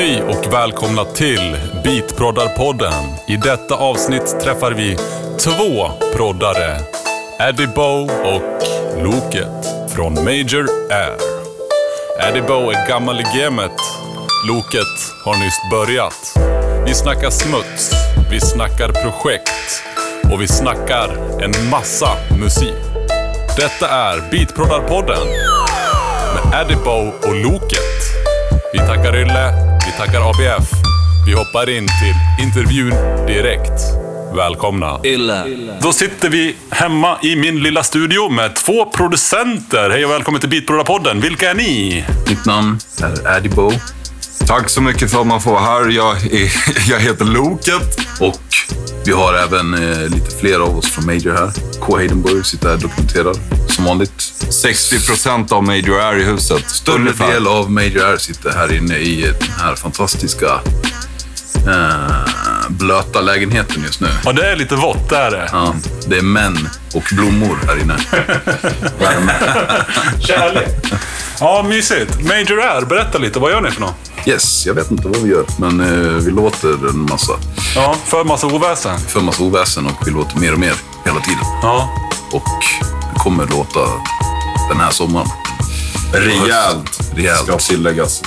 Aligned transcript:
Hej 0.00 0.22
och 0.22 0.52
välkomna 0.52 1.04
till 1.04 1.56
Beatproddarpodden. 1.84 3.04
I 3.28 3.36
detta 3.36 3.74
avsnitt 3.74 4.40
träffar 4.40 4.72
vi 4.72 4.96
två 5.38 5.90
proddare. 6.16 6.76
Eddie 7.40 7.66
Bow 7.66 8.10
och 8.10 8.62
Loket 9.02 9.66
från 9.94 10.14
Major 10.14 10.68
Air. 10.90 11.16
Eddie 12.28 12.42
Bow 12.42 12.70
är 12.72 12.88
gammal 12.88 13.20
i 13.20 13.24
gamet. 13.38 13.72
Loket 14.48 14.96
har 15.24 15.34
nyss 15.34 15.60
börjat. 15.70 16.38
Vi 16.86 16.94
snackar 16.94 17.30
smuts, 17.30 17.92
vi 18.30 18.40
snackar 18.40 18.88
projekt 18.88 19.82
och 20.32 20.42
vi 20.42 20.48
snackar 20.48 21.08
en 21.42 21.70
massa 21.70 22.16
musik. 22.40 22.74
Detta 23.56 23.88
är 23.88 24.30
Beatproddarpodden 24.30 25.26
med 26.34 26.60
Eddie 26.60 26.84
Bow 26.84 27.12
och 27.22 27.34
Loket. 27.34 28.00
Vi 28.72 28.78
tackar 28.78 29.16
Ylle, 29.16 29.69
tackar 30.06 30.30
ABF. 30.30 30.70
Vi 31.26 31.32
hoppar 31.32 31.70
in 31.70 31.86
till 31.86 32.44
intervjun 32.46 32.90
direkt. 33.26 33.82
Välkomna. 34.36 35.00
Illa. 35.04 35.44
Då 35.82 35.92
sitter 35.92 36.28
vi 36.28 36.56
hemma 36.70 37.18
i 37.22 37.36
min 37.36 37.62
lilla 37.62 37.82
studio 37.82 38.28
med 38.28 38.56
två 38.56 38.86
producenter. 38.86 39.90
Hej 39.90 40.04
och 40.04 40.10
välkommen 40.10 40.40
till 40.40 40.50
Beatproddarpodden. 40.50 41.20
Vilka 41.20 41.50
är 41.50 41.54
ni? 41.54 42.04
Mitt 42.28 42.46
namn 42.46 42.78
är 43.02 43.36
Eddie 43.36 43.48
Bo. 43.48 43.72
Tack 44.46 44.68
så 44.68 44.80
mycket 44.80 45.10
för 45.10 45.20
att 45.20 45.26
man 45.26 45.40
får 45.40 45.50
vara 45.50 45.62
här. 45.62 45.88
Jag, 45.88 46.16
är, 46.16 46.52
jag 46.90 47.00
heter 47.00 47.24
Loket. 47.24 48.00
Och 48.20 48.40
vi 49.04 49.12
har 49.12 49.34
även 49.34 49.74
eh, 49.74 50.08
lite 50.08 50.36
fler 50.40 50.60
av 50.60 50.78
oss 50.78 50.90
från 50.90 51.06
Major 51.06 51.32
här. 51.32 51.50
K. 51.80 51.96
Heidenburg 51.96 52.46
sitter 52.46 52.68
här 52.68 52.76
dokumenterad 52.76 53.38
som 53.70 53.84
vanligt. 53.84 54.22
60 54.50 55.06
procent 55.06 55.52
av 55.52 55.62
Major 55.64 56.00
är 56.00 56.16
i 56.18 56.24
huset. 56.24 56.70
Större 56.70 56.96
Ungefär. 56.96 57.32
del 57.32 57.46
av 57.46 57.70
Major 57.70 58.04
Air 58.10 58.16
sitter 58.16 58.50
här 58.50 58.72
inne 58.72 58.96
i 58.96 59.22
den 59.40 59.50
här 59.60 59.74
fantastiska 59.74 60.46
eh, 61.68 62.26
blöta 62.68 63.20
lägenheten 63.20 63.82
just 63.86 64.00
nu. 64.00 64.08
Ja, 64.24 64.32
det 64.32 64.46
är 64.52 64.56
lite 64.56 64.76
vått, 64.76 65.08
det 65.08 65.16
är 65.16 65.30
det. 65.30 65.48
Ja, 65.52 65.74
det 66.06 66.16
är 66.18 66.22
män 66.22 66.68
och 66.94 67.02
blommor 67.12 67.58
här 67.66 67.80
inne. 67.82 67.96
Värme. 68.98 69.32
Kärlek. 70.20 70.68
Ja, 71.40 71.64
mysigt. 71.68 72.20
Major 72.24 72.60
Air, 72.60 72.84
berätta 72.84 73.18
lite. 73.18 73.38
Vad 73.38 73.50
gör 73.50 73.60
ni 73.60 73.70
för 73.70 73.80
något? 73.80 74.10
Yes, 74.26 74.66
jag 74.66 74.74
vet 74.74 74.90
inte 74.90 75.08
vad 75.08 75.16
vi 75.22 75.30
gör, 75.30 75.44
men 75.58 75.80
eh, 75.80 76.12
vi 76.24 76.30
låter 76.30 76.88
en 76.88 76.98
massa. 77.10 77.32
Ja, 77.74 77.96
för 78.06 78.24
massa 78.24 78.46
oväsen. 78.46 78.98
För 78.98 79.20
massa 79.20 79.42
oväsen 79.42 79.86
och 79.86 80.06
vi 80.06 80.10
låter 80.10 80.38
mer 80.38 80.52
och 80.52 80.58
mer 80.58 80.74
hela 81.04 81.20
tiden. 81.20 81.44
Ja. 81.62 81.88
Och 82.32 82.42
kommer 83.22 83.46
låta 83.46 83.80
den 84.68 84.80
här 84.80 84.90
sommaren. 84.90 85.28
Rejält. 86.12 87.00
Rejält. 87.14 87.42
Ska 87.44 87.56
tilläggas. 87.58 88.22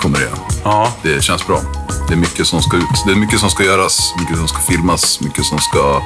kommer 0.00 0.18
det. 0.18 0.28
Ja. 0.64 0.92
Det 1.02 1.22
känns 1.24 1.46
bra. 1.46 1.60
Det 2.08 2.14
är 2.14 2.18
mycket 2.18 2.46
som 2.46 2.62
ska 2.62 2.76
ut. 2.76 2.84
Det 3.06 3.12
är 3.12 3.16
mycket 3.16 3.40
som 3.40 3.50
ska 3.50 3.64
göras, 3.64 4.14
mycket 4.20 4.36
som 4.36 4.48
ska 4.48 4.58
filmas, 4.58 5.20
mycket 5.20 5.44
som 5.44 5.58
ska 5.58 6.02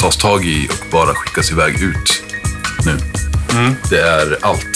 tas 0.00 0.16
tag 0.16 0.44
i 0.44 0.68
och 0.68 0.86
bara 0.92 1.14
skickas 1.14 1.50
iväg 1.50 1.74
ut 1.82 2.22
nu. 2.86 2.98
Det 3.90 4.00
är 4.00 4.38
allt. 4.42 4.66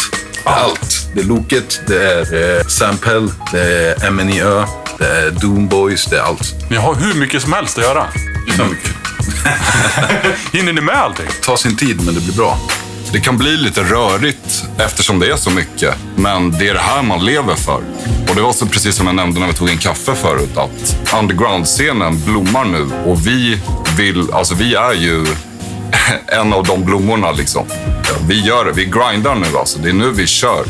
Det 0.45 0.51
är 0.51 0.55
allt. 0.55 1.09
Det 1.15 1.21
är 1.21 1.25
Loket, 1.25 1.81
det 1.87 2.03
är 2.03 2.59
eh, 2.59 2.67
Sampel, 2.67 3.33
det 3.53 3.95
är 4.03 4.11
MNIÖ, 4.11 4.65
det 4.99 5.07
är 5.07 5.31
Doomboys, 5.31 6.07
det 6.07 6.19
är 6.19 6.23
allt. 6.23 6.71
Ni 6.71 6.77
har 6.77 6.95
hur 6.95 7.15
mycket 7.15 7.43
som 7.43 7.53
helst 7.53 7.79
att 7.79 7.85
göra. 7.85 8.07
Så 8.57 8.65
mycket. 8.65 8.98
Hinner 10.53 10.73
ni 10.73 10.81
med 10.81 10.95
allting? 10.95 11.27
Ta 11.43 11.57
sin 11.57 11.77
tid, 11.77 12.05
men 12.05 12.15
det 12.15 12.21
blir 12.21 12.35
bra. 12.35 12.59
Det 13.13 13.21
kan 13.21 13.39
bli 13.39 13.57
lite 13.57 13.83
rörigt 13.83 14.65
eftersom 14.79 15.19
det 15.19 15.27
är 15.33 15.37
så 15.37 15.51
mycket. 15.51 15.95
Men 16.17 16.51
det 16.51 16.69
är 16.69 16.75
det 16.75 16.81
här 16.81 17.03
man 17.03 17.25
lever 17.25 17.55
för. 17.55 17.83
Och 18.29 18.35
det 18.35 18.41
var 18.41 18.53
så 18.53 18.67
precis 18.67 18.95
som 18.95 19.07
jag 19.07 19.17
nämnde 19.17 19.41
när 19.41 19.47
vi 19.47 19.53
tog 19.53 19.69
en 19.69 19.79
kaffe 19.79 20.15
förut. 20.15 20.57
Att 20.57 20.97
underground-scenen 21.21 22.25
blommar 22.25 22.65
nu. 22.65 22.89
Och 23.07 23.27
vi 23.27 23.59
vill, 23.97 24.33
alltså 24.33 24.55
vi 24.55 24.75
är 24.75 24.93
ju 24.93 25.27
en 26.27 26.53
av 26.53 26.65
de 26.65 26.85
blommorna 26.85 27.33
liksom. 27.33 27.67
Vi 28.29 28.47
gör 28.47 28.65
det, 28.65 28.73
vi 28.73 28.85
grindar 28.85 29.35
nu 29.35 29.59
alltså. 29.59 29.79
Det 29.79 29.89
är 29.89 29.93
nu 29.93 30.11
vi 30.11 30.27
kör. 30.27 30.65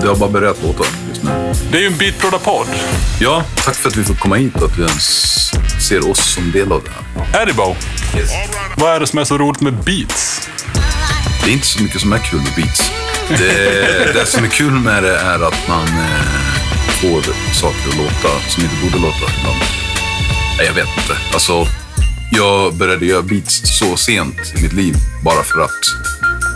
Det 0.00 0.08
har 0.08 0.16
bara 0.16 0.46
just 0.46 0.62
nu. 0.62 1.07
Det 1.70 1.76
är 1.76 1.80
ju 1.80 1.86
en 1.86 1.98
Beatproddarpodd. 1.98 2.66
Ja, 3.20 3.44
tack 3.56 3.74
för 3.74 3.88
att 3.88 3.96
vi 3.96 4.04
får 4.04 4.14
komma 4.14 4.36
hit 4.36 4.54
och 4.56 4.64
att 4.64 4.78
vi 4.78 4.82
ens 4.82 5.28
ser 5.88 6.10
oss 6.10 6.34
som 6.34 6.52
del 6.52 6.72
av 6.72 6.82
det 6.84 6.90
här. 6.90 7.42
Eddie 7.42 7.52
Bow. 7.54 7.76
Vad 8.76 8.94
är 8.94 9.00
det 9.00 9.06
som 9.06 9.18
är 9.18 9.24
så 9.24 9.38
roligt 9.38 9.60
med 9.60 9.74
beats? 9.74 10.48
Det 11.44 11.50
är 11.50 11.52
inte 11.52 11.66
så 11.66 11.82
mycket 11.82 12.00
som 12.00 12.12
är 12.12 12.18
kul 12.18 12.40
med 12.40 12.52
beats. 12.56 12.90
Det, 13.28 14.12
det 14.14 14.26
som 14.26 14.44
är 14.44 14.48
kul 14.48 14.72
med 14.72 15.02
det 15.02 15.18
är 15.18 15.48
att 15.48 15.68
man 15.68 15.88
eh, 15.88 16.48
får 17.00 17.22
saker 17.54 17.88
att 17.88 17.96
låta 17.96 18.40
som 18.48 18.62
inte 18.62 18.76
borde 18.82 18.96
låta 18.96 19.32
ibland. 19.38 19.58
Nej, 20.58 20.66
jag 20.66 20.74
vet 20.74 20.88
inte. 20.98 21.16
Alltså, 21.32 21.66
jag 22.32 22.74
började 22.74 23.06
göra 23.06 23.22
beats 23.22 23.78
så 23.78 23.96
sent 23.96 24.36
i 24.58 24.62
mitt 24.62 24.72
liv 24.72 24.94
bara 25.24 25.42
för 25.42 25.60
att 25.60 25.80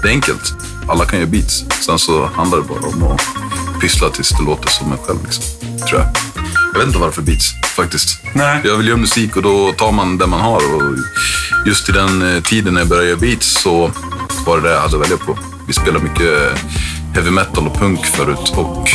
det 0.03 0.09
är 0.09 0.12
enkelt. 0.12 0.54
Alla 0.89 1.04
kan 1.04 1.19
göra 1.19 1.31
beats. 1.31 1.65
Sen 1.87 1.99
så 1.99 2.27
handlar 2.27 2.59
det 2.59 2.65
bara 2.65 2.89
om 2.89 3.03
att 3.03 3.52
pyssla 3.82 4.10
tills 4.10 4.28
det 4.31 4.44
låter 4.44 4.69
som 4.69 4.93
en 4.93 4.98
själv. 4.98 5.19
Liksom, 5.25 5.44
tror 5.88 6.00
jag. 6.00 6.09
Jag 6.72 6.78
vet 6.78 6.87
inte 6.87 6.98
varför 6.98 7.22
beats, 7.22 7.53
faktiskt. 7.76 8.19
Nej. 8.34 8.60
Jag 8.65 8.76
vill 8.76 8.88
göra 8.88 8.98
musik 8.98 9.37
och 9.37 9.43
då 9.43 9.72
tar 9.72 9.93
man 9.93 10.19
det 10.19 10.26
man 10.26 10.41
har. 10.41 10.56
Och 10.56 10.82
just 11.66 11.88
i 11.88 11.92
den 11.92 12.34
eh, 12.37 12.42
tiden 12.42 12.75
när 12.75 12.81
jag 12.81 12.88
började 12.88 13.09
göra 13.09 13.19
beats 13.19 13.62
så 13.62 13.91
var 14.47 14.56
det 14.56 14.62
det 14.62 14.75
jag 14.75 14.81
hade 14.81 14.97
att 14.97 15.03
välja 15.03 15.16
på. 15.16 15.38
Vi 15.66 15.72
spelar 15.72 16.00
mycket 16.00 16.59
heavy 17.15 17.31
metal 17.31 17.66
och 17.66 17.75
punk 17.75 18.06
förut 18.06 18.53
och 18.56 18.88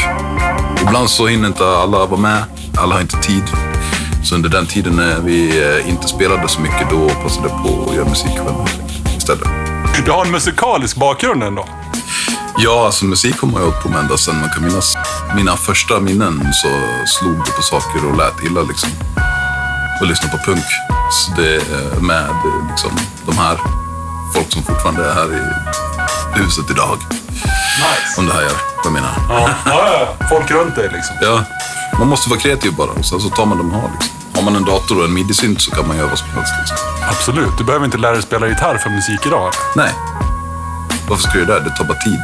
ibland 0.81 1.09
så 1.09 1.27
hinner 1.27 1.47
inte 1.47 1.65
alla 1.65 2.05
vara 2.05 2.21
med. 2.21 2.43
Alla 2.77 2.95
har 2.95 3.01
inte 3.01 3.17
tid. 3.17 3.43
Så 4.23 4.35
under 4.35 4.49
den 4.49 4.65
tiden 4.65 4.95
när 4.95 5.19
vi 5.19 5.63
eh, 5.63 5.89
inte 5.89 6.07
spelade 6.07 6.47
så 6.47 6.61
mycket, 6.61 6.89
då 6.89 7.09
passade 7.09 7.49
jag 7.49 7.63
på 7.63 7.89
att 7.89 7.95
göra 7.95 8.09
musik 8.09 8.31
själv 8.31 8.55
istället. 9.17 9.47
Du 10.05 10.11
har 10.11 10.25
en 10.25 10.31
musikalisk 10.31 10.97
bakgrund 10.97 11.43
ändå. 11.43 11.67
Ja, 12.59 12.85
alltså 12.85 13.05
musik 13.05 13.41
har 13.41 13.47
man 13.47 13.61
ju 13.61 13.67
hållit 13.67 13.83
på 13.83 13.89
med 13.89 13.99
ända 13.99 14.17
sedan 14.17 14.39
man 14.39 14.49
kan 14.49 14.63
minnas. 14.63 14.97
Mina 15.35 15.57
första 15.57 15.99
minnen 15.99 16.53
så 16.53 16.67
slog 17.05 17.45
det 17.45 17.51
på 17.51 17.61
saker 17.61 18.05
och 18.05 18.17
lät 18.17 18.43
illa 18.43 18.61
liksom. 18.61 18.89
Och 20.01 20.07
lyssna 20.07 20.29
på 20.29 20.37
punk. 20.37 20.65
Så 21.11 21.41
det 21.41 21.61
med 22.01 22.29
liksom, 22.69 22.91
de 23.25 23.37
här 23.37 23.57
folk 24.33 24.51
som 24.53 24.63
fortfarande 24.63 25.09
är 25.09 25.13
här 25.13 25.29
i 25.35 26.39
huset 26.39 26.71
idag. 26.71 26.97
Nice. 27.11 28.19
Om 28.19 28.25
det 28.27 28.33
här 28.33 28.41
gör 28.41 28.57
vad 28.75 28.85
jag 28.85 28.93
menar. 28.93 29.13
Ja, 29.29 29.49
ja, 29.65 29.89
ja. 30.19 30.27
Folk 30.29 30.51
runt 30.51 30.75
dig 30.75 30.89
liksom. 30.93 31.15
Ja, 31.21 31.43
man 31.99 32.07
måste 32.07 32.29
vara 32.29 32.39
kreativ 32.39 32.73
bara 32.75 32.91
och 32.91 33.05
sen 33.05 33.19
så 33.19 33.29
tar 33.29 33.45
man 33.45 33.57
det 33.57 33.63
man 33.63 33.81
har. 33.81 33.89
Liksom. 33.99 34.17
Har 34.35 34.41
man 34.41 34.55
en 34.55 34.65
dator 34.65 34.99
och 34.99 35.05
en 35.05 35.13
midi-synt 35.13 35.61
så 35.61 35.71
kan 35.71 35.87
man 35.87 35.97
göra 35.97 36.07
vad 36.07 36.19
som 36.19 36.29
helst. 36.29 36.53
Liksom. 36.59 36.77
Absolut. 37.09 37.57
Du 37.57 37.63
behöver 37.63 37.85
inte 37.85 37.97
lära 37.97 38.13
dig 38.13 38.21
spela 38.21 38.47
gitarr 38.47 38.77
för 38.77 38.89
musik 38.89 39.25
idag. 39.25 39.51
Nej. 39.75 39.93
Varför 41.09 41.23
ska 41.23 41.33
du 41.33 41.39
göra 41.39 41.59
det? 41.59 41.69
Det 41.69 41.75
tar 41.75 41.83
bara 41.83 41.97
tid. 41.97 42.19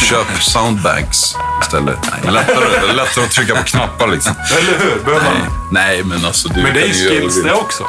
Köp 0.00 0.42
soundbanks 0.42 1.36
istället. 1.62 1.98
Det 2.22 2.30
lättare, 2.30 2.92
lättare 2.92 3.24
att 3.24 3.30
trycka 3.30 3.54
på 3.56 3.62
knappar 3.62 4.06
liksom. 4.08 4.34
Eller 4.58 4.78
hur? 4.78 5.04
Behöver 5.04 5.24
Nej. 5.24 5.40
man... 5.40 5.68
Nej, 5.70 6.02
men 6.04 6.24
alltså 6.24 6.48
du 6.48 6.62
Men 6.62 6.74
det 6.74 6.80
är 6.80 6.88
kan 6.88 6.96
ju 6.96 7.04
göra 7.04 7.14
skills 7.20 7.34
du 7.34 7.42
det 7.42 7.52
också. 7.52 7.84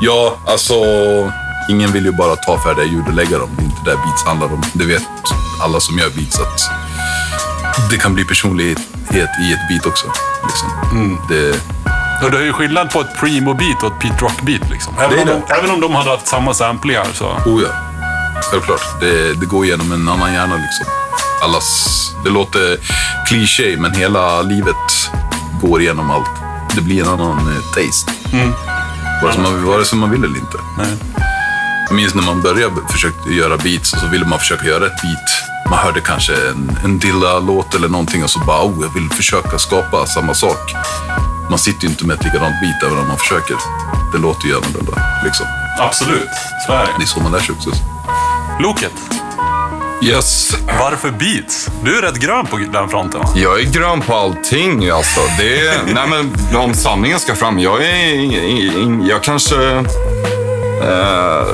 Ja, 0.00 0.36
alltså 0.46 0.74
ingen 1.68 1.92
vill 1.92 2.04
ju 2.04 2.12
bara 2.12 2.36
ta 2.36 2.58
färdiga 2.58 2.84
ljud 2.84 3.06
och 3.06 3.14
lägga 3.14 3.38
dem. 3.38 3.50
Det 3.56 3.62
är 3.62 3.64
inte 3.64 3.90
det 3.90 3.96
beats 3.96 4.24
handlar 4.24 4.46
om. 4.46 4.62
Det 4.72 4.84
vet 4.84 5.02
alla 5.62 5.80
som 5.80 5.98
gör 5.98 6.10
beats 6.10 6.40
att 6.40 6.60
det 7.90 7.96
kan 7.98 8.14
bli 8.14 8.24
personlighet 8.24 8.78
i 9.42 9.52
ett 9.52 9.68
beat 9.68 9.86
också. 9.86 10.06
Liksom. 10.46 11.18
Det, 11.28 11.60
Och 12.24 12.30
det 12.30 12.38
är 12.38 12.42
ju 12.42 12.52
skillnad 12.52 12.90
på 12.90 13.00
ett 13.00 13.16
primo-beat 13.20 13.82
och 13.82 13.92
ett 13.92 13.98
Pete 14.00 14.24
Rock-beat. 14.24 14.70
Liksom. 14.70 14.94
Även, 14.98 15.10
Det 15.26 15.32
om 15.32 15.42
de, 15.46 15.54
även 15.54 15.70
om 15.70 15.80
de 15.80 15.94
hade 15.94 16.10
haft 16.10 16.26
samma 16.26 16.54
samplingar 16.54 17.06
så... 17.14 17.26
oh 17.26 17.62
ja, 17.62 17.68
självklart. 18.50 19.00
Det, 19.00 19.34
det 19.34 19.46
går 19.46 19.64
igenom 19.64 19.92
en 19.92 20.08
annan 20.08 20.32
hjärna 20.32 20.54
liksom. 20.56 20.86
Allas, 21.42 22.10
det 22.24 22.30
låter 22.30 22.78
kliché, 23.26 23.76
men 23.76 23.94
hela 23.94 24.42
livet 24.42 25.10
går 25.60 25.80
igenom 25.82 26.10
allt. 26.10 26.30
Det 26.74 26.80
blir 26.80 27.02
en 27.02 27.08
annan 27.08 27.38
eh, 27.38 27.62
taste. 27.74 28.12
Vare 29.22 29.32
sig 29.32 29.42
man, 29.42 29.66
vare 29.66 29.84
sig 29.84 29.98
man 29.98 30.10
vill 30.10 30.24
eller 30.24 30.38
inte. 30.38 30.58
Nej. 30.78 30.96
Jag 31.88 31.96
minns 31.96 32.14
när 32.14 32.22
man 32.22 32.42
började 32.42 32.74
försökte 32.88 33.30
göra 33.30 33.56
beats 33.56 33.92
och 33.92 33.98
så 33.98 34.06
ville 34.06 34.26
man 34.26 34.38
försöka 34.38 34.64
göra 34.66 34.86
ett 34.86 35.02
beat. 35.02 35.30
Man 35.70 35.78
hörde 35.78 36.00
kanske 36.00 36.32
en, 36.48 36.78
en 36.84 36.98
Dilla-låt 36.98 37.74
eller 37.74 37.88
någonting 37.88 38.24
och 38.24 38.30
så 38.30 38.38
bara, 38.38 38.62
oh, 38.66 38.84
jag 38.84 38.94
vill 38.94 39.10
försöka 39.10 39.58
skapa 39.58 40.06
samma 40.06 40.34
sak. 40.34 40.74
Man 41.50 41.58
sitter 41.58 41.82
ju 41.84 41.88
inte 41.88 42.06
med 42.06 42.16
ett 42.16 42.24
likadant 42.24 42.54
beat 42.60 42.82
även 42.82 42.98
om 42.98 43.08
man 43.08 43.18
försöker. 43.18 43.56
Det 44.12 44.18
låter 44.18 44.46
ju 44.46 44.56
annorlunda. 44.56 44.92
Liksom. 45.24 45.46
Absolut. 45.78 46.28
Så 46.66 46.72
är 46.72 46.78
det. 46.78 46.92
Det 46.98 47.04
är 47.04 47.06
så 47.06 47.20
man 47.20 47.32
lär 47.32 47.40
sig 47.40 47.54
också. 47.54 47.70
Loket. 48.60 48.92
Yes. 50.02 50.56
Varför 50.80 51.10
beats? 51.10 51.70
Du 51.84 51.98
är 51.98 52.02
rätt 52.02 52.18
grön 52.20 52.46
på 52.46 52.56
den 52.56 52.88
fronten 52.88 53.20
va? 53.20 53.28
Jag 53.34 53.60
är 53.60 53.64
grön 53.64 54.00
på 54.00 54.14
allting 54.14 54.90
alltså. 54.90 55.20
Det 55.38 55.60
är, 55.60 55.82
nej 55.94 56.08
men 56.08 56.56
om 56.60 56.74
sanningen 56.74 57.18
ska 57.18 57.34
fram, 57.34 57.58
jag 57.58 57.84
är... 57.84 59.08
Jag 59.08 59.22
kanske... 59.22 59.56
Eh, 60.82 61.46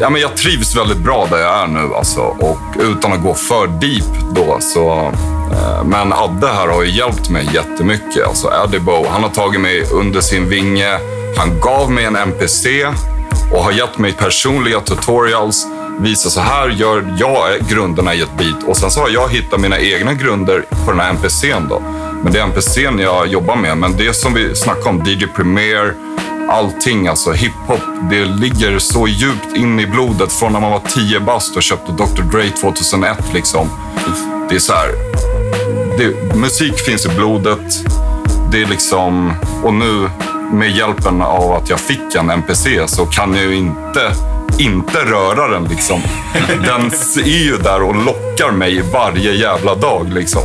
ja, 0.00 0.10
men 0.10 0.20
jag 0.20 0.36
trivs 0.36 0.76
väldigt 0.76 0.98
bra 0.98 1.26
där 1.30 1.38
jag 1.38 1.62
är 1.62 1.66
nu 1.66 1.94
alltså. 1.94 2.20
Och 2.20 2.58
utan 2.78 3.12
att 3.12 3.22
gå 3.22 3.34
för 3.34 3.66
deep 3.66 4.34
då 4.34 4.58
så 4.60 5.12
Eh, 5.52 5.84
Men 5.84 6.12
Adde 6.12 6.48
här 6.48 6.68
har 6.68 6.82
ju 6.82 6.90
hjälpt 6.90 7.30
mig 7.30 7.48
jättemycket. 7.54 8.26
Alltså 8.26 8.50
Eddie 8.64 8.80
Bo, 8.80 9.06
han 9.10 9.22
har 9.22 9.30
tagit 9.30 9.60
mig 9.60 9.84
under 9.92 10.20
sin 10.20 10.48
vinge. 10.48 10.98
Han 11.36 11.60
gav 11.60 11.90
mig 11.90 12.04
en 12.04 12.16
NPC 12.16 12.86
och 13.52 13.64
har 13.64 13.72
gett 13.72 13.98
mig 13.98 14.12
personliga 14.12 14.80
tutorials. 14.80 15.66
Visa 16.02 16.30
så 16.30 16.40
här 16.40 16.68
gör 16.68 17.16
jag 17.18 17.68
grunderna 17.68 18.14
i 18.14 18.20
ett 18.20 18.38
beat. 18.38 18.62
Och 18.62 18.76
sen 18.76 18.90
så 18.90 19.00
har 19.00 19.08
jag 19.08 19.28
hittat 19.28 19.60
mina 19.60 19.78
egna 19.78 20.14
grunder 20.14 20.64
på 20.84 20.90
den 20.90 21.00
här 21.00 21.10
NPCn 21.10 21.68
då. 21.68 21.82
Men 22.22 22.32
det 22.32 22.38
är 22.38 22.42
NPCn 22.42 22.98
jag 22.98 23.26
jobbar 23.26 23.56
med. 23.56 23.76
Men 23.76 23.96
det 23.96 24.14
som 24.14 24.34
vi 24.34 24.54
snackade 24.54 24.88
om, 24.88 25.02
DJ 25.06 25.26
Premier, 25.26 25.94
allting, 26.48 27.08
alltså 27.08 27.32
hiphop, 27.32 27.80
det 28.10 28.24
ligger 28.24 28.78
så 28.78 29.08
djupt 29.08 29.56
in 29.56 29.80
i 29.80 29.86
blodet 29.86 30.32
från 30.32 30.52
när 30.52 30.60
man 30.60 30.70
var 30.70 30.82
10 30.88 31.20
bast 31.20 31.56
och 31.56 31.62
köpte 31.62 31.92
Dr. 31.92 32.22
Dre 32.22 32.50
2001 32.50 33.18
liksom. 33.34 33.68
Det 34.48 34.54
är 34.54 34.58
så 34.58 34.72
här, 34.72 34.88
det, 35.98 36.36
musik 36.36 36.78
finns 36.78 37.06
i 37.06 37.08
blodet. 37.08 37.84
Det 38.52 38.62
är 38.62 38.66
liksom, 38.66 39.32
och 39.64 39.74
nu 39.74 40.10
med 40.52 40.70
hjälpen 40.70 41.22
av 41.22 41.52
att 41.52 41.70
jag 41.70 41.80
fick 41.80 42.14
en 42.14 42.30
NPC 42.30 42.88
så 42.88 43.06
kan 43.06 43.34
jag 43.34 43.44
ju 43.44 43.54
inte, 43.54 44.12
inte 44.58 44.98
röra 44.98 45.48
den 45.48 45.64
liksom. 45.64 46.02
Den 46.48 46.86
är 47.24 47.44
ju 47.44 47.56
där 47.56 47.82
och 47.82 48.04
lockar 48.04 48.50
mig 48.50 48.82
varje 48.92 49.32
jävla 49.32 49.74
dag 49.74 50.12
liksom. 50.12 50.42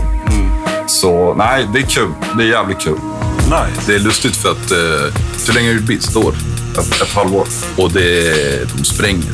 Så 0.87 1.33
nej, 1.33 1.67
det 1.73 1.79
är 1.79 1.83
kul. 1.83 2.11
Det 2.37 2.43
är 2.43 2.47
jävligt 2.47 2.79
kul. 2.79 2.99
Nice. 3.45 3.81
Det 3.87 3.95
är 3.95 3.99
lustigt 3.99 4.35
för 4.35 4.51
att... 4.51 4.71
Uh, 4.71 5.13
hur 5.47 5.53
länge 5.53 5.67
har 5.67 5.73
du 5.73 5.81
beats? 5.81 6.09
Ett 6.09 6.15
år? 6.15 6.33
Ett, 6.79 7.01
ett 7.01 7.13
halvår. 7.13 7.47
Och 7.77 7.91
det, 7.91 8.33
de 8.77 8.83
spränger. 8.83 9.33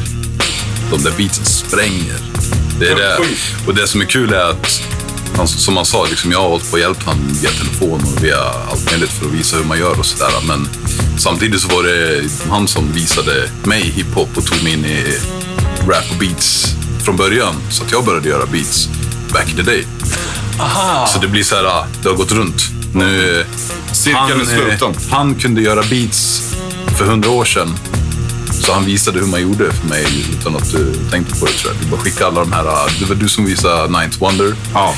De 0.92 1.04
där 1.04 1.12
beatsen 1.18 1.46
spränger. 1.46 2.18
Det 2.80 2.88
är 2.88 2.96
det. 2.96 3.18
Och 3.68 3.76
det 3.76 3.88
som 3.88 4.02
är 4.02 4.06
kul 4.06 4.34
är 4.34 4.50
att, 4.50 4.82
han, 5.38 5.48
som 5.48 5.76
han 5.76 5.86
sa, 5.86 6.06
liksom 6.06 6.32
jag 6.32 6.42
har 6.42 6.50
hållit 6.50 6.70
på 6.70 6.74
och 6.74 6.80
hjälpt 6.80 7.04
honom 7.04 7.28
via 7.42 7.50
telefon 7.52 8.02
och 8.16 8.24
via 8.24 8.38
allt 8.72 8.92
möjligt 8.92 9.10
för 9.10 9.26
att 9.26 9.32
visa 9.32 9.58
hur 9.58 9.64
man 9.64 9.80
gör 9.80 10.00
och 10.00 10.06
sådär. 10.06 10.32
Men 10.48 10.68
samtidigt 11.18 11.62
så 11.62 11.68
var 11.68 11.84
det 11.84 12.24
han 12.50 12.68
som 12.68 12.92
visade 12.92 13.50
mig 13.64 13.82
hiphop 13.82 14.38
och 14.38 14.46
tog 14.46 14.64
mig 14.64 14.74
in 14.74 14.86
i 14.86 15.18
rap 15.88 16.04
och 16.12 16.18
beats 16.20 16.76
från 17.04 17.18
början. 17.18 17.56
Så 17.70 17.84
att 17.84 17.92
jag 17.92 18.06
började 18.06 18.30
göra 18.30 18.46
beats 18.46 18.90
back 19.34 19.50
in 19.50 19.56
the 19.56 19.62
day. 19.62 19.86
Aha. 20.60 21.08
Så 21.08 21.20
det 21.20 21.28
blir 21.28 21.44
så 21.44 21.56
här, 21.56 21.64
ah, 21.66 21.86
det 22.04 22.10
har 22.10 22.16
gått 22.16 22.32
runt. 22.32 22.62
Nu, 22.94 23.46
Cirkeln 23.92 24.42
är 24.42 24.46
sluten. 24.46 24.92
eh, 24.92 24.98
han 25.10 25.36
kunde 25.36 25.62
göra 25.62 25.84
beats 25.90 26.42
för 26.98 27.06
hundra 27.06 27.30
år 27.30 27.46
sedan. 27.46 27.78
Så 28.62 28.74
han 28.74 28.86
visade 28.86 29.20
hur 29.20 29.26
man 29.28 29.42
gjorde 29.42 29.72
för 29.72 29.88
mig 29.88 30.06
utan 30.40 30.56
att 30.56 30.72
du 30.72 30.94
tänkte 31.12 31.40
på 31.40 31.46
det 31.46 31.52
tror 31.52 31.74
jag. 31.74 31.82
Du 31.84 31.92
bara 31.92 32.02
skickade 32.02 32.26
alla 32.28 32.40
de 32.40 32.52
här, 32.52 32.66
ah, 32.66 32.88
det 33.00 33.06
var 33.06 33.16
du 33.16 33.30
som 33.30 33.46
visade 33.46 34.00
Ninth 34.00 34.20
Wonder, 34.20 34.56
Ja. 34.74 34.96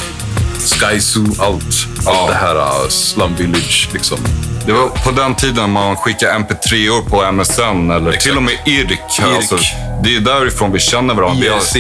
Sky 0.60 1.00
Zoo, 1.00 1.26
allt. 1.40 1.64
Ja. 2.06 2.12
Allt 2.12 2.28
det 2.30 2.36
här 2.36 2.56
ah, 2.56 2.90
Slum 2.90 3.36
Village 3.36 3.90
liksom. 3.94 4.18
Det 4.66 4.72
var 4.74 4.88
på 4.88 5.12
den 5.12 5.36
tiden 5.36 5.72
man 5.72 5.96
skickade 5.96 6.32
mp3or 6.34 7.10
på 7.10 7.32
MSN 7.32 7.92
eller 7.92 8.12
till 8.12 8.38
och 8.38 8.44
med 8.44 8.54
IRK. 8.66 9.00
Alltså, 9.36 9.58
det 10.04 10.16
är 10.16 10.20
därifrån 10.20 10.72
vi 10.72 10.80
känner 10.80 11.14
varandra. 11.14 11.46
IRC. 11.46 11.74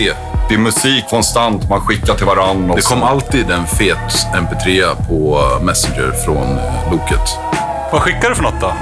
Det 0.49 0.55
är 0.55 0.59
musik 0.59 1.03
konstant, 1.09 1.69
man 1.69 1.81
skickar 1.81 2.13
till 2.15 2.25
varandra. 2.25 2.75
Det 2.75 2.81
kom 2.81 2.99
så- 2.99 3.05
alltid 3.05 3.51
en 3.51 3.67
fet 3.67 3.97
MP3 4.33 4.95
på 5.07 5.41
Messenger 5.61 6.11
från 6.25 6.57
eh, 6.57 6.91
Loket. 6.91 7.29
Vad 7.91 8.01
skickar 8.01 8.29
du 8.29 8.35
för 8.35 8.43
något 8.43 8.61
då? 8.61 8.73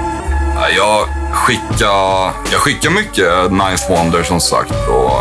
Ja, 0.54 0.68
Jag 0.76 1.06
skickar, 1.32 2.32
jag 2.52 2.60
skickar 2.60 2.90
mycket 2.90 3.52
Ninth 3.52 3.90
Wonder 3.90 4.22
som 4.22 4.40
sagt. 4.40 4.70
Och, 4.88 5.20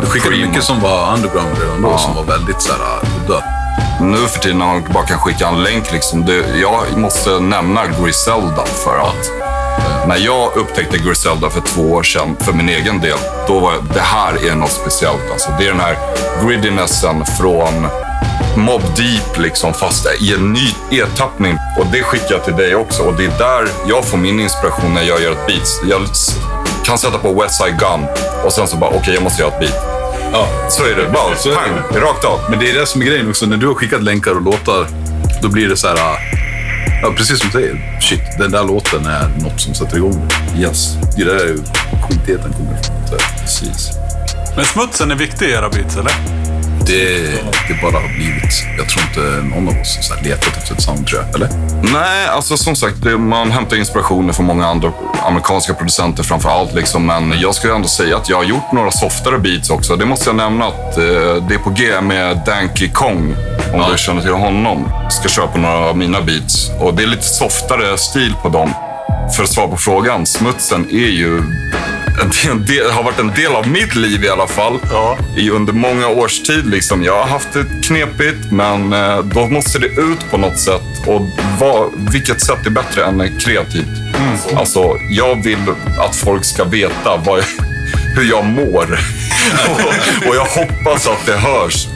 Du 0.00 0.06
skickade 0.06 0.30
Primo. 0.34 0.48
mycket 0.48 0.64
som 0.64 0.80
var 0.80 1.14
underground 1.14 1.48
redan 1.60 1.82
då, 1.82 1.88
Ja. 1.90 1.98
som 1.98 2.14
var 2.14 2.22
väldigt 2.22 2.62
så 2.62 2.72
här, 2.72 3.00
udda. 3.24 3.42
Nu 4.00 4.16
för 4.16 4.40
tiden 4.40 4.58
när 4.58 4.66
man 4.66 4.84
bara 4.92 5.06
kan 5.06 5.18
skicka 5.18 5.48
en 5.48 5.62
länk. 5.62 5.92
Liksom, 5.92 6.24
det, 6.26 6.44
jag 6.60 6.98
måste 6.98 7.40
nämna 7.40 7.86
Griselda 7.86 8.64
för 8.64 8.98
att 8.98 9.30
eh, 9.40 10.08
när 10.08 10.16
jag 10.16 10.56
upptäckte 10.56 10.98
Griselda 10.98 11.50
för 11.50 11.60
två 11.60 11.82
år 11.82 12.02
sedan 12.02 12.36
för 12.40 12.52
min 12.52 12.68
egen 12.68 13.00
del, 13.00 13.18
då 13.46 13.58
var 13.58 13.74
det 13.94 14.00
här 14.00 14.46
är 14.50 14.54
något 14.54 14.72
speciellt. 14.72 15.30
Alltså, 15.32 15.50
det 15.58 15.66
är 15.66 15.68
den 15.68 15.80
här 15.80 15.96
gridinessen 16.46 17.24
från 17.24 17.86
Mob 18.56 18.82
Deep, 18.96 19.38
liksom, 19.38 19.74
fast 19.74 20.06
i 20.20 20.34
en 20.34 20.52
ny 20.52 20.98
ertappning. 21.00 21.58
Och 21.78 21.86
det 21.92 22.02
skickar 22.02 22.34
jag 22.34 22.44
till 22.44 22.56
dig 22.56 22.74
också. 22.74 23.02
Och 23.02 23.14
det 23.14 23.24
är 23.24 23.38
där 23.38 23.68
jag 23.88 24.04
får 24.04 24.18
min 24.18 24.40
inspiration 24.40 24.94
när 24.94 25.02
jag 25.02 25.22
gör 25.22 25.32
ett 25.32 25.46
beat. 25.46 25.68
Jag 25.88 26.00
kan 26.84 26.98
sätta 26.98 27.18
på 27.18 27.42
West 27.42 27.62
Side 27.62 27.78
Gun 27.78 28.06
och 28.44 28.52
sen 28.52 28.68
så 28.68 28.76
bara, 28.76 28.90
okej, 28.90 29.14
jag 29.14 29.22
måste 29.22 29.42
göra 29.42 29.52
ett 29.52 29.60
beat. 29.60 29.91
Ja. 30.32 30.48
Så 30.70 30.82
är 30.84 30.96
det. 30.96 31.08
Bara, 31.12 31.36
Så 31.36 31.48
är 31.48 31.52
det. 31.52 31.58
pang, 31.92 32.02
rakt 32.02 32.24
av. 32.24 32.40
Men 32.50 32.58
det 32.58 32.70
är 32.70 32.74
det 32.80 32.86
som 32.86 33.02
är 33.02 33.06
grejen 33.06 33.28
också. 33.28 33.46
När 33.46 33.56
du 33.56 33.66
har 33.66 33.74
skickat 33.74 34.02
länkar 34.02 34.30
och 34.34 34.42
låtar, 34.42 34.86
då 35.42 35.48
blir 35.48 35.68
det 35.68 35.76
så 35.76 35.88
här... 35.88 35.96
Ja, 37.02 37.12
precis 37.16 37.38
som 37.38 37.48
du 37.52 37.52
säger. 37.52 37.98
Shit, 38.00 38.38
den 38.38 38.50
där 38.50 38.64
låten 38.64 39.06
är 39.06 39.28
något 39.42 39.60
som 39.60 39.74
sätter 39.74 39.96
igång. 39.96 40.28
Yes. 40.58 40.94
Det 41.16 41.24
där 41.24 41.34
är 41.34 41.44
ju 41.48 41.58
skitheten 42.08 42.52
kommer 42.52 42.80
ifrån. 42.80 43.18
Precis. 43.42 43.90
Men 44.56 44.64
smutsen 44.64 45.10
är 45.10 45.14
viktig 45.16 45.46
i 45.46 45.52
era 45.52 45.68
beats, 45.68 45.96
eller? 45.96 46.12
Det, 46.86 47.22
det 47.68 47.82
bara 47.82 47.92
har 48.00 48.08
blivit. 48.16 48.64
Jag 48.78 48.88
tror 48.88 49.02
inte 49.04 49.20
någon 49.56 49.68
av 49.68 49.80
oss 49.80 50.10
har 50.10 50.24
letat 50.24 50.56
efter 50.56 50.74
ett 50.74 50.82
sound, 50.82 51.06
tror 51.06 51.20
jag. 51.22 51.34
Eller? 51.34 51.48
Nej, 51.92 52.26
alltså 52.28 52.56
som 52.56 52.76
sagt, 52.76 52.96
man 53.18 53.50
hämtar 53.50 53.76
inspirationer 53.76 54.32
från 54.32 54.46
många 54.46 54.66
andra 54.66 54.92
amerikanska 55.26 55.74
producenter 55.74 56.22
framför 56.22 56.48
allt. 56.48 56.74
Liksom, 56.74 57.06
men 57.06 57.40
jag 57.40 57.54
skulle 57.54 57.74
ändå 57.74 57.88
säga 57.88 58.16
att 58.16 58.28
jag 58.28 58.36
har 58.36 58.44
gjort 58.44 58.72
några 58.72 58.90
softare 58.90 59.38
beats 59.38 59.70
också. 59.70 59.96
Det 59.96 60.04
måste 60.06 60.28
jag 60.28 60.36
nämna 60.36 60.66
att 60.66 60.98
eh, 60.98 61.04
det 61.48 61.54
är 61.54 61.58
på 61.64 61.70
G 61.70 62.00
med 62.00 62.40
Danky 62.46 62.88
Kong. 62.88 63.34
Om 63.72 63.80
Ja. 63.80 63.88
du 63.92 63.98
känner 63.98 64.22
till 64.22 64.32
honom. 64.32 64.88
Ska 65.10 65.28
köpa 65.28 65.58
några 65.58 65.78
av 65.78 65.96
mina 65.96 66.20
beats. 66.20 66.70
Och 66.80 66.94
det 66.94 67.02
är 67.02 67.06
lite 67.06 67.22
softare 67.26 67.98
stil 67.98 68.34
på 68.42 68.48
dem. 68.48 68.74
För 69.36 69.42
att 69.42 69.48
svara 69.50 69.68
på 69.68 69.76
frågan, 69.76 70.26
smutsen 70.26 70.86
är 70.90 71.10
ju 71.10 71.42
del, 72.66 72.90
har 72.90 73.02
varit 73.02 73.18
en 73.18 73.30
del 73.30 73.52
av 73.52 73.68
mitt 73.68 73.94
liv 73.94 74.24
i 74.24 74.28
alla 74.28 74.46
fall. 74.46 74.78
Ja. 74.90 75.18
I 75.36 75.50
under 75.50 75.72
många 75.72 76.08
års 76.08 76.42
tid. 76.42 76.66
Liksom. 76.66 77.04
Jag 77.04 77.16
har 77.16 77.28
haft 77.28 77.52
det 77.52 77.64
knepigt, 77.82 78.50
men 78.50 78.92
eh, 78.92 79.18
då 79.18 79.46
måste 79.46 79.78
det 79.78 79.86
ut 79.86 80.30
på 80.30 80.36
något 80.36 80.58
sätt. 80.58 81.06
Och 81.06 81.28
vad, 81.60 81.90
vilket 82.12 82.40
sätt 82.40 82.66
är 82.66 82.70
bättre 82.70 83.04
än 83.04 83.40
kreativt? 83.40 83.86
Alltså, 84.56 84.96
jag 85.10 85.44
vill 85.44 85.58
att 86.00 86.16
folk 86.16 86.44
ska 86.44 86.64
veta 86.64 87.20
jag, 87.26 87.36
hur 88.16 88.30
jag 88.30 88.44
mår. 88.44 88.98
och, 89.70 90.28
och 90.28 90.36
jag 90.36 90.44
hoppas 90.44 91.06
att 91.06 91.26
det 91.26 91.36
hörs. 91.36 91.86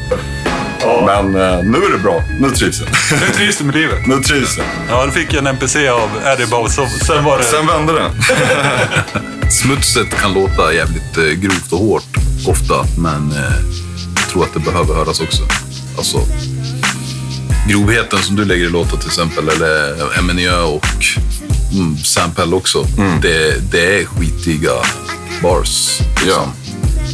Men 1.06 1.34
eh, 1.34 1.62
nu 1.62 1.78
är 1.78 1.92
det 1.92 1.98
bra. 1.98 2.22
Nu 2.40 2.50
trivs 2.50 2.80
jag. 2.80 2.88
Nu 3.20 3.26
trivs 3.34 3.58
du 3.58 3.64
med 3.64 3.74
livet. 3.74 4.06
Nu 4.06 4.16
trivs 4.16 4.58
jag. 4.58 4.66
Ja, 4.90 5.06
du 5.06 5.12
fick 5.12 5.34
en 5.34 5.46
NPC 5.46 5.88
av 5.88 6.10
Eddie 6.26 6.46
Bow, 6.46 6.68
så 6.68 6.86
sen 6.86 7.24
var 7.24 7.38
det... 7.38 7.44
Sen 7.44 7.66
vände 7.66 7.92
det. 7.92 8.10
Smutset 9.50 10.10
kan 10.10 10.32
låta 10.32 10.74
jävligt 10.74 11.18
eh, 11.18 11.24
grovt 11.24 11.72
och 11.72 11.78
hårt 11.78 12.16
ofta, 12.46 12.86
men 12.98 13.32
eh, 13.32 13.56
jag 14.16 14.28
tror 14.30 14.44
att 14.44 14.54
det 14.54 14.60
behöver 14.60 14.94
höras 14.94 15.20
också. 15.20 15.42
Alltså, 15.96 16.18
grovheten 17.68 18.18
som 18.18 18.36
du 18.36 18.44
lägger 18.44 18.64
i 18.64 18.68
låtar 18.68 18.96
till 18.96 19.08
exempel, 19.08 19.48
eller 19.48 20.22
MNÖ 20.22 20.62
och 20.62 20.86
mm, 21.72 21.98
Sampel 21.98 22.54
också. 22.54 22.86
Det, 23.22 23.70
det 23.70 24.00
är 24.00 24.04
skitiga 24.04 24.72
bars. 25.42 26.00
Liksom. 26.24 26.52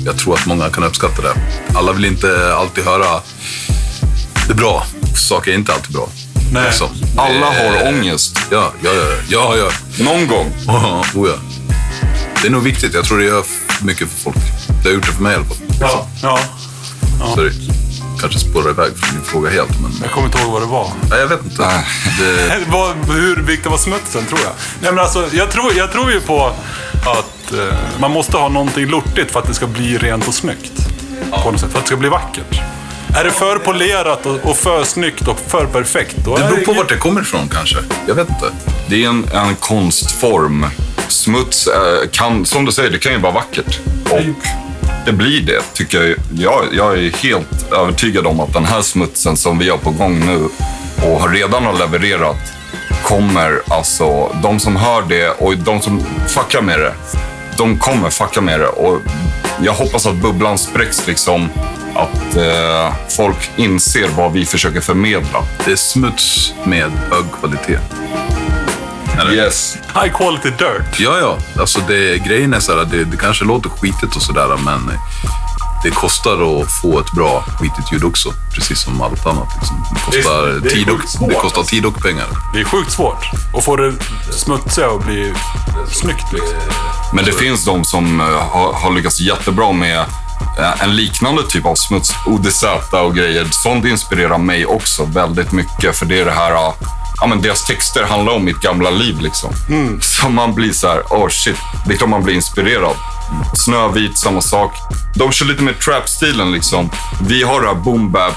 Jag 0.04 0.18
tror 0.18 0.34
att 0.34 0.46
många 0.46 0.68
kan 0.70 0.84
uppskatta 0.84 1.22
det. 1.22 1.34
Alla 1.74 1.92
vill 1.92 2.04
inte 2.04 2.54
alltid 2.54 2.84
höra 2.84 3.20
det 4.48 4.54
bra. 4.54 4.86
Saker 5.16 5.50
är 5.50 5.54
inte 5.54 5.72
alltid 5.72 5.92
bra. 5.92 6.08
Nej. 6.52 6.64
Liksom. 6.64 6.88
Alla 7.16 7.46
har 7.46 7.88
ångest. 7.88 8.38
Ja, 8.50 8.72
ja, 8.82 8.90
ja. 8.92 9.06
ja, 9.28 9.56
ja. 9.56 10.04
Någon 10.04 10.26
gång. 10.26 10.52
Oh, 10.68 11.00
oh 11.16 11.28
ja. 11.28 11.51
Det 12.42 12.48
är 12.48 12.50
nog 12.50 12.62
viktigt. 12.62 12.94
Jag 12.94 13.04
tror 13.04 13.18
det 13.18 13.24
gör 13.24 13.44
mycket 13.82 14.08
för 14.08 14.20
folk. 14.20 14.36
Det 14.82 14.88
har 14.88 14.94
gjort 14.94 15.06
det 15.06 15.12
för 15.12 15.22
mig 15.22 15.32
i 15.32 15.36
alla 15.36 15.44
fall. 15.44 15.56
Ja. 15.80 16.06
ja. 16.22 16.38
Så 17.34 17.42
det 17.42 17.52
kanske 18.20 18.38
spårar 18.38 18.70
iväg 18.70 18.96
från 18.96 19.14
din 19.14 19.24
fråga 19.24 19.50
helt, 19.50 19.80
men... 19.82 19.92
Jag 20.02 20.10
kommer 20.10 20.26
inte 20.26 20.38
ihåg 20.38 20.52
vad 20.52 20.62
det 20.62 20.66
var. 20.66 20.92
Nej, 21.10 21.18
jag 21.18 21.26
vet 21.26 21.44
inte. 21.44 21.66
Nej. 21.66 21.84
Det, 22.18 22.64
Vad, 22.72 22.96
hur 22.96 23.36
viktig 23.36 23.70
var 23.70 23.78
smutsen, 23.78 24.26
tror 24.26 24.40
jag? 24.40 24.52
Nej, 24.80 24.92
men 24.92 24.98
alltså, 24.98 25.28
jag, 25.32 25.50
tror, 25.50 25.72
jag 25.76 25.92
tror 25.92 26.12
ju 26.12 26.20
på 26.20 26.46
att 27.06 27.52
eh, 27.52 27.74
man 28.00 28.10
måste 28.10 28.36
ha 28.36 28.48
någonting 28.48 28.86
lortigt 28.86 29.30
för 29.32 29.40
att 29.40 29.46
det 29.46 29.54
ska 29.54 29.66
bli 29.66 29.98
rent 29.98 30.28
och 30.28 30.34
snyggt. 30.34 30.72
På 31.44 31.50
något 31.50 31.60
sätt, 31.60 31.70
för 31.70 31.78
att 31.78 31.84
det 31.84 31.88
ska 31.88 31.96
bli 31.96 32.08
vackert. 32.08 32.71
Är 33.14 33.24
det 33.24 33.30
för 33.30 33.58
polerat 33.58 34.26
och, 34.26 34.56
för 34.56 34.84
snyggt 34.84 35.28
och 35.28 35.40
för 35.46 35.66
perfekt, 35.66 36.16
då 36.24 36.36
det 36.36 36.44
beror 36.44 36.56
på 36.56 36.72
vart 36.72 36.88
det 36.88 36.96
kommer 36.96 37.20
ifrån 37.20 37.48
kanske. 37.48 37.76
Jag 38.08 38.14
vet 38.14 38.28
inte. 38.28 38.46
Det 38.88 39.04
är 39.04 39.08
en, 39.08 39.24
en 39.34 39.54
konstform. 39.54 40.66
Smuts 41.08 41.66
eh, 41.66 42.08
kan, 42.10 42.46
som 42.46 42.64
du 42.64 42.72
säger, 42.72 42.90
det 42.90 42.98
kan 42.98 43.12
ju 43.12 43.18
vara 43.18 43.32
vackert. 43.32 43.80
Och 44.10 44.20
det 45.06 45.12
blir 45.12 45.40
det, 45.40 45.62
tycker 45.74 46.02
jag. 46.02 46.16
jag. 46.38 46.64
Jag 46.72 46.98
är 46.98 47.10
helt 47.10 47.72
övertygad 47.72 48.26
om 48.26 48.40
att 48.40 48.52
den 48.52 48.64
här 48.64 48.82
smutsen 48.82 49.36
som 49.36 49.58
vi 49.58 49.68
har 49.70 49.78
på 49.78 49.90
gång 49.90 50.26
nu 50.26 50.48
och 51.06 51.20
har 51.20 51.28
redan 51.28 51.64
har 51.64 51.78
levererat 51.78 52.52
kommer, 53.04 53.62
alltså, 53.68 54.36
de 54.42 54.60
som 54.60 54.76
hör 54.76 55.02
det 55.08 55.28
och 55.28 55.56
de 55.56 55.80
som 55.80 56.00
fuckar 56.28 56.62
med 56.62 56.78
det, 56.78 56.94
de 57.58 57.78
kommer 57.78 58.10
fucka 58.10 58.40
med 58.40 58.60
det. 58.60 58.68
Och 58.68 58.98
jag 59.64 59.72
hoppas 59.72 60.06
att 60.06 60.14
bubblan 60.14 60.58
spräcks 60.58 61.06
liksom 61.06 61.48
att 61.94 62.36
eh, 62.36 62.94
folk 63.08 63.50
inser 63.56 64.08
vad 64.16 64.32
vi 64.32 64.44
försöker 64.46 64.80
förmedla. 64.80 65.38
Det 65.64 65.72
är 65.72 65.76
smuts 65.76 66.52
med 66.64 66.90
hög 67.10 67.24
kvalitet. 67.40 67.78
Eller? 69.20 69.32
Yes. 69.32 69.76
High 70.02 70.16
quality 70.16 70.50
dirt. 70.50 71.00
Ja, 71.00 71.18
ja. 71.18 71.38
Alltså 71.60 71.80
det, 71.88 72.18
grejen 72.18 72.54
är 72.54 72.60
så 72.60 72.76
här, 72.78 72.84
det, 72.84 73.04
det 73.04 73.16
kanske 73.16 73.44
låter 73.44 73.68
skitigt 73.70 74.16
och 74.16 74.22
sådär, 74.22 74.48
men 74.64 74.90
det 75.84 75.90
kostar 75.90 76.32
att 76.62 76.72
få 76.82 77.00
ett 77.00 77.12
bra 77.12 77.44
skitigt 77.60 77.92
ljud 77.92 78.04
också. 78.04 78.28
Precis 78.54 78.80
som 78.84 79.02
allt 79.02 79.26
annat. 79.26 79.48
Liksom. 79.60 79.84
Det, 79.94 80.00
kostar 80.16 80.42
Det 80.46 80.50
är- 80.56 80.60
det 80.60 80.68
är 80.68 80.70
tid 80.74 80.88
och, 80.90 81.08
svårt, 81.08 81.28
det 81.28 81.34
kostar 81.34 81.58
alltså. 81.60 81.74
tid 81.74 81.84
och 81.86 82.02
pengar. 82.02 82.26
Det 82.54 82.60
är 82.60 82.64
sjukt 82.64 82.92
svårt 82.92 83.30
att 83.56 83.64
få 83.64 83.76
det 83.76 83.92
smutsiga 84.30 84.90
och 84.90 85.00
bli 85.00 85.32
snyggt. 85.90 86.32
Liksom. 86.32 86.56
Men 87.14 87.24
det 87.24 87.32
finns 87.32 87.64
de 87.64 87.84
som 87.84 88.20
eh, 88.20 88.26
har, 88.26 88.72
har 88.72 88.92
lyckats 88.92 89.20
jättebra 89.20 89.72
med 89.72 90.04
en 90.80 90.96
liknande 90.96 91.42
typ 91.42 91.66
av 91.66 91.74
smuts, 91.74 92.12
ODZ 92.26 92.64
och 92.92 93.14
grejer. 93.14 93.46
Sånt 93.50 93.84
inspirerar 93.84 94.38
mig 94.38 94.66
också 94.66 95.04
väldigt 95.04 95.52
mycket. 95.52 95.96
För 95.96 96.06
det 96.06 96.20
är 96.20 96.24
det 96.24 96.30
här, 96.30 96.52
eh, 96.52 96.74
ja 97.20 97.26
men 97.26 97.42
deras 97.42 97.66
texter 97.66 98.04
handlar 98.04 98.32
om 98.32 98.44
mitt 98.44 98.60
gamla 98.60 98.90
liv 98.90 99.20
liksom. 99.20 99.50
Så 100.00 100.28
man 100.28 100.54
blir 100.54 100.72
så 100.72 100.88
här, 100.88 101.00
oh 101.00 101.28
shit, 101.28 101.56
det 101.86 101.92
är 101.92 101.98
klart 101.98 102.10
man 102.10 102.22
blir 102.22 102.34
inspirerad. 102.34 102.96
Snövit, 103.54 104.18
samma 104.18 104.40
sak. 104.40 104.72
De 105.16 105.32
kör 105.32 105.46
lite 105.46 105.62
mer 105.62 105.72
trap-stilen 105.72 106.52
liksom. 106.52 106.90
Vi 107.20 107.42
har 107.42 107.60
det 107.60 107.66
här 107.66 107.74
boom 107.74 108.12
bap 108.12 108.34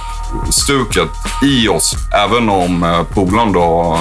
stuket 0.49 1.09
i 1.43 1.67
oss. 1.67 1.95
Även 2.13 2.49
om 2.49 2.83
eh, 2.83 3.03
polaren 3.03 3.53
då 3.53 3.97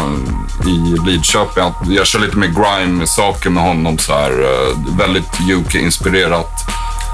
eh, 0.63 0.69
i 0.69 0.97
Lidköping, 1.07 1.65
jag 1.89 2.07
kör 2.07 2.19
lite 2.21 2.37
mer 2.37 2.49
grime-saker 2.49 3.51
med 3.51 3.63
honom. 3.63 3.99
Så 3.99 4.13
här, 4.13 4.31
eh, 4.31 4.97
väldigt 4.99 5.41
UK-inspirerat. 5.51 6.51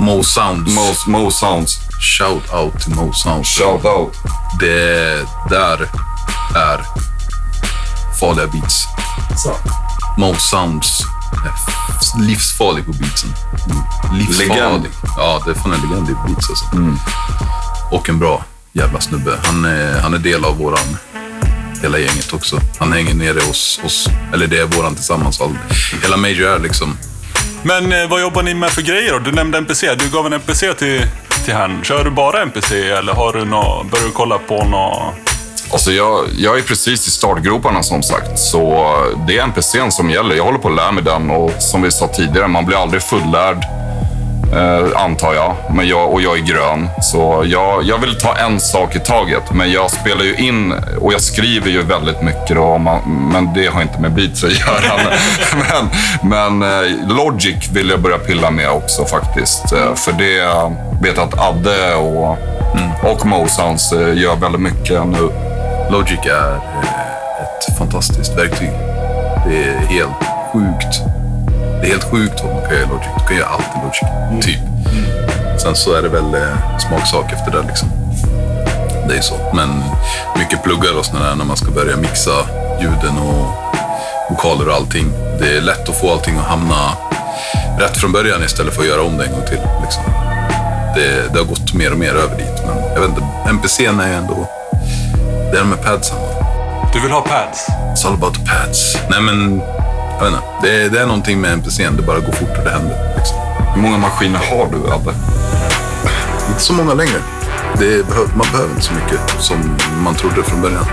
Mo 0.01 0.23
Sounds. 0.23 0.75
Mo, 0.75 0.95
Mo 1.07 1.31
Sounds. 1.31 1.79
Shout 2.01 2.53
out 2.53 2.81
till 2.81 2.95
Mo 2.95 3.13
Sounds. 3.13 3.49
Shout 3.49 3.85
out. 3.85 4.17
Det 4.61 5.27
där 5.51 5.89
är 6.57 6.81
farliga 8.21 8.47
beats. 8.47 8.87
Mo 10.19 10.35
Sounds 10.35 11.03
är 11.47 12.23
livsfarlig 12.23 12.87
på 12.87 12.93
beatsen. 12.93 13.31
Livsfarlig. 14.13 14.49
Legend. 14.49 14.87
Ja, 15.17 15.43
det 15.45 15.51
är 15.51 15.55
fan 15.55 15.73
en 15.73 15.81
legend 15.81 16.11
i 16.11 16.15
beats 16.27 16.51
alltså. 16.51 16.65
Och 17.91 18.09
en 18.09 18.19
bra 18.19 18.45
jävla 18.73 19.01
snubbe. 19.01 19.39
Han 19.43 19.65
är, 19.65 20.01
han 20.01 20.15
är 20.15 20.19
del 20.19 20.45
av 20.45 20.59
våran, 20.59 20.97
hela 21.83 21.99
gänget 21.99 22.33
också. 22.33 22.61
Han 22.79 22.93
hänger 22.93 23.15
nere 23.15 23.41
hos 23.41 23.81
oss, 23.85 24.09
eller 24.33 24.47
det 24.47 24.59
är 24.59 24.67
våran 24.67 24.95
tillsammans. 24.95 25.41
Hela 26.03 26.17
Major 26.17 26.49
är 26.49 26.59
liksom 26.59 26.97
men 27.63 27.93
eh, 27.93 28.09
vad 28.09 28.21
jobbar 28.21 28.43
ni 28.43 28.55
med 28.55 28.71
för 28.71 28.83
grejer 28.83 29.13
då? 29.13 29.19
Du 29.19 29.33
nämnde 29.33 29.59
NPC. 29.59 29.95
Du 29.95 30.11
gav 30.11 30.27
en 30.27 30.33
NPC 30.33 30.75
till, 30.75 31.03
till 31.45 31.55
han. 31.55 31.85
Kör 31.85 32.05
du 32.05 32.11
bara 32.11 32.43
NPC 32.43 32.91
eller 32.91 33.13
har 33.13 33.33
du 33.33 33.45
nå, 33.45 33.87
börjar 33.91 34.07
du 34.07 34.13
kolla 34.13 34.39
på 34.39 34.65
något? 34.65 35.15
Alltså 35.73 35.93
jag, 35.93 36.25
jag 36.39 36.59
är 36.59 36.63
precis 36.63 37.07
i 37.07 37.11
startgroparna 37.11 37.83
som 37.83 38.03
sagt, 38.03 38.39
så 38.39 38.73
eh, 38.73 39.27
det 39.27 39.39
är 39.39 39.43
NPCn 39.43 39.91
som 39.91 40.11
gäller. 40.11 40.35
Jag 40.35 40.45
håller 40.45 40.59
på 40.59 40.69
att 40.69 40.77
lära 40.77 40.93
mig 40.93 41.05
den 41.05 41.31
och 41.31 41.53
som 41.59 41.83
vi 41.83 41.91
sa 41.91 42.09
tidigare, 42.09 42.49
man 42.49 42.67
blir 42.67 42.83
aldrig 42.83 43.03
fullärd, 43.03 43.65
eh, 44.53 45.03
antar 45.03 45.35
jag. 45.35 45.57
Men 45.75 45.89
jag. 45.89 46.11
Och 46.11 46.23
jag 46.23 46.39
är 46.39 46.43
grön, 46.43 46.89
så 47.03 47.45
jag, 47.47 47.85
jag 47.85 47.99
vill 47.99 48.19
ta 48.19 48.37
en 48.37 48.61
sak 48.61 48.97
i 48.97 48.99
taget. 48.99 49.43
Men 49.53 49.73
jag 49.73 49.91
spelar 49.91 50.25
ju 50.25 50.37
in 50.37 50.75
och 51.01 51.13
jag 51.13 51.21
skriver 51.21 51.71
ju 51.71 51.83
väldigt 51.83 52.23
mycket, 52.23 52.57
då, 52.57 52.79
man, 52.79 53.01
men 53.33 53.55
det 53.55 53.67
har 53.67 53.83
inte 53.83 54.01
med 54.01 54.13
beats 54.13 54.45
att 54.45 54.51
göra. 54.61 55.01
men 55.53 55.91
men 56.23 56.63
eh, 56.63 57.09
Logic 57.09 57.69
vill 57.73 57.91
jag 57.91 58.01
börja 58.01 58.19
pilla 58.19 58.51
med 58.51 58.71
också 58.71 59.05
faktiskt. 59.05 59.73
Eh, 59.73 59.95
för 59.95 60.13
det 60.13 60.45
vet 61.03 61.17
jag 61.17 61.29
att 61.29 61.39
Adde 61.39 61.95
och, 61.95 62.39
och 63.13 63.27
Mo 63.27 63.47
Sounds 63.49 63.93
eh, 63.93 64.19
gör 64.19 64.37
väldigt 64.37 64.61
mycket 64.61 65.07
nu. 65.07 65.31
Logic 65.91 66.19
är 66.27 66.55
eh, 66.55 67.43
ett 67.43 67.79
fantastiskt 67.79 68.39
verktyg. 68.39 68.71
Det 69.47 69.63
är 69.63 69.79
helt 69.79 70.25
sjukt. 70.53 71.20
Det 71.81 71.87
är 71.87 71.91
helt 71.91 72.11
sjukt 72.11 72.41
vad 72.45 72.53
man 72.53 72.63
kan 72.63 72.73
göra 72.73 72.83
i 72.83 72.87
Logic. 72.87 73.09
Du 73.19 73.27
kan 73.27 73.37
göra 73.37 73.49
allt 73.49 73.71
i 73.77 73.79
Logic, 73.85 74.45
typ. 74.47 74.61
Sen 75.61 75.77
så 75.77 75.95
är 75.95 76.03
det 76.03 76.09
väl 76.09 76.35
eh, 76.35 76.79
smaksak 76.79 77.33
efter 77.33 77.51
det. 77.51 77.63
Liksom. 77.69 77.89
Det 79.09 79.17
är 79.17 79.21
så. 79.21 79.35
Men 79.55 79.69
mycket 80.39 80.63
pluggar 80.63 80.99
och 80.99 81.05
sådär 81.05 81.35
när 81.35 81.45
man 81.45 81.57
ska 81.57 81.71
börja 81.71 81.97
mixa 81.97 82.31
ljuden 82.81 83.19
och 83.19 83.55
vokaler 84.31 84.69
och 84.69 84.75
allting. 84.75 85.13
Det 85.41 85.57
är 85.57 85.61
lätt 85.61 85.89
att 85.89 86.01
få 86.01 86.13
allting 86.13 86.39
att 86.39 86.47
hamna 86.47 86.93
rätt 87.79 87.97
från 87.97 88.13
början 88.13 88.43
istället 88.43 88.75
för 88.75 88.83
att 88.83 88.89
göra 88.89 89.03
om 89.03 89.17
det 89.19 89.25
en 89.25 89.33
gång 89.33 89.47
till. 89.47 89.61
Liksom. 89.83 90.03
Det, 90.95 91.33
det 91.33 91.39
har 91.39 91.47
gått 91.47 91.75
mer 91.75 91.93
och 91.93 91.99
mer 91.99 92.15
över 92.15 92.37
dit. 92.37 92.63
Men 92.67 92.77
jag 92.95 93.01
vet 93.01 93.09
inte, 93.09 93.23
NPCn 93.51 94.01
är 94.01 94.09
ju 94.09 94.15
ändå... 94.15 94.49
Det 95.53 95.59
är 95.59 95.65
med 95.65 95.83
padsen. 95.83 96.19
Du 96.93 97.01
vill 97.01 97.11
ha 97.11 97.21
pads? 97.21 97.67
It's 97.69 98.07
all 98.07 98.15
about 98.15 98.39
pads. 98.47 98.99
Nej, 99.11 99.21
men 99.21 99.63
jag 100.25 100.31
vet 100.31 100.35
inte. 100.35 100.47
Det, 100.63 100.85
är- 100.85 100.89
det 100.91 101.01
är 101.01 101.07
någonting 101.07 101.41
med 101.41 101.53
NPCn. 101.53 101.97
Det 101.97 102.03
bara 102.03 102.19
går 102.19 102.33
fort 102.33 102.59
och 102.59 102.65
det 102.65 102.71
händer. 102.71 102.97
Liksom. 103.17 103.37
Hur 103.75 103.83
många 103.83 103.99
maskiner 103.99 104.39
har 104.51 104.67
du, 104.73 104.93
Abbe? 104.93 105.13
Inte 106.49 106.61
så 106.63 106.73
många 106.73 106.95
längre. 106.95 107.19
Det 107.79 108.07
behöv, 108.09 108.29
man 108.37 108.47
behöver 108.53 108.71
inte 108.71 108.83
så 108.85 108.93
mycket 108.93 109.21
som 109.43 109.77
man 110.05 110.15
trodde 110.15 110.43
från 110.43 110.63
början. 110.63 110.85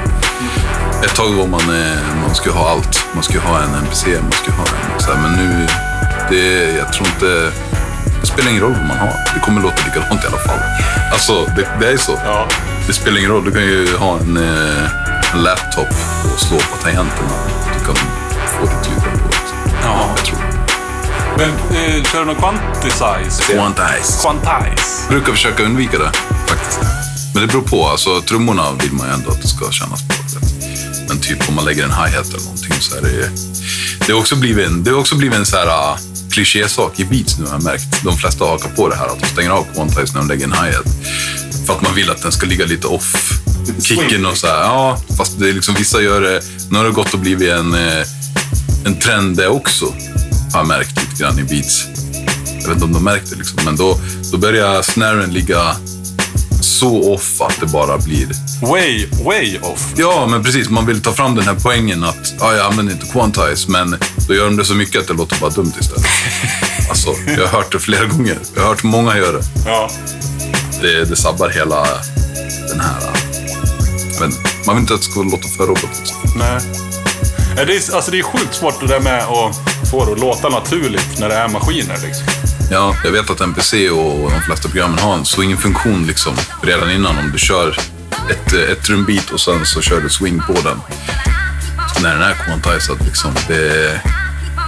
Ett 1.03 1.15
tag 1.15 1.29
var 1.34 1.48
man, 1.48 1.62
eh, 1.62 1.98
man 2.25 2.36
skulle 2.36 2.55
ha 2.55 2.69
allt. 2.69 3.05
Man 3.13 3.24
skulle 3.24 3.41
ha 3.41 3.57
en 3.62 3.74
NPC, 3.84 4.07
man 4.22 4.31
skulle 4.31 4.57
ha 4.57 4.63
en 4.65 5.00
så 5.01 5.12
här, 5.13 5.22
Men 5.22 5.31
nu, 5.31 5.67
det, 6.29 6.77
jag 6.77 6.93
tror 6.93 7.07
inte... 7.07 7.51
Det 8.22 8.27
spelar 8.27 8.50
ingen 8.50 8.62
roll 8.63 8.72
vad 8.74 8.88
man 8.88 8.98
har. 8.98 9.13
Det 9.34 9.39
kommer 9.39 9.62
låta 9.62 9.75
likadant 9.86 10.24
i 10.24 10.27
alla 10.27 10.38
fall. 10.38 10.60
Alltså, 11.12 11.46
det, 11.55 11.67
det 11.79 11.91
är 11.91 11.98
så. 11.98 12.12
Ja. 12.25 12.48
Det 12.88 12.93
spelar 12.93 13.17
ingen 13.17 13.31
roll. 13.31 13.46
Du 13.46 13.51
kan 13.51 13.62
ju 13.62 13.98
ha 13.98 14.17
en, 14.19 14.38
eh, 14.38 15.34
en 15.34 15.43
laptop 15.43 15.88
och 16.34 16.39
slå 16.39 16.57
på 16.57 16.77
tangenterna. 16.84 17.29
Du 17.79 17.86
kan 17.86 17.96
få 18.60 18.66
ditt 18.66 18.88
ljud 18.90 19.04
ändå. 19.12 19.30
Ja. 19.84 20.14
Jag 20.16 20.26
tror. 20.26 20.40
Men 21.38 21.50
eh, 21.50 22.04
kör 22.04 22.20
du 22.20 22.26
någon 22.26 22.36
quantize? 22.36 23.54
Quantize. 23.54 24.22
Quantize. 24.22 25.10
brukar 25.10 25.32
försöka 25.32 25.64
undvika 25.64 25.98
det 25.98 26.12
faktiskt. 26.48 26.80
Men 27.34 27.42
det 27.42 27.48
beror 27.48 27.62
på. 27.62 27.88
Alltså, 27.88 28.22
trummorna 28.22 28.72
vill 28.72 28.92
man 28.92 29.08
ju 29.08 29.14
ändå 29.14 29.30
att 29.30 29.42
det 29.42 29.48
ska 29.48 29.72
kännas 29.72 30.08
bra. 30.08 30.18
Men 31.08 31.20
typ 31.20 31.50
om 31.50 31.56
man 31.56 31.66
lägger 31.66 31.84
en 31.84 31.92
hi-hat 31.92 32.28
eller 32.30 32.44
någonting 32.44 32.74
så 32.80 32.98
är 32.98 33.02
det... 33.02 33.30
Det 34.08 34.14
har 34.14 34.20
också 34.20 34.36
blivit 34.36 34.68
en, 34.68 34.84
det 34.84 34.92
har 34.92 35.00
också 35.00 35.16
blivit 35.16 35.38
en 35.38 35.46
så 35.46 35.58
här 35.58 35.68
uh, 35.68 35.98
klichésak 36.32 37.00
i 37.00 37.06
beats 37.06 37.40
nu 37.40 37.46
har 37.46 37.54
jag 37.54 37.64
märkt. 37.64 38.04
De 38.04 38.18
flesta 38.18 38.46
hakar 38.46 38.70
på 38.70 38.90
det 38.90 38.96
här 38.96 39.06
att 39.06 39.20
de 39.20 39.26
stänger 39.26 39.50
av 39.50 39.66
quantize 39.76 40.14
när 40.14 40.20
de 40.22 40.28
lägger 40.28 40.46
en 40.46 40.54
hi-hat. 40.54 40.86
För 41.66 41.74
att 41.74 41.82
man 41.82 41.96
vill 41.96 42.10
att 42.10 42.22
den 42.22 42.32
ska 42.32 42.46
ligga 42.46 42.66
lite 42.66 42.88
off. 42.88 43.32
Kicken 43.84 44.26
och 44.26 44.38
så 44.38 44.48
här. 44.48 44.62
Ja, 44.62 45.02
fast 45.18 45.40
det 45.40 45.50
är 45.50 45.54
liksom, 45.54 45.76
vissa 45.76 46.02
gör 46.02 46.22
det... 46.22 46.42
Nu 46.70 46.78
har 46.78 46.86
det 46.86 46.92
gått 46.92 47.14
och 47.14 47.20
blivit 47.20 47.52
en, 47.52 47.74
eh, 47.74 48.06
en 48.88 49.00
trend 49.00 49.38
det 49.38 49.48
också. 49.48 49.86
Har 50.53 50.60
jag 50.60 50.67
märkt 50.67 51.01
lite 51.01 51.24
grann 51.24 51.39
i 51.39 51.44
beats. 51.44 51.88
Jag 52.62 52.67
vet 52.67 52.72
inte 52.72 52.86
om 52.86 52.94
de 52.94 53.03
märkte 53.03 53.36
liksom, 53.36 53.60
men 53.65 53.75
då, 53.75 54.00
då 54.32 54.38
börjar 54.38 54.82
snaren 54.82 55.34
ligga 55.34 55.75
så 56.62 57.13
off 57.13 57.41
att 57.41 57.60
det 57.60 57.65
bara 57.65 57.98
blir... 57.98 58.27
Way, 58.62 59.08
way 59.25 59.60
off. 59.62 59.94
Ja, 59.96 60.27
men 60.27 60.44
precis. 60.44 60.70
Man 60.70 60.86
vill 60.86 61.01
ta 61.01 61.13
fram 61.13 61.36
den 61.36 61.44
här 61.44 61.56
poängen 61.63 62.03
att 62.03 62.34
ja, 62.39 62.53
jag 62.56 62.65
använder 62.65 62.94
inte 62.94 63.06
quantize, 63.06 63.72
men 63.72 63.96
då 64.27 64.34
gör 64.34 64.46
de 64.46 64.58
det 64.58 64.65
så 64.65 64.75
mycket 64.75 65.01
att 65.01 65.08
det 65.08 65.13
låter 65.13 65.39
bara 65.39 65.50
dumt 65.50 65.74
istället. 65.79 66.06
Alltså, 66.89 67.10
jag 67.27 67.48
har 67.48 67.58
hört 67.58 67.72
det 67.72 67.79
flera 67.79 68.06
gånger. 68.06 68.38
Jag 68.56 68.62
har 68.62 68.70
hört 68.70 68.84
många 68.84 69.17
göra 69.17 69.32
det. 69.32 69.44
Ja. 69.65 69.89
Det, 70.82 71.06
det 71.06 71.15
sabbar 71.15 71.50
hela 71.50 71.88
den 72.70 72.79
här... 72.79 73.01
Jag 74.13 74.20
vet 74.20 74.22
inte. 74.22 74.50
Man 74.65 74.75
vill 74.75 74.82
inte 74.82 74.94
att 74.94 75.01
det 75.01 75.06
ska 75.06 75.24
låta 75.24 75.48
för 75.48 75.67
robotigt. 75.67 76.13
Nej. 76.36 76.87
Ja, 77.58 77.66
Det 77.66 77.76
är, 77.76 77.96
alltså 77.96 78.12
det 78.12 78.20
är 78.20 78.24
sjukt 78.24 78.56
svårt 78.56 78.80
det 78.80 78.88
där 78.88 79.00
med 79.00 79.24
att 79.24 79.90
få 79.92 80.06
det 80.06 80.12
att 80.12 80.20
låta 80.20 80.50
naturligt 80.50 81.20
när 81.20 81.30
det 81.30 81.36
är 81.36 81.48
maskiner. 81.48 81.98
Liksom. 82.04 82.26
Ja, 82.72 82.96
jag 83.04 83.12
vet 83.12 83.30
att 83.30 83.42
NPC 83.42 83.90
och 83.90 84.32
de 84.32 84.42
flesta 84.42 84.70
programmen 84.70 85.00
har 85.00 85.14
en 85.14 85.26
swing-funktion 85.26 86.08
liksom, 86.08 86.34
redan 86.62 86.92
innan. 86.92 87.18
Om 87.18 87.32
du 87.32 87.40
kör 87.40 87.78
ett, 88.30 88.54
ett 88.54 88.84
trumbeat 88.84 89.30
och 89.32 89.40
sen 89.40 89.66
så 89.66 89.82
kör 89.82 90.02
du 90.02 90.10
swing 90.10 90.40
på 90.48 90.54
den. 90.54 90.82
Så 91.96 92.02
när 92.02 92.14
den 92.14 92.22
är 92.24 92.34
quantized, 92.34 93.06
liksom, 93.06 93.32
det... 93.48 94.02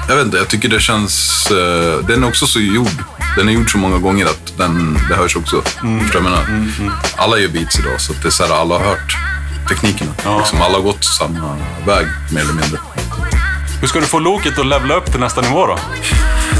Jag 0.08 0.16
vet 0.16 0.26
inte, 0.26 0.38
jag 0.38 0.48
tycker 0.48 0.70
det 0.70 0.80
känns... 0.80 1.48
eh, 1.52 2.06
den 2.06 2.24
är 2.24 2.28
också 2.28 2.46
så 2.46 2.60
gjord. 2.60 3.04
Den 3.38 3.50
är 3.50 3.54
gjord 3.54 3.72
så 3.72 3.78
många 3.78 3.98
gånger 3.98 4.26
att 4.26 4.58
den, 4.58 5.00
det 5.10 5.16
hörs 5.16 5.36
också. 5.36 5.62
Du 5.82 5.88
vad 5.88 6.16
jag 6.16 6.24
menar? 6.24 6.46
Alla 7.16 7.38
gör 7.38 7.48
beats 7.50 7.80
idag, 7.80 8.02
så 8.02 8.14
det 8.22 8.28
är 8.28 8.32
så 8.32 8.44
här, 8.46 8.62
alla 8.62 8.78
har 8.78 8.86
hört 8.86 9.18
teknikerna. 9.70 10.12
Liksom, 10.38 10.62
alla 10.62 10.74
har 10.78 10.82
gått 10.84 11.04
samma 11.04 11.56
väg, 11.88 12.06
mer 12.34 12.42
eller 12.42 12.54
mindre. 12.54 12.80
Hur 13.82 13.88
ska 13.88 14.00
du 14.00 14.06
få 14.06 14.20
loket 14.20 14.60
att 14.60 14.66
levla 14.66 14.96
upp 14.96 15.12
till 15.12 15.20
nästa 15.20 15.42
nivå 15.42 15.68
då? 15.68 15.78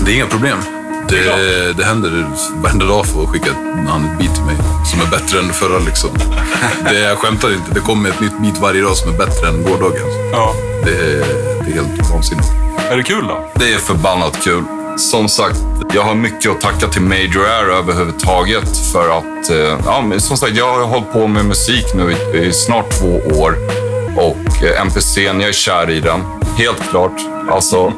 Det 0.06 0.12
är 0.12 0.16
inga 0.16 0.26
problem. 0.26 0.58
Det, 1.10 1.74
det 1.78 1.86
händer 1.86 2.26
varenda 2.56 2.86
dag 2.86 3.06
för 3.06 3.24
att 3.24 3.30
skicka 3.30 3.52
han 3.90 4.06
ett 4.06 4.20
beat 4.20 4.36
till 4.36 4.44
mig 4.44 4.56
som 4.92 5.02
är 5.02 5.06
bättre 5.06 5.40
än 5.40 5.48
det 5.48 5.54
förra. 5.54 5.80
Liksom. 5.80 6.10
Det, 6.84 7.00
jag 7.00 7.18
skämtar 7.18 7.52
inte. 7.54 7.72
Det 7.74 7.80
kommer 7.80 8.10
ett 8.10 8.20
nytt 8.20 8.40
beat 8.42 8.58
varje 8.58 8.82
dag 8.82 8.96
som 8.98 9.14
är 9.14 9.18
bättre 9.18 9.48
än 9.48 9.64
gårdagens. 9.64 10.14
Ja. 10.32 10.54
Det, 10.86 10.92
är- 10.92 11.64
det 11.66 11.72
är 11.72 11.74
helt 11.74 12.10
vansinnigt. 12.14 12.48
Är 12.92 12.98
det 12.98 13.04
kul 13.04 13.28
då? 13.28 13.52
Det 13.56 13.74
är 13.74 13.78
förbannat 13.78 14.38
kul 14.44 14.64
som 14.98 15.30
sagt, 15.30 15.60
jag 15.94 16.04
har 16.04 16.16
mycket 16.16 16.52
att 16.52 16.62
tacka 16.62 16.88
till 16.88 17.02
Major 17.02 17.46
Air 17.46 17.70
överhuvudtaget 17.70 18.78
för 18.92 19.18
att, 19.18 19.50
eh, 19.50 19.80
ja, 19.86 20.04
som 20.18 20.38
sagt, 20.38 20.56
jag 20.56 20.74
har 20.74 20.86
hållit 20.86 21.14
på 21.14 21.28
med 21.28 21.46
musik 21.46 21.86
nu 21.96 22.12
i, 22.12 22.38
i 22.38 22.54
snart 22.54 22.92
två 23.00 23.22
år 23.40 23.58
och 24.18 24.64
eh, 24.64 24.82
MPC, 24.82 25.24
jag 25.24 25.42
är 25.42 25.52
kär 25.52 25.90
i 25.90 26.00
den. 26.00 26.22
Helt 26.58 26.90
klart. 26.90 27.22
Alltså, 27.52 27.94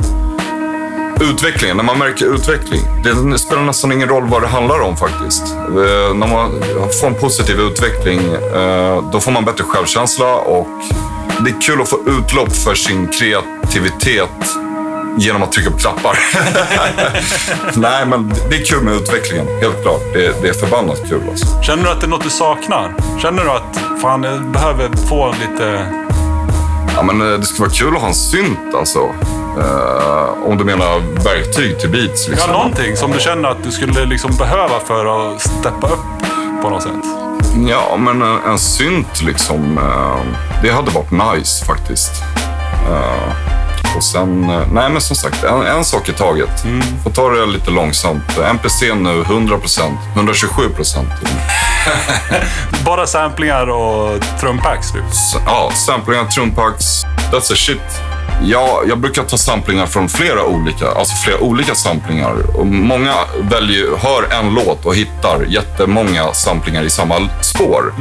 utvecklingen, 1.22 1.78
när 1.78 1.84
man 1.84 1.98
märker 1.98 2.36
utveckling. 2.36 2.82
Det 3.04 3.40
spelar 3.40 3.64
nästan 3.64 3.92
ingen 3.92 4.10
roll 4.10 4.28
vad 4.28 4.42
det 4.42 4.48
handlar 4.48 4.80
om 4.80 4.98
faktiskt. 4.98 5.44
Eh, 5.52 6.16
när 6.16 6.28
man 6.28 6.64
får 7.02 7.08
en 7.08 7.16
positiv 7.16 7.60
utveckling, 7.60 8.22
då 9.12 9.20
får 9.20 9.32
man 9.32 9.46
bättre 9.46 9.64
självkänsla 9.64 10.36
och 10.36 10.68
det 11.46 11.50
är 11.50 11.62
kul 11.62 11.82
att 11.82 11.90
få 11.90 12.00
utlopp 12.08 12.54
för 12.54 12.76
sin 12.76 13.08
kreativitet 13.08 14.58
genom 15.18 15.44
att 15.44 15.52
trycka 15.52 15.72
på 15.72 15.78
knappar. 15.78 16.18
Nej, 17.80 18.06
men 18.06 18.34
det 18.50 18.56
är 18.56 18.66
kul 18.66 18.82
med 18.84 18.94
utvecklingen, 18.94 19.48
helt 19.62 19.82
klart. 19.84 20.02
Det, 20.14 20.42
det 20.42 20.50
är 20.50 20.54
förbannat 20.54 21.02
kul 21.10 21.22
alltså. 21.30 21.62
Känner 21.62 21.84
du 21.84 21.90
att 21.90 22.00
det 22.02 22.06
är 22.06 22.10
något 22.10 22.24
du 22.24 22.30
saknar? 22.30 22.94
Känner 23.22 23.44
du 23.44 23.52
att 23.52 24.02
fan, 24.02 24.24
jag 24.24 24.52
behöver 24.52 24.90
få 25.10 25.36
lite... 25.42 25.86
Ja, 26.96 27.02
men 27.04 27.22
eh, 27.34 27.40
det 27.40 27.46
skulle 27.46 27.60
vara 27.68 27.76
kul 27.78 27.96
att 27.96 28.02
ha 28.02 28.08
en 28.08 28.14
synt 28.16 28.76
alltså. 28.76 29.00
Eh, 29.60 30.46
om 30.46 30.58
du 30.58 30.64
menar 30.64 31.00
verktyg 31.24 31.80
till 31.80 31.90
beats. 31.90 32.26
Ja, 32.28 32.32
Liksom. 32.32 32.52
någonting 32.52 32.98
som 32.98 33.12
du 33.12 33.20
känner 33.20 33.50
att 33.50 33.64
du 33.64 33.72
skulle 33.72 34.06
liksom 34.06 34.36
behöva 34.36 34.80
för 34.88 35.06
att 35.34 35.42
steppa 35.42 35.88
upp 35.88 36.24
på 36.62 36.70
något 36.70 36.84
sätt. 36.84 36.92
Ja, 37.70 37.98
men 37.98 38.22
en, 38.22 38.38
en 38.52 38.60
synt 38.60 39.22
liksom. 39.22 39.78
eh, 39.78 40.40
det 40.64 40.72
hade 40.72 40.92
varit 40.92 41.12
nice 41.36 41.66
faktiskt. 41.66 42.12
Eh, 42.90 43.51
och 43.96 44.04
sen, 44.04 44.50
eh, 44.50 44.62
nej 44.72 44.90
men 44.90 45.02
som 45.02 45.16
sagt, 45.16 45.44
en, 45.44 45.62
en 45.62 45.86
sak 45.86 46.10
i 46.10 46.14
taget. 46.14 46.66
Får 47.04 47.12
ta 47.12 47.30
det 47.30 47.46
lite 47.46 47.72
långsamt. 47.72 48.38
MPC 48.52 48.94
nu 48.96 49.24
100% 49.24 49.82
127 50.16 50.70
procent. 50.70 51.10
Bara 52.86 53.08
samplingar 53.08 53.70
och 53.70 54.22
trumpacks 54.40 54.92
typ. 54.92 55.04
Ja, 55.46 55.72
samplingar, 55.76 56.26
trumpacks, 56.26 57.04
that's 57.32 57.54
a 57.54 57.56
shit. 57.56 58.02
Ja, 58.44 58.84
jag 58.88 58.98
brukar 59.00 59.24
ta 59.24 59.38
samplingar 59.38 59.86
från 59.86 60.10
flera 60.10 60.46
olika, 60.46 60.92
alltså 60.92 61.16
flera 61.16 61.40
olika 61.40 61.76
samplingar. 61.76 62.36
Och 62.56 62.66
många 62.66 63.14
väljer, 63.40 63.98
hör 63.98 64.40
en 64.40 64.54
låt 64.54 64.86
och 64.86 64.96
hittar 64.96 65.46
jättemånga 65.50 66.34
samplingar 66.34 66.84
i 66.84 66.90
samma 66.90 67.30
spår. 67.42 67.94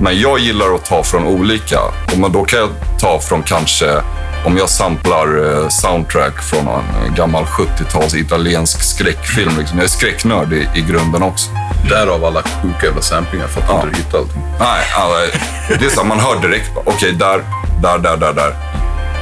Men 0.00 0.20
jag 0.20 0.38
gillar 0.38 0.74
att 0.74 0.84
ta 0.84 1.02
från 1.02 1.26
olika. 1.26 1.80
Och 2.22 2.30
då 2.30 2.44
kan 2.44 2.58
jag 2.58 2.68
ta 3.00 3.20
från 3.20 3.42
kanske, 3.42 4.02
om 4.44 4.56
jag 4.56 4.68
samplar 4.68 5.52
eh, 5.62 5.68
soundtrack 5.68 6.42
från 6.42 6.68
en 7.06 7.14
gammal 7.14 7.44
70-tals 7.44 8.14
italiensk 8.14 8.82
skräckfilm. 8.82 9.52
Liksom. 9.58 9.78
Jag 9.78 9.84
är 9.84 9.88
skräcknörd 9.88 10.52
i, 10.52 10.68
i 10.74 10.80
grunden 10.80 11.22
också. 11.22 11.50
Därav 11.88 12.24
alla 12.24 12.42
sjuka 12.42 12.86
jävla 12.86 13.02
samplingar 13.02 13.46
för 13.46 13.60
att 13.60 13.66
Ja. 13.68 13.82
inte 13.82 13.96
hitta 13.98 14.18
allting. 14.18 14.42
Nej, 14.60 14.84
alltså, 14.96 15.38
det 15.80 15.86
är 15.86 15.90
så 15.90 16.04
man 16.04 16.20
hör 16.20 16.40
direkt. 16.40 16.70
Okej, 16.84 17.12
där, 17.12 17.42
där, 17.82 17.98
där, 17.98 18.16
där, 18.16 18.32
där. 18.32 18.54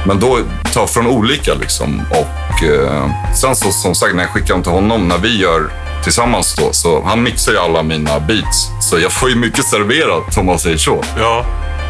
Men 0.05 0.19
då 0.19 0.39
ta 0.73 0.87
från 0.87 1.07
olika 1.07 1.53
liksom. 1.53 2.01
Och 2.09 2.63
eh, 2.63 3.09
sen 3.35 3.55
så 3.55 3.71
som 3.71 3.95
sagt, 3.95 4.15
när 4.15 4.23
jag 4.23 4.31
skickar 4.31 4.53
dem 4.53 4.63
till 4.63 4.71
honom, 4.71 5.07
när 5.07 5.17
vi 5.17 5.37
gör 5.37 5.69
tillsammans 6.03 6.55
då, 6.55 6.73
så 6.73 7.03
han 7.05 7.23
mixar 7.23 7.51
ju 7.51 7.57
alla 7.57 7.83
mina 7.83 8.19
beats. 8.19 8.67
Så 8.81 8.99
jag 8.99 9.11
får 9.11 9.29
ju 9.29 9.35
mycket 9.35 9.65
serverat 9.65 10.37
om 10.37 10.45
man 10.45 10.59
säger 10.59 10.77
så. 10.77 11.03
Ja. 11.19 11.45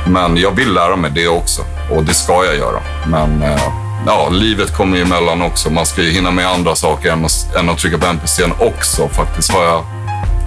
Men 0.10 0.38
jag 0.38 0.52
vill 0.52 0.74
lära 0.74 0.96
mig 0.96 1.12
det 1.12 1.28
också 1.28 1.62
och 1.92 2.04
det 2.04 2.14
ska 2.14 2.46
jag 2.46 2.56
göra. 2.56 2.80
Men 3.08 3.44
eh, 3.44 3.62
ja, 4.06 4.30
livet 4.32 4.74
kommer 4.74 4.98
ju 4.98 5.04
emellan 5.04 5.42
också. 5.42 5.70
Man 5.70 5.86
ska 5.86 6.02
ju 6.02 6.12
hinna 6.12 6.32
med 6.32 6.48
andra 6.48 6.76
saker 6.76 7.12
än 7.12 7.26
att, 7.26 7.56
än 7.56 7.70
att 7.70 7.78
trycka 7.78 7.98
på 7.98 8.06
NPCn 8.08 8.52
också 8.60 9.08
faktiskt, 9.08 9.52
har 9.52 9.64
jag 9.64 9.86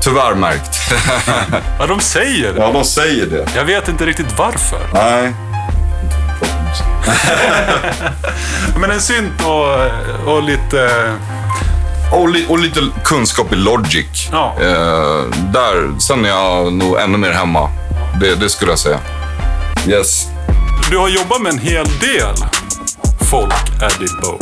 tyvärr 0.02 0.35
märkt. 0.35 0.79
ja, 1.79 1.87
de 1.87 2.00
säger 2.00 2.52
det. 2.52 2.61
ja, 2.61 2.73
de 2.73 2.85
säger 2.85 3.26
det. 3.26 3.47
Jag 3.57 3.64
vet 3.64 3.88
inte 3.88 4.07
riktigt 4.07 4.38
varför. 4.38 4.81
Nej. 4.95 5.33
Men 8.81 8.90
en 8.90 9.00
synt 9.00 9.45
och, 9.45 10.35
och 10.35 10.43
lite... 10.43 11.12
Och, 12.13 12.28
li, 12.28 12.47
och 12.49 12.58
lite 12.58 12.80
kunskap 13.04 13.52
i 13.52 13.56
Logic. 13.56 14.28
Ja. 14.32 14.56
Eh, 14.61 15.25
där, 15.52 15.99
sen 16.00 16.25
är 16.25 16.28
jag 16.28 16.73
nog 16.73 17.00
ännu 17.00 17.19
mer 17.19 17.30
hemma. 17.30 17.71
Det, 18.21 18.35
det 18.35 18.49
skulle 18.49 18.73
jag 18.73 18.78
säga. 18.78 18.99
Yes. 19.88 20.26
Du 20.90 20.97
har 20.99 21.08
jobbat 21.08 21.43
med 21.43 21.52
en 21.52 21.58
hel 21.58 21.86
del 22.00 22.34
folk, 23.30 23.54
Eddie 23.82 24.08
Bow. 24.23 24.38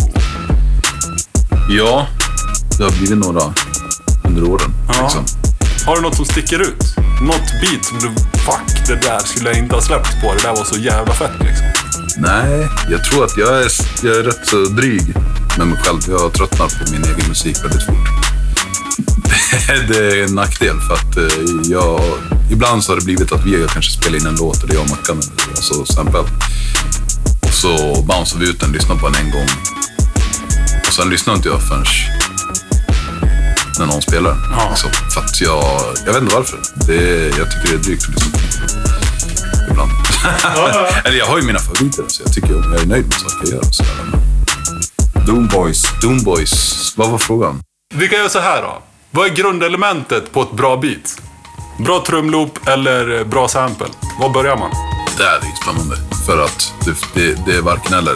Ja, 1.71 2.07
det 2.79 2.85
har 2.85 2.91
blivit 2.91 3.19
några 3.19 3.55
under 4.25 4.45
åren. 4.45 4.75
Ja. 4.89 5.03
Liksom. 5.03 5.25
Har 5.87 5.97
du 5.97 6.03
något 6.03 6.17
som 6.17 6.25
sticker 6.25 6.61
ut? 6.61 6.97
Något 7.23 7.51
beat 7.61 7.85
som 7.85 7.99
du... 7.99 8.09
Fuck, 8.39 8.87
det 8.87 8.95
där 8.95 9.19
skulle 9.19 9.49
jag 9.49 9.59
inte 9.59 9.75
ha 9.75 9.83
släppt 9.83 10.21
på. 10.23 10.35
Det 10.35 10.43
där 10.43 10.57
var 10.57 10.65
så 10.65 10.79
jävla 10.79 11.15
fett 11.15 11.41
liksom. 11.41 11.67
Nej, 12.17 12.69
jag 12.91 13.05
tror 13.05 13.25
att 13.25 13.37
jag 13.37 13.63
är, 13.63 13.71
jag 14.03 14.17
är 14.17 14.23
rätt 14.23 14.47
så 14.47 14.57
dryg 14.57 15.03
med 15.59 15.67
mig 15.67 15.79
själv. 15.79 16.01
Jag 16.09 16.33
tröttnar 16.33 16.67
på 16.67 16.93
min 16.93 17.05
egen 17.05 17.29
musik 17.29 17.65
väldigt 17.65 17.87
fort. 17.87 18.28
det 19.89 19.99
är 19.99 20.25
en 20.25 20.35
nackdel 20.35 20.77
för 20.81 20.95
att 20.95 21.17
eh, 21.17 21.71
jag... 21.71 22.01
Ibland 22.51 22.85
så 22.85 22.93
har 22.93 22.97
det 22.97 23.05
blivit 23.05 23.33
att 23.33 23.47
vi 23.47 23.67
kanske 23.73 23.93
spelar 23.93 24.19
in 24.19 24.27
en 24.27 24.37
låt, 24.37 24.65
eller 24.65 24.75
jag 24.75 24.83
och 24.83 24.91
Mackan, 24.91 25.21
alltså 25.51 25.87
sample. 25.87 26.21
Och 27.43 27.55
så 27.55 28.03
bouncear 28.03 28.41
vi 28.41 28.49
ut 28.49 28.61
den, 28.61 28.73
lyssnar 28.73 28.97
på 28.97 29.09
den 29.09 29.27
en 29.27 29.31
gång. 29.31 29.49
Och 30.87 30.93
sen 30.93 31.11
lyssnar 31.11 31.35
inte 31.35 31.49
jag 31.49 31.63
förrän 31.69 31.85
när 33.79 33.87
någon 33.87 34.03
spelar. 34.03 34.37
Ja. 34.51 34.69
Liksom. 34.71 34.91
För 35.15 35.21
att 35.21 35.41
jag... 35.41 35.65
Jag 36.07 36.13
vet 36.13 36.23
inte 36.23 36.35
varför. 36.35 36.59
Det, 36.87 37.29
jag 37.39 37.51
tycker 37.51 37.69
det 37.69 37.75
är 37.75 37.79
drygt 37.79 38.03
att 38.03 38.15
lyssna 38.15 38.33
på. 38.33 38.39
Ibland. 39.71 39.91
Eller 41.05 41.19
jag 41.19 41.27
har 41.27 41.39
ju 41.39 41.45
mina 41.45 41.59
favoriter, 41.59 42.05
så 42.09 42.23
jag 42.23 42.33
tycker 42.33 42.49
jag 42.49 42.81
är 42.81 42.87
nöjd 42.87 43.05
med 43.05 43.15
saker 43.15 43.39
jag 43.41 43.49
gör. 43.49 43.59
och. 43.59 43.87
Men 45.15 45.27
Doom 45.27 45.47
Boys. 45.49 45.83
Doom 46.03 46.23
Boys, 46.23 46.93
vad 46.97 47.11
var 47.11 47.19
frågan? 47.19 47.63
Vi 47.95 48.09
kan 48.09 48.19
göra 48.19 48.29
så 48.29 48.41
här 48.41 48.63
då. 48.63 48.83
Vad 49.11 49.27
är 49.27 49.35
grundelementet 49.35 50.33
på 50.33 50.43
ett 50.43 50.53
bra 50.53 50.77
beat? 50.77 51.21
Bra 51.79 52.05
trumloop 52.07 52.69
eller 52.69 53.25
bra 53.25 53.49
sample? 53.49 53.87
Var 54.21 54.31
börjar 54.31 54.57
man? 54.57 54.71
Det 55.19 55.25
här 55.25 55.39
är 55.39 55.45
ju 55.45 55.53
spännande. 55.63 55.97
För 56.27 56.45
att 56.45 56.73
det, 56.85 56.95
det, 57.15 57.47
det 57.47 57.59
är 57.59 57.63
varken 57.63 57.95
eller. 57.95 58.15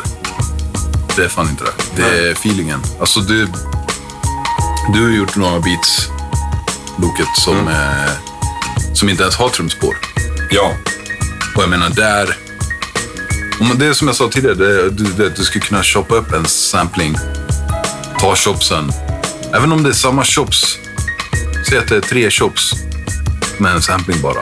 Det 1.16 1.24
är 1.24 1.28
fan 1.28 1.48
inte 1.48 1.64
det. 1.64 2.02
Det 2.02 2.28
är 2.28 2.33
feelingen. 2.33 2.81
Alltså 3.00 3.20
du, 3.20 3.48
du 4.94 5.02
har 5.02 5.11
gjort 5.11 5.37
några 5.37 5.61
beats, 5.61 6.09
Loket, 6.98 7.37
som, 7.37 7.68
eh, 7.68 8.12
som 8.94 9.09
inte 9.09 9.22
ens 9.22 9.37
har 9.37 9.48
trumspår. 9.48 9.96
Ja. 10.50 10.72
Och 11.57 11.62
jag 11.62 11.70
menar, 11.70 11.90
där... 11.90 12.37
Det 13.74 13.87
är 13.87 13.92
som 13.92 14.07
jag 14.07 14.16
sa 14.16 14.28
tidigare, 14.28 14.55
det, 14.55 14.90
du, 14.90 15.05
det, 15.05 15.37
du 15.37 15.44
skulle 15.44 15.64
kunna 15.64 15.83
shoppa 15.83 16.14
upp 16.14 16.33
en 16.33 16.46
sampling, 16.46 17.16
ta 18.18 18.37
chopsen. 18.37 18.92
Även 19.55 19.73
om 19.73 19.83
det 19.83 19.88
är 19.88 19.93
samma 19.93 20.25
chops, 20.25 20.79
säg 21.69 21.79
att 21.79 21.88
det 21.88 21.97
är 21.97 22.01
tre 22.01 22.31
chops 22.31 22.73
med 23.59 23.73
en 23.73 23.83
sampling 23.83 24.23
bara. 24.23 24.41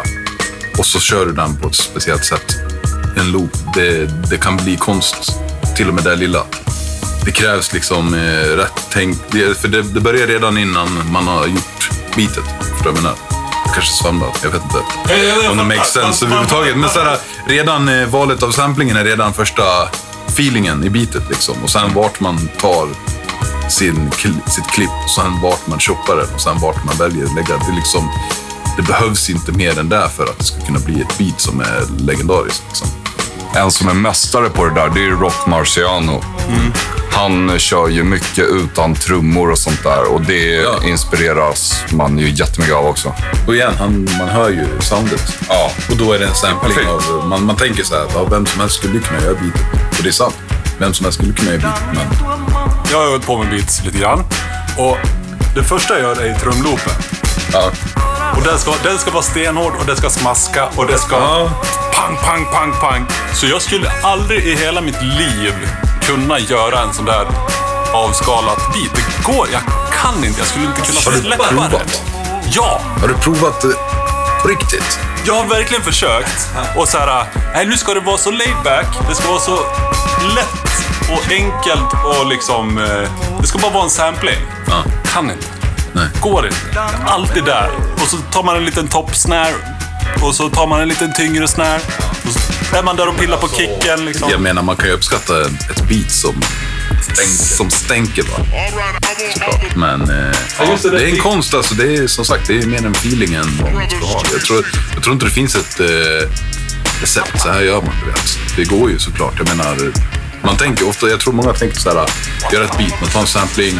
Och 0.78 0.86
så 0.86 1.00
kör 1.00 1.26
du 1.26 1.32
den 1.32 1.56
på 1.56 1.68
ett 1.68 1.74
speciellt 1.74 2.24
sätt. 2.24 2.56
En 3.16 3.32
loop, 3.32 3.50
det, 3.74 4.10
det 4.30 4.36
kan 4.36 4.56
bli 4.56 4.76
konst, 4.76 5.32
till 5.76 5.88
och 5.88 5.94
med 5.94 6.04
det 6.04 6.16
lilla. 6.16 6.42
Det 7.24 7.30
krävs 7.30 7.72
liksom 7.72 8.14
eh, 8.14 8.56
rätt 8.56 8.86
tänk. 8.92 9.16
Det, 9.30 9.58
för 9.58 9.68
det, 9.68 9.82
det 9.82 10.00
börjar 10.00 10.26
redan 10.26 10.58
innan 10.58 11.12
man 11.12 11.26
har 11.26 11.46
gjort 11.46 11.90
beatet. 12.16 12.44
Förstår 12.60 12.84
du 12.84 12.90
vad 12.90 12.96
jag 12.96 13.02
menar? 13.02 13.14
Kanske 13.74 13.92
svamlar, 13.92 14.30
jag 14.42 14.50
vet 14.50 14.62
inte. 14.62 14.78
Om 15.50 15.56
det 15.56 15.64
makes 15.64 15.92
sense 15.92 16.24
överhuvudtaget. 16.26 16.76
Men 16.76 16.90
såhär, 16.90 17.18
redan 17.46 17.88
eh, 17.88 18.08
valet 18.08 18.42
av 18.42 18.50
samplingen 18.50 18.96
är 18.96 19.04
redan 19.04 19.34
första 19.34 19.62
feelingen 20.28 20.84
i 20.84 20.90
beatet. 20.90 21.22
Liksom. 21.28 21.54
Och 21.62 21.70
sen 21.70 21.94
vart 21.94 22.20
man 22.20 22.48
tar 22.60 22.88
sin, 23.70 24.10
sitt 24.46 24.66
klipp, 24.66 24.90
och 25.04 25.10
sen 25.10 25.40
vart 25.42 25.66
man 25.66 25.78
choppar 25.80 26.16
den 26.16 26.34
och 26.34 26.40
sen 26.40 26.58
vart 26.60 26.84
man 26.84 26.96
väljer 26.96 27.24
att 27.24 27.34
lägga. 27.34 27.56
Det, 27.56 27.72
liksom, 27.76 28.10
det 28.76 28.82
behövs 28.82 29.30
inte 29.30 29.52
mer 29.52 29.78
än 29.78 29.88
det 29.88 30.08
för 30.16 30.24
att 30.24 30.38
det 30.38 30.44
ska 30.44 30.60
kunna 30.66 30.78
bli 30.78 31.00
ett 31.00 31.18
beat 31.18 31.40
som 31.40 31.60
är 31.60 32.02
legendariskt. 32.06 32.62
Liksom. 32.68 32.88
En 33.54 33.70
som 33.70 33.88
är 33.88 33.94
mästare 33.94 34.48
på 34.48 34.64
det 34.64 34.74
där, 34.74 34.90
det 34.94 35.04
är 35.04 35.10
Rock 35.10 35.46
Marciano. 35.46 36.22
Han 37.12 37.58
kör 37.58 37.88
ju 37.88 38.04
mycket 38.04 38.44
utan 38.48 38.94
trummor 38.94 39.50
och 39.50 39.58
sånt 39.58 39.82
där 39.82 40.04
och 40.12 40.20
det 40.20 40.46
Ja. 40.54 40.84
inspireras 40.84 41.84
man 41.92 42.18
ju 42.18 42.30
jättemycket 42.30 42.74
av 42.76 42.86
också. 42.86 43.14
Och 43.46 43.54
igen, 43.54 43.72
han, 43.78 44.08
man 44.18 44.28
hör 44.28 44.50
ju 44.50 44.66
soundet. 44.80 45.38
Ja. 45.48 45.70
Och 45.90 45.96
då 45.96 46.12
är 46.12 46.18
det 46.18 46.26
en 46.26 46.34
sampling 46.34 46.74
Perfekt. 46.74 46.90
av... 47.10 47.28
Man, 47.28 47.44
man 47.44 47.56
tänker 47.56 47.84
så 47.84 47.94
här, 47.94 48.26
vem 48.30 48.46
som 48.46 48.60
helst 48.60 48.76
skulle 48.76 48.98
kunna 49.00 49.20
göra 49.20 49.34
beatet. 49.34 49.98
Och 49.98 50.02
det 50.02 50.08
är 50.08 50.12
sant. 50.12 50.34
Vem 50.80 50.94
som 50.94 51.04
helst 51.04 51.18
skulle 51.18 51.32
kunna 51.32 51.50
göra 51.50 51.60
beatet, 51.60 51.82
men... 51.94 52.06
Jag 52.90 52.98
har 52.98 53.08
hållit 53.10 53.26
på 53.26 53.38
med 53.38 53.50
beats 53.50 53.84
lite 53.84 53.98
grann. 53.98 54.24
Och 54.78 54.98
det 55.54 55.62
första 55.64 55.98
jag 55.98 56.02
gör 56.02 56.22
är 56.24 56.38
trumloopen. 56.38 56.92
Ja. 57.52 57.70
Och 58.36 58.42
den 58.44 58.58
ska, 58.58 58.72
den 58.82 58.98
ska 58.98 59.10
vara 59.10 59.22
stenhård 59.22 59.72
och 59.80 59.86
den 59.86 59.96
ska 59.96 60.10
smaska 60.10 60.66
och 60.76 60.86
det 60.86 60.98
ska 60.98 61.16
Ja. 61.16 61.50
pang, 61.94 62.16
pang, 62.16 62.46
pang, 62.52 62.72
pang. 62.80 63.06
Så 63.34 63.46
jag 63.46 63.62
skulle 63.62 63.90
aldrig 64.02 64.44
i 64.46 64.54
hela 64.56 64.80
mitt 64.80 65.02
liv 65.02 65.54
kunna 66.02 66.38
göra 66.38 66.80
en 66.80 66.94
sån 66.94 67.04
där 67.04 67.26
avskalat 67.92 68.58
beat. 68.72 68.94
Det 68.94 69.32
går, 69.32 69.48
jag 69.52 69.60
kan 70.02 70.24
inte, 70.24 70.38
jag 70.40 70.48
skulle 70.48 70.64
inte 70.66 70.80
kunna 70.80 71.00
Har 71.04 71.12
du 71.12 71.20
släppa 71.20 71.42
det. 71.44 71.48
provat? 71.50 72.02
Ja, 72.52 72.80
Har 73.00 73.08
du 73.08 73.14
provat 73.14 73.60
det 73.60 73.74
på 74.42 74.48
riktigt? 74.48 74.98
jag 75.26 75.34
har 75.34 75.44
verkligen 75.44 75.82
försökt. 75.82 76.48
Och 76.76 76.88
så 76.88 76.98
här, 76.98 77.24
nej 77.54 77.66
nu 77.66 77.76
ska 77.76 77.94
det 77.94 78.00
vara 78.00 78.18
så 78.18 78.30
laid 78.30 78.56
back, 78.64 78.86
det 79.08 79.14
ska 79.14 79.28
vara 79.28 79.40
så 79.40 79.56
lätt 80.34 80.69
och 81.12 81.32
enkelt 81.32 81.94
och 82.04 82.26
liksom... 82.26 82.78
eh, 82.78 83.10
Det 83.40 83.46
ska 83.46 83.58
bara 83.58 83.72
vara 83.72 83.84
en 83.84 83.90
sampling. 83.90 84.38
Ja. 84.68 84.84
Kan 85.12 85.24
inte. 85.30 85.46
Nej. 85.92 86.06
Går 86.20 86.46
inte. 86.46 86.80
Alltid 87.06 87.44
där. 87.44 87.70
Och 87.94 88.00
så 88.08 88.16
tar 88.16 88.42
man 88.42 88.56
en 88.56 88.64
liten 88.64 88.88
toppsnare. 88.88 89.54
Och 90.22 90.34
så 90.34 90.50
tar 90.50 90.66
man 90.66 90.80
en 90.80 90.88
liten 90.88 91.12
tyngre 91.14 91.48
snare. 91.48 91.80
Och 92.26 92.32
så 92.70 92.76
är 92.76 92.82
man 92.82 92.96
där 92.96 93.08
och 93.08 93.16
pillar 93.18 93.36
på 93.36 93.48
kicken 93.48 94.04
liksom. 94.04 94.30
Jag 94.30 94.40
menar, 94.40 94.62
man 94.62 94.76
kan 94.76 94.86
ju 94.86 94.92
uppskatta 94.92 95.40
ett 95.42 95.88
beat 95.88 96.10
som, 96.10 96.34
stänk, 97.12 97.28
som 97.28 97.70
stänker 97.70 98.22
bara. 98.22 98.44
Såklart. 99.32 99.76
Men 99.76 100.10
eh, 100.10 100.16
ja, 100.58 100.64
det, 100.82 100.90
det, 100.90 100.98
det- 100.98 101.04
är 101.04 101.08
en 101.14 101.20
konst. 101.20 101.54
Alltså, 101.54 101.74
det 101.74 101.94
är 101.96 102.06
som 102.06 102.24
sagt 102.24 102.46
det 102.46 102.58
är 102.58 102.66
mer 102.66 102.78
en 102.86 102.92
feeling 102.92 103.34
än 103.34 103.58
vad 103.62 103.72
man 103.72 103.90
ska 103.90 104.06
ha. 104.06 104.22
Jag 104.32 104.40
tror, 104.44 104.66
jag 104.94 105.02
tror 105.02 105.12
inte 105.14 105.24
det 105.26 105.30
finns 105.32 105.54
ett 105.54 105.80
eh, 105.80 105.86
recept. 107.00 107.40
Så 107.40 107.48
här 107.50 107.60
gör 107.60 107.82
man. 107.82 107.94
Du 108.04 108.10
vet. 108.12 108.38
Det 108.56 108.64
går 108.76 108.90
ju 108.90 108.98
såklart. 108.98 109.34
Jag 109.38 109.48
menar, 109.56 109.76
man 110.42 110.56
tänker 110.56 110.88
ofta, 110.88 111.08
jag 111.08 111.20
tror 111.20 111.32
många 111.32 111.52
tänker 111.52 111.80
så 111.80 111.88
här, 111.88 112.08
gör 112.52 112.62
ett 112.64 112.78
beat, 112.78 113.00
man 113.00 113.10
tar 113.10 113.20
en 113.20 113.26
sampling, 113.26 113.78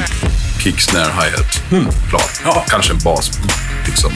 kick, 0.58 0.80
snare, 0.80 1.04
hi-hat. 1.04 1.62
Klart. 2.08 2.40
Ja. 2.44 2.64
Kanske 2.68 2.92
en 2.92 2.98
bas. 2.98 3.30
Liksom. 3.86 4.12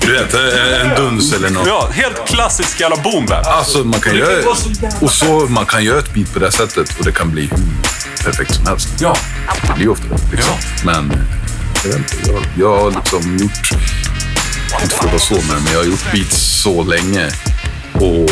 Du 0.00 0.12
vet, 0.12 0.34
eh, 0.34 0.80
en 0.80 0.96
duns 0.96 1.32
eller 1.32 1.50
något. 1.50 1.66
Ja, 1.66 1.90
helt 1.92 2.28
klassisk 2.28 2.80
jävla 2.80 2.96
boom 2.96 3.26
bap. 3.26 3.46
Alltså 3.46 3.84
man 3.84 4.00
kan 4.00 4.16
göra, 4.16 4.56
och 5.00 5.10
så, 5.10 5.46
man 5.48 5.66
kan 5.66 5.84
göra 5.84 5.98
ett 5.98 6.14
beat 6.14 6.32
på 6.32 6.38
det 6.38 6.52
sättet 6.52 6.98
och 6.98 7.04
det 7.04 7.12
kan 7.12 7.30
bli 7.30 7.42
hur 7.42 7.58
perfekt 8.24 8.54
som 8.54 8.66
helst. 8.66 8.88
Ja. 9.00 9.16
Det 9.66 9.74
blir 9.76 9.88
ofta 9.88 10.04
det. 10.08 10.36
Liksom. 10.36 10.54
Men 10.84 11.10
eh, 11.10 11.18
jag 11.84 11.88
vet 11.90 11.98
inte, 11.98 12.30
jag, 12.30 12.42
jag 12.58 12.82
har 12.82 12.90
liksom 12.90 13.38
gjort, 13.38 13.70
inte 14.82 14.96
för 14.96 15.04
att 15.04 15.10
vara 15.10 15.18
så 15.18 15.34
men, 15.34 15.62
men 15.64 15.72
jag 15.72 15.80
har 15.80 15.86
gjort 15.86 16.12
beats 16.12 16.62
så 16.62 16.82
länge 16.82 17.30
och 17.94 18.30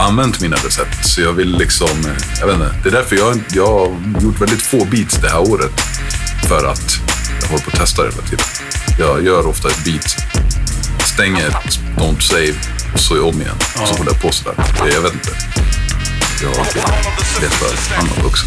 använt 0.00 0.40
mina 0.40 0.56
recept. 0.56 1.06
Så 1.06 1.20
jag 1.20 1.32
vill 1.32 1.58
liksom, 1.58 1.88
eh, 1.88 2.40
jag 2.40 2.46
vet 2.46 2.54
inte. 2.54 2.74
Det 2.82 2.88
är 2.88 2.92
därför 2.92 3.16
jag, 3.16 3.40
jag 3.52 3.66
har 3.66 4.22
gjort 4.22 4.40
väldigt 4.40 4.62
få 4.62 4.84
beats 4.84 5.16
det 5.22 5.28
här 5.28 5.40
året. 5.50 5.80
För 6.48 6.66
att 6.66 6.98
jag 7.40 7.48
håller 7.48 7.64
på 7.64 7.70
att 7.70 7.78
testa 7.78 8.02
hela 8.02 8.22
tiden. 8.22 8.44
Jag 8.98 9.24
gör 9.24 9.46
ofta 9.46 9.68
ett 9.68 9.84
beat, 9.84 10.16
stänger, 11.06 11.50
don't 11.96 12.20
save 12.20 12.54
och 12.94 13.00
så 13.00 13.14
är 13.14 13.24
om 13.24 13.40
igen. 13.40 13.56
Och 13.82 13.88
så 13.88 13.94
håller 13.94 14.10
jag 14.10 14.22
på 14.22 14.32
sådär. 14.32 14.54
Jag 14.78 15.00
vet 15.00 15.14
inte. 15.14 15.30
Jag 16.42 16.50
letar 17.42 17.98
annat 17.98 18.24
också. 18.24 18.46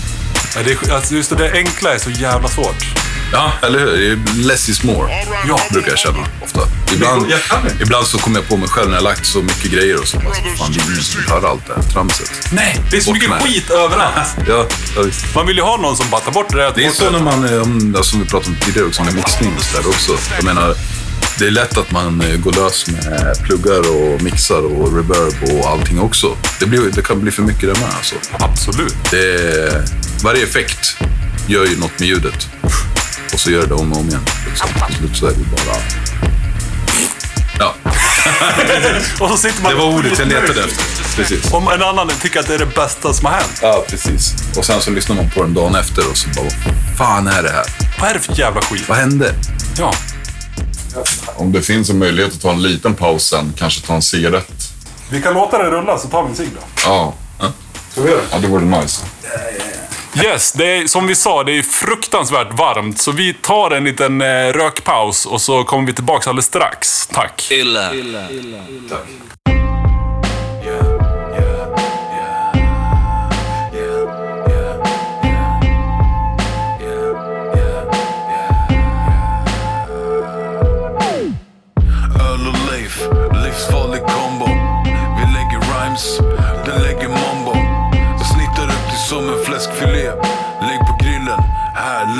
Ja, 0.56 0.62
det 0.64 0.72
är, 0.72 0.94
alltså 0.94 1.16
just 1.16 1.30
det 1.30 1.36
där 1.36 1.52
enkla 1.54 1.94
är 1.94 1.98
så 1.98 2.10
jävla 2.10 2.48
svårt. 2.48 2.86
Ja, 3.34 3.52
eller 3.62 3.80
hur? 3.80 3.92
Det 3.98 4.08
är 4.12 4.44
Less 4.44 4.70
is 4.70 4.84
more, 4.84 5.26
Ja. 5.48 5.60
brukar 5.72 5.90
jag 5.90 6.00
känna 6.00 6.18
ofta. 6.42 6.60
Ibland, 6.94 7.26
Jag 7.32 7.44
kan 7.44 7.64
det. 7.64 7.84
ibland 7.84 8.08
så 8.08 8.18
kommer 8.18 8.40
jag 8.40 8.48
på 8.50 8.58
mig 8.58 8.68
själv 8.70 8.88
när 8.90 8.96
jag 8.96 9.04
lagt 9.04 9.26
så 9.26 9.42
mycket 9.42 9.72
grejer 9.72 10.00
och 10.00 10.08
så 10.08 10.18
bara, 10.18 10.34
fan 10.58 10.72
det 10.74 10.80
är 10.80 11.02
som 11.02 11.22
vill 11.22 11.30
höra 11.30 11.50
allt 11.50 11.68
det 11.68 11.74
här 11.76 11.92
tramset. 11.92 12.32
Nej, 12.52 12.80
det 12.92 12.98
är 12.98 13.02
så 13.02 13.10
Bort 13.10 13.14
mycket 13.16 13.30
med 13.30 13.42
skit 13.44 13.70
överallt. 13.70 14.36
Ja, 14.48 14.66
ja 14.96 15.02
visst. 15.02 15.36
Man 15.36 15.48
vill 15.48 15.56
ju 15.58 15.62
ha 15.64 15.78
någon 15.78 15.98
som 15.98 16.06
bara 16.10 16.22
tar 16.22 16.32
bort 16.32 16.50
det 16.52 16.58
där. 16.58 16.72
Det 16.76 16.86
är 16.86 16.92
så 16.92 17.10
när 17.10 17.20
man, 17.20 17.54
eh, 17.54 17.62
om- 17.62 17.94
alltså, 17.98 18.12
som 18.12 18.20
vi 18.20 18.26
pratade 18.26 18.50
om 18.50 18.56
tidigare 18.66 18.88
också, 18.88 19.04
med 19.04 19.14
mixning 19.16 19.54
och 19.58 19.64
sådär 19.64 19.88
också. 19.90 20.12
Jag 20.36 20.44
menar, 20.44 20.76
det 21.40 21.46
är 21.48 21.52
lätt 21.52 21.78
att 21.78 21.92
man 21.92 22.22
eh, 22.22 22.36
går 22.38 22.52
lös 22.52 22.88
med 22.88 23.38
pluggar 23.44 23.92
och 23.96 24.22
mixar 24.22 24.66
och 24.80 24.96
reverb 24.96 25.60
och 25.60 25.70
allting 25.70 26.00
också. 26.00 26.36
Det, 26.60 26.66
blir, 26.66 26.82
det 26.82 27.02
kan 27.02 27.22
bli 27.22 27.32
för 27.32 27.42
mycket 27.42 27.62
det 27.74 27.80
med 27.80 27.90
alltså. 27.98 28.16
Absolut. 28.32 28.96
Det 29.12 29.90
varje 30.24 30.44
effekt 30.44 30.98
gör 31.48 31.66
ju 31.66 31.80
något 31.80 32.00
med 32.00 32.08
ljudet. 32.10 32.48
Och 33.34 33.40
så 33.40 33.52
gör 33.52 33.68
det 33.68 33.74
om 33.74 33.92
och 33.92 34.00
om 34.00 34.08
igen. 34.08 34.26
Liksom. 34.50 34.70
Till 34.88 34.96
slut 34.96 35.18
så 35.18 35.26
är 35.26 35.32
det 35.32 35.66
bara... 35.66 35.78
Ja, 37.60 37.76
Och 39.20 39.30
så 39.30 39.38
sitter 39.38 39.62
man 39.64 39.72
det 39.72 39.78
var 39.78 39.86
ordet 39.86 40.20
jag 40.20 40.28
letade 40.28 40.64
efter. 40.64 41.16
Precis. 41.16 41.54
Om 41.54 41.68
en 41.68 41.82
annan 41.82 42.10
tycker 42.22 42.40
att 42.40 42.48
det 42.48 42.54
är 42.54 42.60
det 42.60 42.76
bästa 42.76 43.14
som 43.14 43.26
har 43.26 43.34
hänt. 43.34 43.60
Ja, 43.62 43.84
precis. 43.90 44.34
Och 44.58 44.66
sen 44.66 44.82
så 44.82 44.92
lyssnar 44.92 45.16
man 45.16 45.30
på 45.30 45.44
den 45.44 45.54
dagen 45.54 45.76
efter 45.76 46.10
och 46.10 46.18
så 46.18 46.30
bara, 46.30 46.44
vad 46.44 46.98
fan 46.98 47.28
är 47.28 47.44
det 47.44 47.50
här? 47.50 47.66
Vad 48.00 48.10
är 48.10 48.14
det 48.14 48.20
för 48.20 48.40
jävla 48.40 48.62
skit? 48.62 48.84
Vad 48.90 48.98
hände? 48.98 49.34
Ja. 49.78 49.94
Om 51.36 51.52
det 51.52 51.62
finns 51.62 51.90
en 51.90 52.00
möjlighet 52.00 52.34
att 52.34 52.42
ta 52.42 52.52
en 52.52 52.62
liten 52.62 52.94
paus 52.96 53.24
sen, 53.24 53.54
kanske 53.58 53.88
ta 53.88 53.94
en 53.94 54.02
cigarett. 54.02 54.70
Vi 55.10 55.22
kan 55.22 55.34
låta 55.34 55.58
det 55.64 55.70
rulla 55.70 55.98
så 55.98 56.08
tar 56.08 56.24
vi 56.24 56.30
en 56.30 56.36
cigg 56.36 56.50
då. 56.56 56.62
Ja. 56.86 57.14
Ja, 58.32 58.38
det 58.42 58.48
vore 58.48 58.66
nice. 58.66 59.06
Yes, 60.22 60.52
det 60.52 60.66
är, 60.66 60.88
som 60.88 61.08
vi 61.08 61.16
sa, 61.16 61.44
det 61.44 61.58
är 61.58 61.62
fruktansvärt 61.62 62.54
varmt. 62.54 63.00
Så 63.00 63.12
vi 63.12 63.34
tar 63.34 63.72
en 63.72 63.84
liten 63.84 64.22
eh, 64.22 64.28
rökpaus 64.54 65.26
och 65.26 65.42
så 65.42 65.64
kommer 65.64 65.88
vi 65.88 65.94
tillbaka 65.94 66.30
alldeles 66.30 66.46
strax. 66.46 67.08
Tack. 67.08 67.48
Öl 67.52 67.78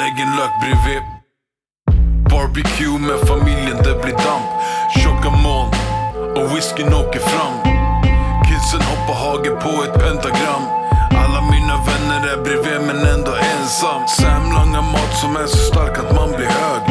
lägg 0.04 0.20
en 0.20 0.36
lök 0.36 0.54
bredvid. 0.62 1.04
Barbecue 2.30 3.00
med 3.00 3.20
familjen, 3.28 3.78
det 3.86 3.96
blir 4.04 4.18
damp. 4.26 4.50
Tjocka 5.00 5.30
moln 5.46 5.72
och 6.38 6.48
whiskyn 6.52 6.94
åker 6.94 7.20
fram. 7.20 7.56
Kidsen 8.48 8.82
hoppar 8.90 9.16
hage 9.24 9.52
på 9.64 9.74
ett 9.86 9.96
pentagram. 10.04 10.64
Alla 11.24 11.42
mina 11.54 11.76
vänner 11.90 12.22
är 12.34 12.38
bredvid 12.46 12.82
men 12.88 13.00
ändå 13.14 13.34
ensam. 13.54 14.02
Sam 14.08 14.44
langar 14.58 14.82
mat 14.82 15.14
som 15.22 15.36
är 15.36 15.48
så 15.48 15.58
stark 15.72 15.98
att 15.98 16.16
man 16.16 16.30
blir 16.36 16.52
hög. 16.62 16.84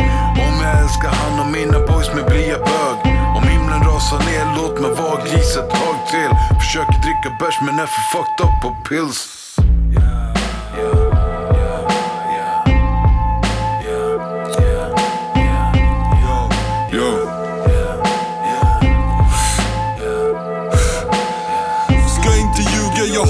Om 0.46 0.55
jag 0.64 0.72
älskar 0.83 1.12
han 1.20 1.40
och 1.40 1.51
mina 1.59 1.79
boys 1.87 2.11
men 2.14 2.25
blir 2.31 2.48
jag 2.48 2.61
bög 2.61 2.98
Om 3.37 3.44
himlen 3.53 3.81
rasar 3.90 4.20
ner 4.31 4.46
låt 4.59 4.81
mig 4.83 4.90
vara 5.03 5.25
gris 5.25 5.57
ett 5.57 5.70
tag 5.70 5.96
till. 6.11 6.33
Försöker 6.61 6.98
dricka 7.05 7.29
bärs 7.40 7.59
men 7.61 7.79
är 7.79 7.87
för 7.94 8.05
fucked 8.12 8.40
up 8.46 8.55
på 8.62 8.68
pills. 8.88 9.42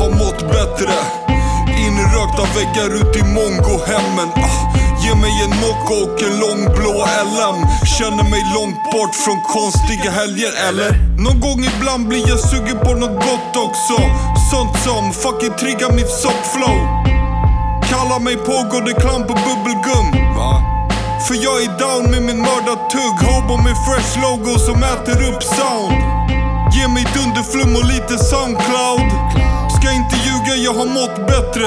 Har 0.02 0.10
mått 0.10 0.40
bättre. 0.56 0.94
Inrökta 1.86 2.44
väggar 2.56 2.90
ut 3.00 3.16
i 3.16 3.22
mongohemmen. 3.22 4.28
Ah, 4.36 4.62
Ge 5.02 5.14
mig 5.14 5.34
en 5.44 5.50
Nocco 5.64 5.94
och 6.04 6.22
en 6.22 6.34
lång 6.44 6.62
blå 6.76 6.94
LM 7.32 7.58
Känner 7.98 8.26
mig 8.32 8.42
långt 8.56 8.80
bort 8.92 9.14
från 9.24 9.38
konstiga 9.54 10.10
helger 10.10 10.52
eller? 10.68 10.90
Någon 11.24 11.40
gång 11.40 11.60
ibland 11.72 12.08
blir 12.08 12.28
jag 12.28 12.40
sugen 12.50 12.78
på 12.86 12.92
något 12.94 13.16
gott 13.26 13.54
också. 13.66 13.96
Sånt 14.50 14.74
som 14.84 15.12
fucking 15.22 15.54
triggar 15.60 15.90
mitt 15.98 16.12
soppflow 16.22 16.78
Kallar 17.90 18.20
mig 18.20 18.36
pågående 18.36 18.92
clown 19.00 19.22
på 19.28 19.34
bubbelgum. 19.46 20.08
Va? 20.38 20.52
För 21.26 21.34
jag 21.46 21.56
är 21.64 21.70
down 21.84 22.10
med 22.10 22.22
min 22.22 22.40
mördartugg 22.48 23.16
Hobo 23.28 23.56
med 23.66 23.76
fresh 23.86 24.12
logo 24.24 24.58
som 24.66 24.78
äter 24.92 25.18
upp 25.28 25.42
sound. 25.42 25.96
Ge 26.74 26.88
mig 26.88 27.04
dunderflum 27.14 27.76
och 27.76 27.84
lite 27.92 28.24
Soundcloud. 28.30 29.08
Ska 29.82 29.92
inte 29.92 30.16
ljuga, 30.16 30.54
jag 30.64 30.74
har 30.74 30.86
mått 30.86 31.16
bättre. 31.26 31.66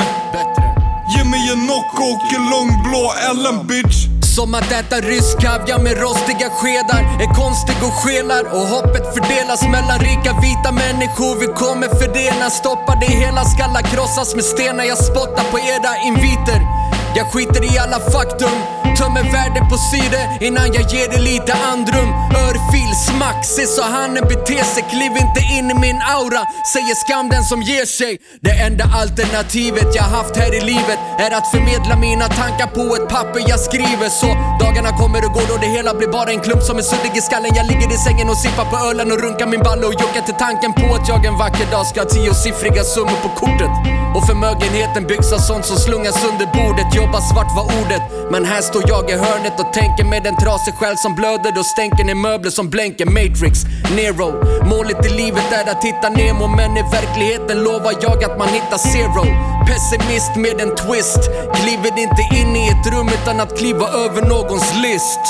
Ge 1.13 1.23
mig 1.23 1.51
en 1.54 1.60
Nocco 1.71 2.04
och 2.15 2.34
en 2.38 2.45
lång 2.54 2.69
blå 2.84 3.04
LM 3.34 3.67
bitch. 3.67 3.97
Som 4.36 4.56
att 4.56 4.71
äta 4.71 4.95
rysk 4.95 5.39
kaviar 5.39 5.80
med 5.80 5.97
rostiga 6.01 6.49
skedar. 6.49 7.01
Är 7.23 7.34
konstig 7.41 7.75
och 7.88 7.95
skelar 8.01 8.43
och 8.56 8.65
hoppet 8.75 9.06
fördelas 9.15 9.62
mellan 9.75 9.99
rika 9.99 10.32
vita 10.45 10.71
människor. 10.71 11.39
Vi 11.39 11.47
kommer 11.47 11.88
fördela, 12.01 12.49
stoppa 12.49 12.91
det 13.01 13.12
hela 13.23 13.43
skallar 13.45 13.82
krossas 13.82 14.36
med 14.36 14.45
stenar. 14.45 14.84
Jag 14.84 14.97
spottar 14.97 15.45
på 15.51 15.58
era 15.60 15.91
inviter 16.08 16.75
jag 17.17 17.28
skiter 17.32 17.63
i 17.63 17.78
alla 17.78 17.99
faktum. 17.99 18.56
Tömmer 18.97 19.23
världen 19.38 19.65
på 19.71 19.78
syre 19.91 20.21
innan 20.47 20.67
jag 20.73 20.86
ger 20.93 21.08
det 21.13 21.21
lite 21.32 21.54
andrum. 21.71 22.10
Örfil, 22.45 22.91
smack, 23.08 23.45
se 23.45 23.65
så 23.67 23.84
hanen 23.84 24.23
beter 24.32 24.63
sig. 24.73 24.84
Kliv 24.93 25.12
inte 25.25 25.41
in 25.56 25.71
i 25.73 25.75
min 25.86 25.99
aura, 26.15 26.41
säger 26.73 26.95
skam 27.04 27.30
den 27.30 27.43
som 27.51 27.62
ger 27.62 27.86
sig. 27.86 28.12
Det 28.45 28.56
enda 28.67 28.86
alternativet 29.01 29.89
jag 29.95 30.08
haft 30.17 30.36
här 30.41 30.51
i 30.60 30.62
livet 30.62 30.99
Är 31.25 31.32
att 31.38 31.47
förmedla 31.54 31.95
mina 32.08 32.28
tankar 32.41 32.67
på 32.78 32.84
ett 32.97 33.08
papper 33.15 33.41
jag 33.51 33.60
skriver. 33.60 34.10
Så 34.21 34.30
dagarna 34.63 34.91
kommer 35.01 35.19
och 35.28 35.34
går 35.38 35.47
och 35.56 35.62
det 35.65 35.71
hela 35.78 35.91
blir 35.99 36.12
bara 36.17 36.30
en 36.36 36.41
klump 36.45 36.63
som 36.69 36.78
är 36.82 36.86
suddig 36.91 37.13
i 37.17 37.21
skallen. 37.28 37.51
Jag 37.60 37.65
ligger 37.71 37.89
i 37.95 37.97
sängen 38.06 38.28
och 38.34 38.39
sippar 38.45 38.65
på 38.71 38.78
ölen 38.89 39.12
och 39.13 39.19
runkar 39.25 39.47
min 39.54 39.63
balle 39.67 39.86
Och 39.89 39.95
juckar 40.01 40.23
till 40.30 40.39
tanken 40.47 40.71
på 40.80 40.86
att 40.97 41.08
jag 41.12 41.25
en 41.25 41.38
vacker 41.43 41.67
dag 41.75 41.86
ska 41.89 41.97
ha 42.04 42.10
tiosiffriga 42.15 42.84
summor 42.93 43.19
på 43.25 43.30
kortet. 43.41 43.73
Och 44.15 44.23
förmögenheten 44.30 45.04
byggs 45.12 45.30
av 45.36 45.41
sånt 45.49 45.65
som 45.65 45.78
slungas 45.86 46.17
under 46.32 46.47
bordet. 46.58 46.89
Jobba 47.06 47.22
svart 47.22 47.56
var 47.56 47.63
ordet. 47.63 48.02
Men 48.32 48.46
här 48.46 48.62
står 48.62 48.84
jag 48.88 49.10
i 49.10 49.13
hörnet 49.13 49.60
och 49.60 49.74
tänker 49.74 50.04
med 50.04 50.28
en 50.28 50.38
trasig 50.38 50.74
själ 50.74 50.98
som 50.98 51.15
blöder. 51.15 51.52
Då 51.56 51.63
stänker 51.63 52.04
ner 52.04 52.15
möbler 52.15 52.52
som 52.52 52.70
blänker. 52.70 53.06
Matrix, 53.06 53.60
Nero. 53.96 54.30
Målet 54.65 55.06
i 55.06 55.10
livet 55.10 55.52
är 55.52 55.72
att 55.72 55.84
hitta 55.84 56.10
Nemo. 56.10 56.48
Men 56.48 56.78
i 56.78 56.82
verkligheten 56.82 57.63
lovar 57.63 57.94
jag 58.02 58.24
att 58.24 58.38
man 58.38 58.48
hittar 58.48 58.78
zero. 58.78 59.26
Pessimist 59.68 60.36
med 60.36 60.62
en 60.62 60.76
twist. 60.76 61.22
Kliver 61.54 62.00
inte 62.00 62.22
in 62.39 62.56
i 62.56 62.68
ett 62.68 62.94
rum 62.94 63.10
utan 63.22 63.39
att 63.39 63.58
kliva 63.58 63.88
över 63.88 64.22
någons 64.22 64.74
list. 64.76 65.24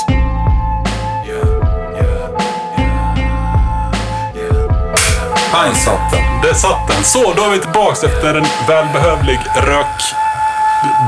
Pang 5.52 5.76
satt 5.76 6.12
den. 6.12 6.42
Det 6.44 6.56
satt 6.56 6.88
den. 6.88 7.04
Så, 7.04 7.34
då 7.34 7.44
är 7.44 7.50
vi 7.50 7.60
tillbaka 7.60 8.08
efter 8.08 8.36
en 8.36 8.46
välbehövlig 8.68 9.40
rök 9.56 10.25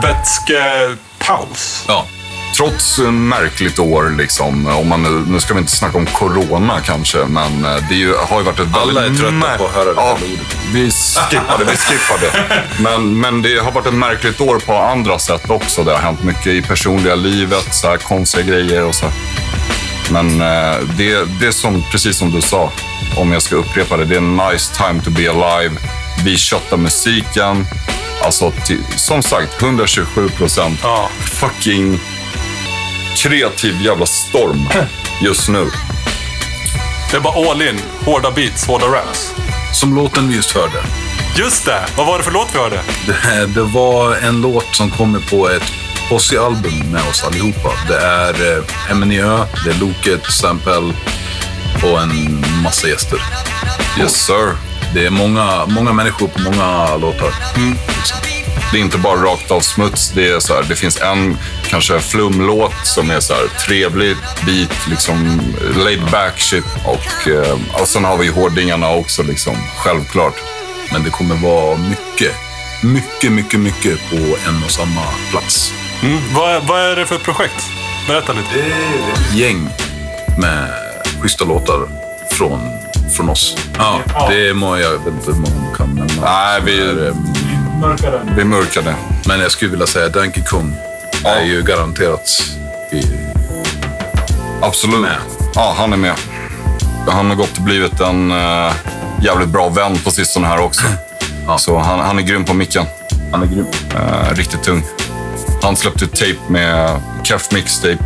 rökvätskepaus. 0.03 1.85
Ja. 1.87 2.05
Trots 2.57 2.99
ett 2.99 3.13
märkligt 3.13 3.79
år, 3.79 4.15
liksom, 4.17 4.67
om 4.67 4.87
man 4.87 5.03
nu, 5.03 5.09
nu 5.31 5.39
ska 5.39 5.53
vi 5.53 5.59
inte 5.59 5.71
snacka 5.71 5.97
om 5.97 6.05
corona 6.05 6.79
kanske, 6.85 7.17
men 7.17 7.65
eh, 7.65 7.75
det 7.89 7.95
är 7.95 7.99
ju, 7.99 8.15
har 8.15 8.37
ju 8.39 8.45
varit 8.45 8.59
ett 8.59 8.67
Alla 8.73 9.01
är 9.01 9.03
väldigt 9.03 9.21
trötta 9.21 9.35
mär- 9.35 9.57
på 9.57 9.65
att 9.65 9.73
höra 9.73 9.85
det 9.85 9.93
ja. 9.95 10.17
Vi 10.73 10.91
skippar 10.91 11.57
det, 11.57 11.63
vi 11.63 11.77
skippar 11.77 12.21
det. 12.21 12.63
Men, 12.79 13.19
men 13.19 13.41
det 13.41 13.57
har 13.57 13.71
varit 13.71 13.87
ett 13.87 13.93
märkligt 13.93 14.41
år 14.41 14.59
på 14.59 14.77
andra 14.77 15.19
sätt 15.19 15.49
också. 15.49 15.83
Det 15.83 15.91
har 15.91 15.99
hänt 15.99 16.23
mycket 16.23 16.47
i 16.47 16.61
personliga 16.61 17.15
livet, 17.15 17.67
så 17.75 17.87
här 17.87 17.97
konstiga 17.97 18.45
grejer 18.45 18.83
och 18.83 18.95
så. 18.95 19.05
Men 20.11 20.41
eh, 20.41 20.77
det, 20.97 21.25
det 21.39 21.47
är 21.47 21.51
som, 21.51 21.83
precis 21.91 22.17
som 22.17 22.31
du 22.31 22.41
sa, 22.41 22.71
om 23.17 23.31
jag 23.31 23.41
ska 23.41 23.55
upprepa 23.55 23.97
det, 23.97 24.05
det 24.05 24.15
är 24.15 24.17
en 24.17 24.37
nice 24.37 24.73
time 24.75 25.01
to 25.01 25.09
be 25.09 25.31
alive. 25.31 25.75
Vi 26.23 26.37
köttar 26.37 26.77
musiken. 26.77 27.65
Alltså, 28.27 28.53
som 28.95 29.21
sagt, 29.21 29.61
127 29.61 30.29
procent. 30.29 30.79
Ja. 30.83 31.09
Fucking 31.19 31.99
kreativ 33.15 33.81
jävla 33.81 34.05
storm 34.05 34.69
just 35.23 35.49
nu. 35.49 35.69
Det 37.11 37.17
är 37.17 37.21
bara 37.21 37.51
all 37.51 37.61
in. 37.61 37.79
Hårda 38.05 38.31
beats, 38.31 38.65
hårda 38.67 38.85
raps. 38.85 39.33
Som 39.73 39.95
låten 39.95 40.27
vi 40.29 40.35
just 40.35 40.51
hörde. 40.51 40.83
Just 41.37 41.65
det! 41.65 41.85
Vad 41.97 42.07
var 42.07 42.17
det 42.17 42.23
för 42.23 42.31
låt 42.31 42.47
vi 42.53 42.57
hörde? 42.59 42.81
Det, 43.07 43.45
det 43.45 43.63
var 43.63 44.15
en 44.15 44.41
låt 44.41 44.75
som 44.75 44.91
kommer 44.91 45.19
på 45.19 45.49
ett 45.49 45.71
Posse-album 46.09 46.91
med 46.91 47.01
oss 47.09 47.23
allihopa. 47.23 47.69
Det 47.87 47.97
är 47.97 48.57
eh, 48.57 48.95
MNÖ, 48.95 49.37
det 49.65 49.69
är 49.69 49.79
Loket, 49.79 50.31
Sample 50.31 50.93
och 51.83 52.01
en 52.01 52.45
massa 52.63 52.87
gäster. 52.87 53.19
Yes 53.99 54.25
sir. 54.25 54.66
Det 54.97 55.05
är 55.05 55.09
många, 55.09 55.65
många 55.65 55.93
människor 55.93 56.27
på 56.27 56.39
många 56.39 56.97
låtar. 56.97 57.33
Liksom. 57.97 58.17
Det 58.71 58.77
är 58.77 58.81
inte 58.81 58.97
bara 58.97 59.23
rakt 59.23 59.51
av 59.51 59.59
smuts. 59.59 60.11
Det, 60.15 60.29
är 60.29 60.39
så 60.39 60.53
här, 60.53 60.63
det 60.63 60.75
finns 60.75 61.01
en 61.01 61.37
kanske 61.67 61.99
flumlåt 61.99 62.73
som 62.83 63.09
är 63.09 63.19
så 63.19 63.33
här, 63.33 63.47
trevlig 63.67 64.15
beat, 64.45 64.87
liksom 64.89 65.41
laid 65.75 66.01
back 66.11 66.39
shit. 66.39 66.65
Och, 66.85 67.27
eh, 67.27 67.57
och 67.81 67.87
sen 67.87 68.05
har 68.05 68.17
vi 68.17 68.27
hårdingarna 68.27 68.89
också, 68.93 69.23
liksom, 69.23 69.55
självklart. 69.77 70.35
Men 70.91 71.03
det 71.03 71.09
kommer 71.09 71.35
vara 71.35 71.77
mycket, 71.77 72.35
mycket, 72.83 73.31
mycket, 73.31 73.59
mycket 73.59 74.09
på 74.09 74.15
en 74.15 74.63
och 74.65 74.71
samma 74.71 75.01
plats. 75.31 75.73
Mm. 76.03 76.19
Vad, 76.33 76.67
vad 76.67 76.81
är 76.81 76.95
det 76.95 77.05
för 77.05 77.17
projekt? 77.17 77.63
Berätta 78.07 78.33
lite. 78.33 78.47
Det 78.53 78.61
är 78.61 79.11
ett 79.13 79.33
gäng 79.33 79.69
med 80.37 80.69
schyssta 81.21 81.45
låtar 81.45 81.87
från, 82.31 82.59
från 83.09 83.29
oss. 83.29 83.57
Ja, 83.77 84.01
det 84.29 84.49
är 84.49 84.53
många, 84.53 84.79
jag 84.79 84.91
vet 84.91 85.07
inte 85.07 85.31
hur 85.31 85.33
många 85.33 85.55
man 85.55 85.75
kan 85.75 85.95
nämna. 85.95 86.21
Nej, 86.21 86.61
vi, 86.65 86.79
är, 86.79 87.07
eh, 87.07 87.13
vi 88.37 88.43
mörkade. 88.43 88.95
Men 89.27 89.39
jag 89.39 89.51
skulle 89.51 89.71
vilja 89.71 89.87
säga 89.87 90.09
Donkey 90.09 90.43
Kong 90.43 90.75
är 91.25 91.41
ju 91.41 91.61
garanterat 91.61 92.29
i, 92.91 93.03
Absolut. 94.61 95.01
Med. 95.01 95.17
Ja, 95.55 95.75
han 95.77 95.93
är 95.93 95.97
med. 95.97 96.13
Han 97.07 97.29
har 97.29 97.35
gått 97.35 97.57
och 97.57 97.63
blivit 97.63 97.99
en 97.99 98.31
uh, 98.31 98.71
jävligt 99.21 99.49
bra 99.49 99.69
vän 99.69 99.97
på 99.97 100.11
sistone 100.11 100.47
här 100.47 100.59
också. 100.59 100.85
Ja. 101.49 101.57
Så 101.57 101.77
han, 101.77 101.99
han 101.99 102.19
är 102.19 102.23
grym 102.23 102.45
på 102.45 102.53
micken. 102.53 102.85
Han 103.31 103.43
är 103.43 103.47
grym. 103.47 103.65
Eh, 103.95 104.35
riktigt 104.35 104.63
tung. 104.63 104.83
Han 105.61 105.75
släppte 105.75 106.05
ett 106.05 106.15
tape 106.15 106.51
med 106.51 107.01
Kef 107.23 107.51
Mixtape 107.51 107.97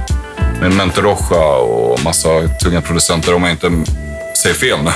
med 0.62 0.72
Mente 0.72 1.02
Rocha 1.02 1.56
och 1.58 2.04
massa 2.04 2.30
tunga 2.64 2.82
producenter 2.82 3.34
om 3.34 3.44
jag 3.44 3.52
inte 3.52 3.68
säger 4.41 4.56
fel 4.56 4.77
nu. 4.84 4.91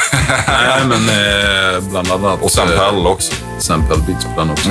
Nej, 0.47 0.85
men 0.85 1.09
eh, 1.09 1.79
bland 1.81 2.11
annat... 2.11 2.41
och 2.41 2.51
sen 2.51 2.73
eh, 2.73 2.79
Pell 2.79 3.07
också. 3.07 3.33
Sample 3.59 3.97
Beats 4.07 4.25
på 4.25 4.31
den 4.39 4.49
också. 4.51 4.69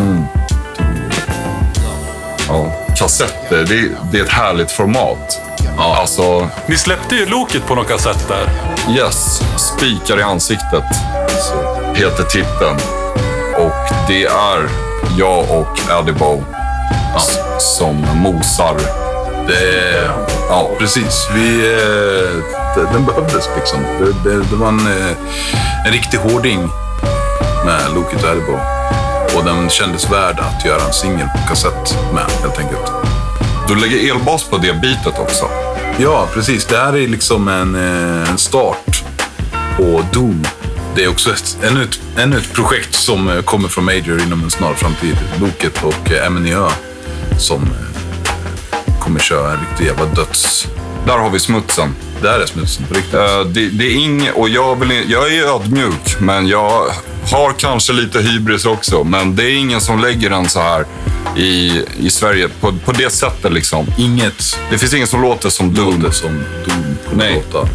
Ja. 2.48 2.72
Kassetter, 2.96 3.64
det, 3.64 3.88
det 4.12 4.18
är 4.18 4.22
ett 4.24 4.32
härligt 4.32 4.70
format. 4.70 5.40
Ja. 5.76 5.96
Alltså, 6.00 6.48
Ni 6.66 6.76
släppte 6.76 7.14
ju 7.14 7.26
Loket 7.26 7.66
på 7.66 7.74
någon 7.74 7.84
kassett 7.84 8.28
där. 8.28 8.50
yes, 8.96 9.40
spikar 9.56 10.18
i 10.18 10.22
ansiktet 10.22 10.84
heter 11.94 12.22
titeln. 12.22 12.76
Och 13.56 13.94
det 14.08 14.24
är 14.24 14.68
jag 15.18 15.50
och 15.50 15.78
Adibo 15.90 16.44
s- 17.16 17.38
som 17.78 17.96
mosar. 18.14 18.76
Det 19.48 19.78
är, 19.96 20.10
ja, 20.48 20.70
precis. 20.78 21.28
Vi, 21.34 21.72
eh, 21.74 22.63
den 22.80 23.04
behövdes 23.04 23.48
liksom. 23.56 23.80
Det, 23.82 24.30
det, 24.30 24.44
det 24.50 24.56
var 24.56 24.68
en, 24.68 24.86
eh, 24.86 25.16
en 25.86 25.92
riktig 25.92 26.18
hårding 26.18 26.68
med 27.64 27.94
Loket 27.94 28.22
och 28.22 28.28
Erbo. 28.28 28.58
Och 29.38 29.44
den 29.44 29.70
kändes 29.70 30.10
värd 30.10 30.38
att 30.40 30.64
göra 30.64 30.82
en 30.86 30.92
singel 30.92 31.26
på 31.26 31.48
kassett 31.48 31.98
med, 32.14 32.24
helt 32.42 32.58
enkelt. 32.58 32.92
Du 33.68 33.74
lägger 33.74 34.14
elbas 34.14 34.44
på 34.44 34.58
det 34.58 34.80
bitet 34.80 35.18
också. 35.18 35.44
Ja, 35.98 36.28
precis. 36.34 36.66
Det 36.66 36.76
här 36.78 36.96
är 36.96 37.08
liksom 37.08 37.48
en, 37.48 37.74
eh, 37.74 38.30
en 38.30 38.38
start 38.38 39.02
på 39.76 40.04
Doom. 40.12 40.44
Det 40.96 41.04
är 41.04 41.08
också 41.08 41.30
ett, 41.30 41.58
ännu, 41.62 41.82
ett, 41.82 42.00
ännu 42.16 42.36
ett 42.36 42.52
projekt 42.52 42.94
som 42.94 43.28
eh, 43.28 43.42
kommer 43.42 43.68
från 43.68 43.84
Major 43.84 44.22
inom 44.22 44.42
en 44.44 44.50
snar 44.50 44.74
framtid. 44.74 45.16
Loket 45.40 45.84
och 45.84 46.12
eh, 46.12 46.30
MNÖ 46.30 46.68
som 47.38 47.62
eh, 47.62 49.00
kommer 49.00 49.20
köra 49.20 49.52
en 49.52 49.60
riktig 49.60 49.86
jävla 49.86 50.04
döds... 50.04 50.68
Där 51.06 51.18
har 51.18 51.30
vi 51.30 51.38
smutsen. 51.38 51.94
Där 52.24 52.40
är 52.40 52.46
smutsen 52.46 52.84
på 52.86 52.94
riktigt. 52.94 53.14
Eh, 53.14 53.40
det, 53.40 53.68
det 53.68 53.84
är 53.86 53.94
inget, 53.96 54.34
och 54.34 54.48
jag, 54.48 54.76
vill, 54.80 55.10
jag 55.10 55.32
är 55.34 55.42
ödmjuk, 55.56 56.20
men 56.20 56.48
jag 56.48 56.86
har 57.32 57.52
kanske 57.58 57.92
lite 57.92 58.20
hybris 58.20 58.64
också. 58.66 59.04
Men 59.04 59.36
det 59.36 59.42
är 59.44 59.54
ingen 59.56 59.80
som 59.80 60.00
lägger 60.00 60.30
den 60.30 60.48
så 60.48 60.60
här 60.60 60.84
i, 61.36 61.82
i 61.98 62.10
Sverige 62.10 62.48
på, 62.60 62.72
på 62.84 62.92
det 62.92 63.10
sättet. 63.10 63.52
Liksom. 63.52 63.86
Inget 63.98 64.58
Det 64.70 64.78
finns 64.78 64.94
ingen 64.94 65.06
som 65.06 65.22
låter 65.22 65.48
som 65.50 65.74
Doom. 65.74 66.00
låter 66.02 66.10
som 66.14 66.30
Doom 66.66 66.96
kommer 67.10 67.24
Nej. 67.24 67.42
låta 67.52 67.68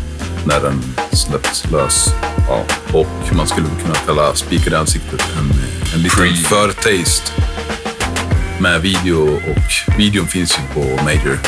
när 0.45 0.59
den 0.61 0.83
släpps 1.11 1.71
lös. 1.71 2.09
Ja. 2.47 2.63
Och 2.93 3.35
man 3.35 3.47
skulle 3.47 3.67
kunna 3.83 3.95
kalla 4.05 4.35
Spikar 4.35 4.71
i 4.71 4.75
ansiktet 4.75 5.21
en, 5.39 5.51
en 5.95 6.03
liten 6.03 6.19
Pre- 6.25 6.43
förtaste 6.43 7.31
med 8.59 8.81
video. 8.81 9.35
Och 9.35 9.97
videon 9.97 10.27
finns 10.27 10.57
ju 10.57 10.73
på 10.81 11.03
Major, 11.03 11.39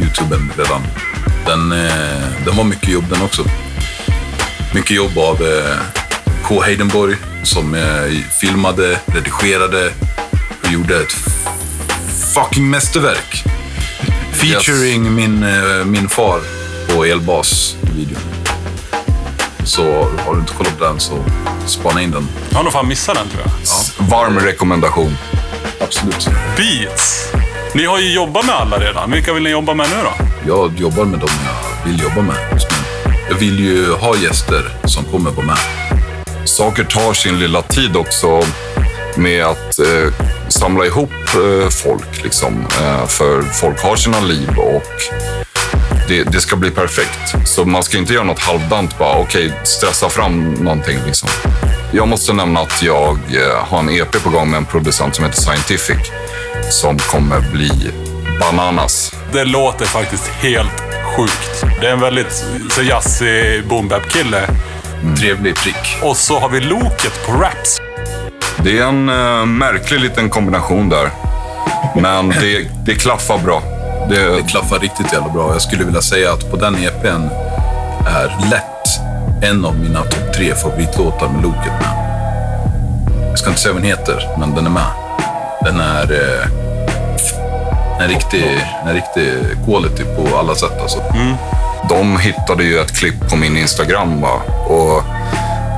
Youtuben 0.00 0.52
redan. 0.58 0.82
Den, 1.46 1.72
eh, 1.72 2.44
den 2.44 2.56
var 2.56 2.64
mycket 2.64 2.88
jobb 2.88 3.04
den 3.10 3.22
också. 3.22 3.44
Mycket 4.74 4.90
jobb 4.90 5.18
av 5.18 5.42
eh, 5.42 5.76
K. 6.44 6.62
Heidenborg 6.62 7.16
som 7.42 7.74
eh, 7.74 8.10
filmade, 8.40 9.00
redigerade 9.06 9.92
och 10.64 10.72
gjorde 10.72 11.00
ett 11.00 11.12
fucking 12.34 12.70
mästerverk. 12.70 13.44
Featuring 14.32 15.14
min, 15.14 15.42
eh, 15.42 15.84
min 15.84 16.08
far 16.08 16.40
på 16.88 17.04
elbas 17.04 17.76
i 17.82 17.96
videon. 17.96 18.22
Så 19.64 20.08
har 20.26 20.34
du 20.34 20.40
inte 20.40 20.52
kollat 20.52 20.78
på 20.78 20.84
den 20.84 21.00
så 21.00 21.24
spana 21.66 22.02
in 22.02 22.10
den. 22.10 22.28
Jag 22.50 22.56
har 22.56 22.64
nog 22.64 22.72
fan 22.72 22.88
missat 22.88 23.14
den 23.14 23.28
tror 23.28 23.42
jag. 23.42 24.08
Varm 24.08 24.38
rekommendation. 24.38 25.16
Absolut. 25.80 26.28
Beats. 26.56 27.33
Ni 27.74 27.84
har 27.84 27.98
ju 27.98 28.12
jobbat 28.14 28.46
med 28.46 28.54
alla 28.54 28.78
redan. 28.78 29.10
Vilka 29.10 29.32
vill 29.32 29.42
ni 29.42 29.50
jobba 29.50 29.74
med 29.74 29.86
nu 29.90 29.96
då? 30.02 30.24
Jag 30.46 30.78
jobbar 30.78 31.04
med 31.04 31.18
dem 31.18 31.28
jag 31.44 31.90
vill 31.90 32.02
jobba 32.02 32.22
med 32.22 32.36
just 32.52 32.70
nu. 32.70 32.76
Jag 33.28 33.36
vill 33.36 33.58
ju 33.60 33.92
ha 33.92 34.16
gäster 34.16 34.62
som 34.84 35.04
kommer 35.04 35.30
vara 35.30 35.46
med. 35.46 35.58
Saker 36.44 36.84
tar 36.84 37.12
sin 37.12 37.38
lilla 37.38 37.62
tid 37.62 37.96
också 37.96 38.42
med 39.16 39.44
att 39.44 39.78
eh, 39.78 40.14
samla 40.48 40.86
ihop 40.86 41.12
eh, 41.34 41.68
folk. 41.70 42.22
Liksom. 42.22 42.66
Eh, 42.80 43.06
för 43.06 43.42
folk 43.42 43.82
har 43.82 43.96
sina 43.96 44.20
liv 44.20 44.58
och 44.58 44.92
det, 46.08 46.22
det 46.22 46.40
ska 46.40 46.56
bli 46.56 46.70
perfekt. 46.70 47.48
Så 47.48 47.64
man 47.64 47.82
ska 47.82 47.98
inte 47.98 48.12
göra 48.12 48.24
något 48.24 48.42
halvdant 48.42 48.98
bara, 48.98 49.18
okej, 49.18 49.52
stressa 49.64 50.08
fram 50.08 50.54
någonting. 50.54 50.98
Liksom. 51.06 51.28
Jag 51.92 52.08
måste 52.08 52.32
nämna 52.32 52.60
att 52.60 52.82
jag 52.82 53.18
eh, 53.34 53.64
har 53.68 53.78
en 53.78 53.90
EP 53.90 54.22
på 54.24 54.30
gång 54.30 54.50
med 54.50 54.58
en 54.58 54.64
producent 54.64 55.14
som 55.14 55.24
heter 55.24 55.40
Scientific 55.40 56.10
som 56.70 56.98
kommer 56.98 57.40
bli 57.52 57.70
bananas. 58.40 59.12
Det 59.32 59.44
låter 59.44 59.84
faktiskt 59.84 60.28
helt 60.28 60.82
sjukt. 61.16 61.64
Det 61.80 61.86
är 61.86 61.92
en 61.92 62.00
väldigt 62.00 62.44
så 62.70 62.82
jazzig 62.82 63.68
boom 63.68 63.90
kille 64.08 64.48
Trevlig 65.18 65.56
prick. 65.56 65.98
Och 66.02 66.16
så 66.16 66.38
har 66.38 66.48
vi 66.48 66.60
Loket 66.60 67.26
på 67.26 67.32
raps. 67.32 67.80
Det 68.64 68.78
är 68.78 68.82
en 68.82 69.08
eh, 69.08 69.46
märklig 69.46 70.00
liten 70.00 70.30
kombination 70.30 70.88
där. 70.88 71.10
Men 71.94 72.28
det, 72.28 72.68
det 72.86 72.94
klaffar 72.94 73.38
bra. 73.38 73.62
Det, 74.10 74.36
Det 74.36 74.42
klaffar 74.42 74.78
riktigt 74.78 75.12
jävla 75.12 75.28
bra. 75.28 75.52
Jag 75.52 75.62
skulle 75.62 75.84
vilja 75.84 76.02
säga 76.02 76.32
att 76.32 76.50
på 76.50 76.56
den 76.56 76.74
EPn 76.74 77.28
är 78.06 78.50
lätt 78.50 79.00
en 79.42 79.64
av 79.64 79.78
mina 79.78 80.02
topp 80.02 80.34
tre 80.34 80.54
favoritlåtar 80.54 81.28
med 81.28 81.42
Loket 81.42 81.72
med. 81.80 82.04
Jag 83.30 83.38
ska 83.38 83.48
inte 83.48 83.60
säga 83.60 83.72
vad 83.72 83.82
den 83.82 83.90
heter, 83.90 84.28
men 84.38 84.54
den 84.54 84.66
är 84.66 84.70
med. 84.70 85.03
Den 85.64 85.80
är 85.80 86.12
eh, 86.12 86.48
en 88.00 88.08
riktig, 88.08 88.44
en 88.86 88.94
riktig 88.94 89.32
quality 89.66 90.04
på 90.04 90.36
alla 90.36 90.54
sätt 90.54 90.80
alltså. 90.82 90.98
de 91.88 92.18
hittade 92.18 92.64
ju 92.64 92.78
ett 92.78 92.96
klipp 92.96 93.30
på 93.30 93.36
min 93.36 93.56
Instagram. 93.56 94.20
Va? 94.20 94.40
Och 94.66 95.02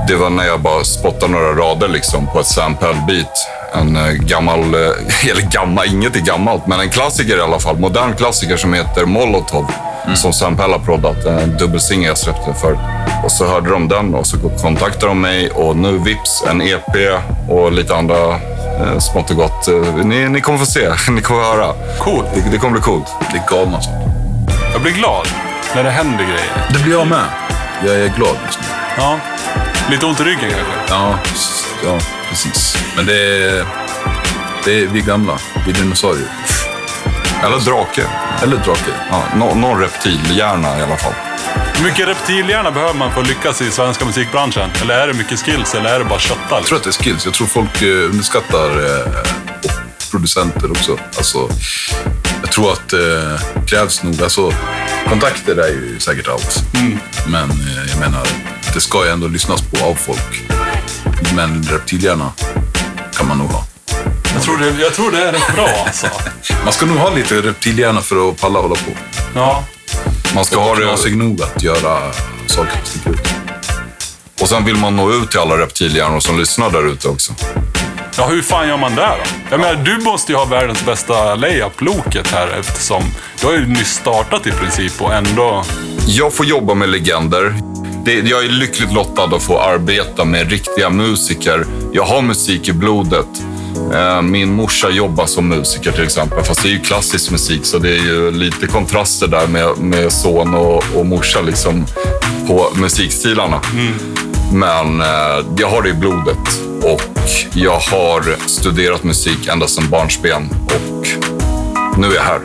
det 0.09 0.17
var 0.17 0.31
när 0.31 0.45
jag 0.45 0.61
bara 0.61 0.85
spottade 0.85 1.33
några 1.33 1.53
rader 1.53 1.89
liksom, 1.89 2.27
på 2.27 2.41
ett 2.41 2.47
sample-beat. 2.47 3.49
En 3.75 3.97
eh, 3.97 4.13
gammal, 4.13 4.61
eh, 4.75 5.31
eller 5.31 5.51
gammal, 5.51 5.87
inget 5.87 6.17
är 6.17 6.21
gammalt, 6.21 6.67
men 6.67 6.81
en 6.81 6.91
klassiker 6.91 7.37
i 7.37 7.41
alla 7.41 7.59
fall. 7.59 7.79
Modern 7.79 8.15
klassiker 8.17 8.57
som 8.57 8.75
heter 8.75 9.05
Molotov. 9.05 9.67
Som 10.15 10.33
Sample 10.33 10.65
har 10.65 10.79
proddat. 10.79 11.25
En 11.25 11.57
dubbelsingel 11.57 12.09
jag 12.09 12.19
släppte 12.19 12.55
förut. 12.55 12.79
Och 13.25 13.33
så 13.33 13.47
hörde 13.47 13.71
de 13.71 13.89
den 13.89 14.15
och 14.15 14.27
så 14.27 14.37
kontaktade 14.63 15.07
de 15.07 15.21
mig 15.21 15.51
och 15.51 15.77
nu 15.77 15.99
vips 15.99 16.45
en 16.51 16.63
EP 16.63 16.97
och 17.49 17.73
lite 17.73 17.97
andra 17.97 18.41
eh, 18.81 18.99
smått 18.99 19.31
och 19.31 19.37
gott. 19.37 19.69
Eh, 19.69 19.75
Ni, 20.05 20.29
ni 20.29 20.41
kommer 20.41 20.59
få 20.59 20.67
se, 20.67 20.89
ni 21.11 21.23
kommer 21.23 21.43
höra. 21.43 21.73
Coolt. 21.99 22.27
Det, 22.35 22.51
det 22.51 22.59
kommer 22.59 22.73
bli 22.73 22.81
coolt. 22.83 23.07
Det 23.33 23.39
är 23.39 23.57
galna 23.57 23.81
saker. 23.81 24.01
Jag 24.73 24.83
blir 24.83 24.93
glad 24.93 25.27
när 25.75 25.85
det 25.85 25.91
händer 25.91 26.25
grejer. 26.25 26.67
Det 26.73 26.79
blir 26.83 26.93
jag 26.93 27.07
med. 27.07 27.25
Jag 27.87 27.95
är 27.97 28.09
glad 28.17 28.37
just 28.47 28.59
nu. 28.61 28.67
Ja. 28.99 29.19
Lite 29.91 30.07
ont 30.07 30.21
i 30.21 30.25
ryggen 30.25 30.51
kanske. 30.51 30.95
Ja, 30.95 31.15
ja 31.85 31.99
precis. 32.31 32.77
Men 32.97 33.07
det 33.07 33.13
är, 33.49 33.65
det 34.65 34.83
är 34.83 34.87
vi 34.87 35.01
gamla. 35.01 35.33
Vi 35.67 35.73
dinosaurier. 35.73 36.29
Eller 37.45 37.59
drake. 37.59 38.03
Eller 38.43 38.57
drake. 38.57 38.91
Ja, 39.11 39.23
nå, 39.37 39.55
någon 39.55 39.81
reptilhjärna 39.81 40.79
i 40.79 40.83
alla 40.83 40.97
fall. 40.97 41.13
Hur 41.75 41.85
mycket 41.85 42.09
reptilhjärna 42.09 42.71
behöver 42.71 42.95
man 42.95 43.13
för 43.13 43.21
att 43.21 43.29
lyckas 43.29 43.63
i 43.63 43.71
svenska 43.71 44.05
musikbranschen? 44.05 44.71
Eller 44.83 44.95
är 44.95 45.07
det 45.07 45.15
mycket 45.15 45.39
skills 45.39 45.75
eller 45.75 45.95
är 45.95 45.99
det 45.99 46.05
bara 46.05 46.19
kötta? 46.19 46.41
Jag 46.51 46.65
tror 46.65 46.79
att 46.79 46.85
det 46.85 46.91
är 46.91 47.03
skills. 47.03 47.25
Jag 47.25 47.35
tror 47.35 47.47
folk 47.47 47.83
eh, 47.83 47.89
underskattar 47.89 48.69
eh, 48.69 49.13
producenter 50.11 50.71
också. 50.71 50.99
Alltså, 51.17 51.49
jag 52.43 52.53
tror 52.53 52.73
att 52.73 52.89
det 52.89 53.23
eh, 53.23 53.65
krävs 53.67 54.03
nog... 54.03 54.23
Alltså, 54.23 54.53
kontakter 55.09 55.57
är 55.57 55.69
ju 55.69 55.97
säkert 56.01 56.29
allt. 56.29 56.63
Men 57.29 57.51
eh, 57.51 57.91
jag 57.91 58.01
menar, 58.01 58.27
det 58.75 58.81
ska 58.81 59.05
ju 59.05 59.11
ändå 59.11 59.29
lyssnas 59.29 59.63
på 59.63 59.85
av 59.87 59.95
folk. 59.95 60.43
Men 61.35 61.63
reptilhjärna 61.63 62.33
kan 63.13 63.29
man 63.29 63.39
nog 63.39 63.51
ha. 63.51 63.65
Jag 64.35 64.43
tror 64.43 64.59
det, 64.59 64.83
jag 64.83 64.95
tror 64.95 65.11
det 65.11 65.19
är 65.19 65.33
rätt 65.33 65.55
bra 65.55 65.69
alltså. 65.87 66.07
Man 66.65 66.73
ska 66.73 66.87
nog 66.87 66.97
ha 66.97 67.11
lite 67.11 67.43
reptilhjärna 67.43 68.01
för 68.01 68.29
att 68.29 68.41
palla 68.41 68.61
hålla 68.61 68.75
på. 68.75 68.91
Ja. 69.35 69.65
Man 70.37 70.45
ska 70.45 70.61
ha 70.61 70.75
det, 70.75 70.83
knasig 70.83 71.17
nog 71.17 71.43
att 71.43 71.63
göra 71.63 72.13
saker 72.47 72.73
som 72.73 72.85
sticker 72.85 73.11
ut. 73.11 73.29
och 74.41 74.49
sen 74.49 74.65
vill 74.65 74.77
man 74.77 74.97
nå 74.97 75.13
ut 75.13 75.31
till 75.31 75.41
alla 75.41 75.59
reptilhjärnor 75.59 76.21
som 76.21 76.39
lyssnar 76.39 76.71
där 76.71 76.93
ute 76.93 77.09
också. 77.09 77.33
Ja, 78.19 78.27
hur 78.27 78.43
fan 78.43 78.69
gör 78.69 78.77
man 78.77 78.95
det 78.95 79.03
då? 79.03 79.31
Jag 79.51 79.61
menar, 79.61 79.75
du 79.75 79.99
måste 80.05 80.33
ju 80.33 80.39
ha 80.39 80.45
världens 80.45 80.87
bästa 80.87 81.35
layup-loket 81.35 82.31
här 82.31 82.49
eftersom 82.61 83.03
du 83.41 83.47
har 83.47 83.53
ju 83.53 83.67
nyss 83.67 83.95
startat 83.95 84.47
i 84.47 84.51
princip 84.51 85.03
och 85.03 85.15
ändå... 85.15 85.65
Jag 86.07 86.33
får 86.33 86.47
jobba 86.47 86.75
med 86.75 86.89
legender. 86.89 87.55
Det, 88.05 88.13
jag 88.15 88.45
är 88.45 88.49
lyckligt 88.49 88.93
lottad 88.93 89.37
att 89.37 89.43
få 89.43 89.61
arbeta 89.61 90.25
med 90.25 90.51
riktiga 90.51 90.91
musiker. 90.91 91.67
Jag 91.93 92.05
har 92.05 92.23
musik 92.23 92.69
i 92.69 92.73
blodet. 92.73 93.29
Eh, 93.95 94.23
Min 94.23 94.53
morsa 94.53 94.91
jobbar 94.91 95.27
som 95.27 95.49
musiker 95.49 95.93
till 95.93 96.05
exempel, 96.05 96.43
fast 96.45 96.63
det 96.63 96.69
är 96.69 96.73
ju 96.73 96.81
klassisk 96.81 97.31
musik 97.31 97.61
så 97.67 97.79
det 97.79 97.91
är 97.91 98.03
ju 98.05 98.31
lite 98.31 98.67
kontraster 98.67 99.27
där 99.27 99.47
med, 99.47 99.79
med 99.79 100.13
son 100.13 100.55
och, 100.55 100.85
och 100.95 101.07
morsa 101.07 101.41
liksom 101.41 101.87
på 102.47 102.69
musikstilarna. 102.75 103.61
Men 104.53 105.01
eh, 105.01 105.47
jag 105.59 105.69
har 105.71 105.83
det 105.83 105.89
i 105.89 105.95
blodet 105.95 106.61
och 106.83 107.03
jag 107.55 107.79
har 107.79 108.49
studerat 108.49 109.05
musik 109.05 109.49
ända 109.49 109.67
sedan 109.67 109.91
barnsben 109.91 110.49
och 110.65 111.07
nu 111.99 112.07
är 112.07 112.15
jag 112.15 112.23
här. 112.23 112.41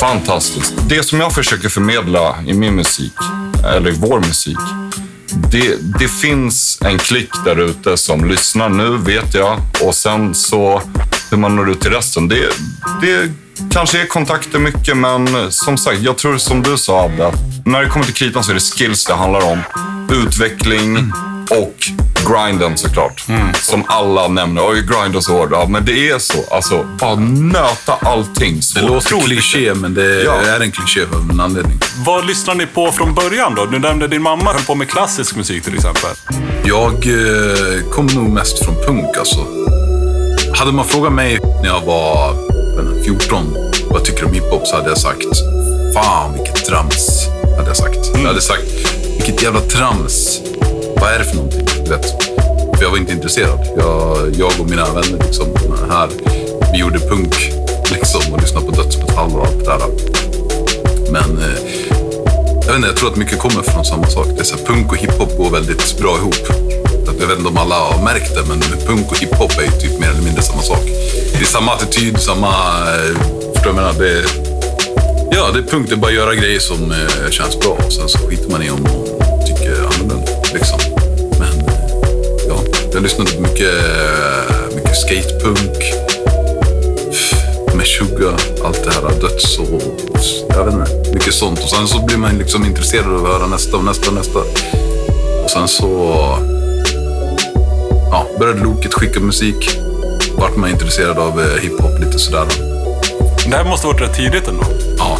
Fantastiskt. 0.00 0.74
Det 0.88 1.02
som 1.02 1.20
jag 1.20 1.32
försöker 1.32 1.68
förmedla 1.68 2.36
i 2.46 2.54
min 2.54 2.74
musik, 2.74 3.12
eller 3.76 3.90
i 3.90 3.94
vår 3.98 4.20
musik, 4.20 4.58
det, 5.50 5.76
det 5.98 6.08
finns 6.08 6.78
en 6.84 6.98
klick 6.98 7.30
där 7.44 7.60
ute 7.60 7.96
som 7.96 8.24
lyssnar 8.24 8.68
nu, 8.68 8.96
vet 8.96 9.34
jag. 9.34 9.60
Och 9.82 9.94
sen 9.94 10.34
så 10.34 10.82
hur 11.30 11.38
man 11.38 11.56
når 11.56 11.70
ut 11.70 11.80
till 11.80 11.90
resten. 11.90 12.28
Det, 12.28 12.48
det 13.02 13.32
kanske 13.70 14.02
är 14.02 14.06
kontakter 14.06 14.58
mycket, 14.58 14.96
men 14.96 15.52
som 15.52 15.78
sagt, 15.78 16.00
jag 16.00 16.18
tror 16.18 16.38
som 16.38 16.62
du 16.62 16.76
sa, 16.76 17.04
Abbe, 17.04 17.26
att 17.26 17.66
när 17.66 17.82
det 17.82 17.88
kommer 17.88 18.06
till 18.06 18.14
kritan 18.14 18.44
så 18.44 18.50
är 18.50 18.54
det 18.54 18.60
skills 18.60 19.04
det 19.04 19.14
handlar 19.14 19.52
om. 19.52 19.58
Utveckling 20.10 21.12
och 21.50 22.01
grinden 22.26 22.76
såklart. 22.76 23.24
Som 23.60 23.84
alla 23.88 24.28
nämner. 24.28 24.62
Oj, 24.68 24.82
grind 24.86 25.16
och 25.16 25.24
så 25.24 25.32
hård. 25.32 25.48
Ja, 25.52 25.66
men 25.68 25.84
det 25.84 26.10
är 26.10 26.18
så. 26.18 26.38
Alltså, 26.50 26.86
bara 27.00 27.14
nöta 27.14 27.92
allting. 28.02 28.62
Så 28.62 28.78
Det 28.78 28.86
låter 28.86 29.20
kliché, 29.20 29.74
men 29.74 29.94
det 29.94 30.22
Ja. 30.22 30.34
är 30.34 30.60
en 30.60 30.72
kliché 30.72 31.00
av 31.14 31.30
en 31.30 31.40
anledning. 31.40 31.78
Vad 32.06 32.26
lyssnar 32.26 32.54
ni 32.54 32.66
på 32.66 32.92
från 32.92 33.14
början 33.14 33.54
då? 33.54 33.66
Du 33.66 33.78
nämnde 33.78 34.08
din 34.08 34.22
mamma 34.22 34.52
höll 34.52 34.62
på 34.62 34.74
med 34.74 34.88
klassisk 34.90 35.36
musik 35.36 35.64
till 35.64 35.74
exempel. 35.74 36.10
Jag 36.64 36.92
eh, 36.92 37.90
kom 37.90 38.06
nog 38.06 38.28
mest 38.30 38.64
från 38.64 38.74
punk 38.86 39.16
alltså. 39.18 39.46
Hade 40.54 40.72
man 40.72 40.84
frågat 40.84 41.12
mig 41.12 41.38
när 41.62 41.68
jag 41.68 41.80
var 41.80 42.34
jag 42.76 42.82
vet 42.82 42.92
inte, 42.96 43.04
14 43.04 43.54
vad 43.90 44.00
jag 44.00 44.04
tycker 44.04 44.24
om 44.24 44.32
hiphop 44.32 44.66
så 44.66 44.76
hade 44.76 44.88
jag 44.88 44.98
sagt 44.98 45.24
Fan 45.94 46.32
vilket 46.34 46.64
trams. 46.66 47.26
Hade 47.56 47.68
jag 47.68 47.76
sagt. 47.76 47.98
Jag 48.14 48.26
hade 48.26 48.40
sagt 48.40 48.62
vilket 49.16 49.42
jävla 49.42 49.60
trams. 49.60 50.40
Vad 51.02 51.14
är 51.14 51.18
det 51.18 51.24
för 51.24 51.36
någonting? 51.36 51.66
Du 51.84 51.90
vet. 51.90 52.10
För 52.76 52.82
jag 52.82 52.90
var 52.90 52.98
inte 52.98 53.12
intresserad. 53.12 53.60
Jag, 53.76 54.34
jag 54.38 54.52
och 54.60 54.70
mina 54.70 54.84
vänner 54.84 55.18
liksom, 55.26 55.46
här, 55.90 56.08
vi 56.72 56.78
gjorde 56.78 56.98
punk 56.98 57.34
liksom, 57.92 58.32
och 58.32 58.40
lyssnade 58.40 58.66
på 58.66 58.72
dödsmetall 58.72 59.30
och 59.32 59.46
allt 59.46 59.58
det 59.58 59.64
där. 59.64 59.80
Men 61.12 61.38
eh, 61.38 61.58
jag 62.54 62.66
vet 62.66 62.76
inte, 62.76 62.88
jag 62.88 62.96
tror 62.96 63.10
att 63.10 63.16
mycket 63.16 63.38
kommer 63.38 63.62
från 63.62 63.84
samma 63.84 64.06
sak. 64.06 64.26
Det 64.34 64.40
är 64.40 64.44
så 64.44 64.56
här, 64.56 64.64
punk 64.64 64.92
och 64.92 64.98
hiphop 64.98 65.36
går 65.36 65.50
väldigt 65.50 65.98
bra 65.98 66.16
ihop. 66.16 66.36
Jag 67.20 67.26
vet 67.26 67.38
inte 67.38 67.48
om 67.48 67.56
alla 67.56 67.74
har 67.74 68.04
märkt 68.04 68.34
det, 68.34 68.42
men 68.48 68.60
punk 68.86 69.10
och 69.10 69.18
hiphop 69.18 69.58
är 69.58 69.62
ju 69.62 69.70
typ 69.70 70.00
mer 70.00 70.10
eller 70.10 70.22
mindre 70.22 70.42
samma 70.42 70.62
sak. 70.62 70.84
Det 71.32 71.40
är 71.40 71.44
samma 71.44 71.72
attityd, 71.72 72.20
samma... 72.20 72.48
Eh, 72.94 73.16
förstår 73.54 73.70
du 73.70 73.76
vad 73.76 73.84
jag 73.84 73.94
menar? 73.94 73.94
Det 73.98 74.10
är, 74.10 74.24
ja, 75.30 75.50
det 75.52 75.58
är 75.58 75.70
punk. 75.70 75.88
Det 75.88 75.94
är 75.94 75.96
bara 75.96 76.06
att 76.06 76.14
göra 76.14 76.34
grejer 76.34 76.60
som 76.60 76.92
eh, 76.92 77.30
känns 77.30 77.58
bra. 77.58 77.76
Och 77.86 77.92
sen 77.92 78.08
så 78.08 78.18
skiter 78.18 78.50
man 78.50 78.62
i 78.62 78.70
om 78.70 78.80
någon 78.80 79.12
tycker 79.46 79.74
annorlunda. 79.74 80.32
Liksom. 80.54 80.91
Jag 82.94 83.02
lyssnade 83.02 83.30
på 83.30 83.40
mycket, 83.40 83.74
mycket 84.74 84.96
skatepunk. 84.96 85.78
Med 87.76 87.86
Sugar, 87.86 88.34
allt 88.64 88.84
det 88.84 88.92
här 88.92 89.20
döds 89.20 89.58
och 89.58 89.82
jag 90.48 90.64
vet 90.64 90.74
inte, 90.74 91.12
mycket 91.14 91.34
sånt. 91.34 91.58
Och 91.58 91.70
sen 91.70 91.88
så 91.88 92.06
blir 92.06 92.16
man 92.16 92.38
liksom 92.38 92.64
intresserad 92.64 93.06
av 93.06 93.26
att 93.26 93.32
höra 93.32 93.46
nästa 93.46 93.76
och 93.76 93.84
nästa 93.84 94.08
och 94.08 94.14
nästa. 94.14 94.38
Och 95.44 95.50
sen 95.50 95.68
så 95.68 96.14
ja, 98.10 98.26
började 98.38 98.60
Loket 98.60 98.94
skicka 98.94 99.20
musik. 99.20 99.78
Vart 100.36 100.56
man 100.56 100.70
intresserad 100.70 101.18
av 101.18 101.40
eh, 101.40 101.60
hiphop 101.62 102.00
lite 102.00 102.18
sådär. 102.18 102.46
Det 103.50 103.56
här 103.56 103.64
måste 103.64 103.86
ha 103.86 103.92
varit 103.92 104.02
rätt 104.02 104.16
tidigt 104.16 104.48
ändå. 104.48 104.64
Ja, 104.98 105.18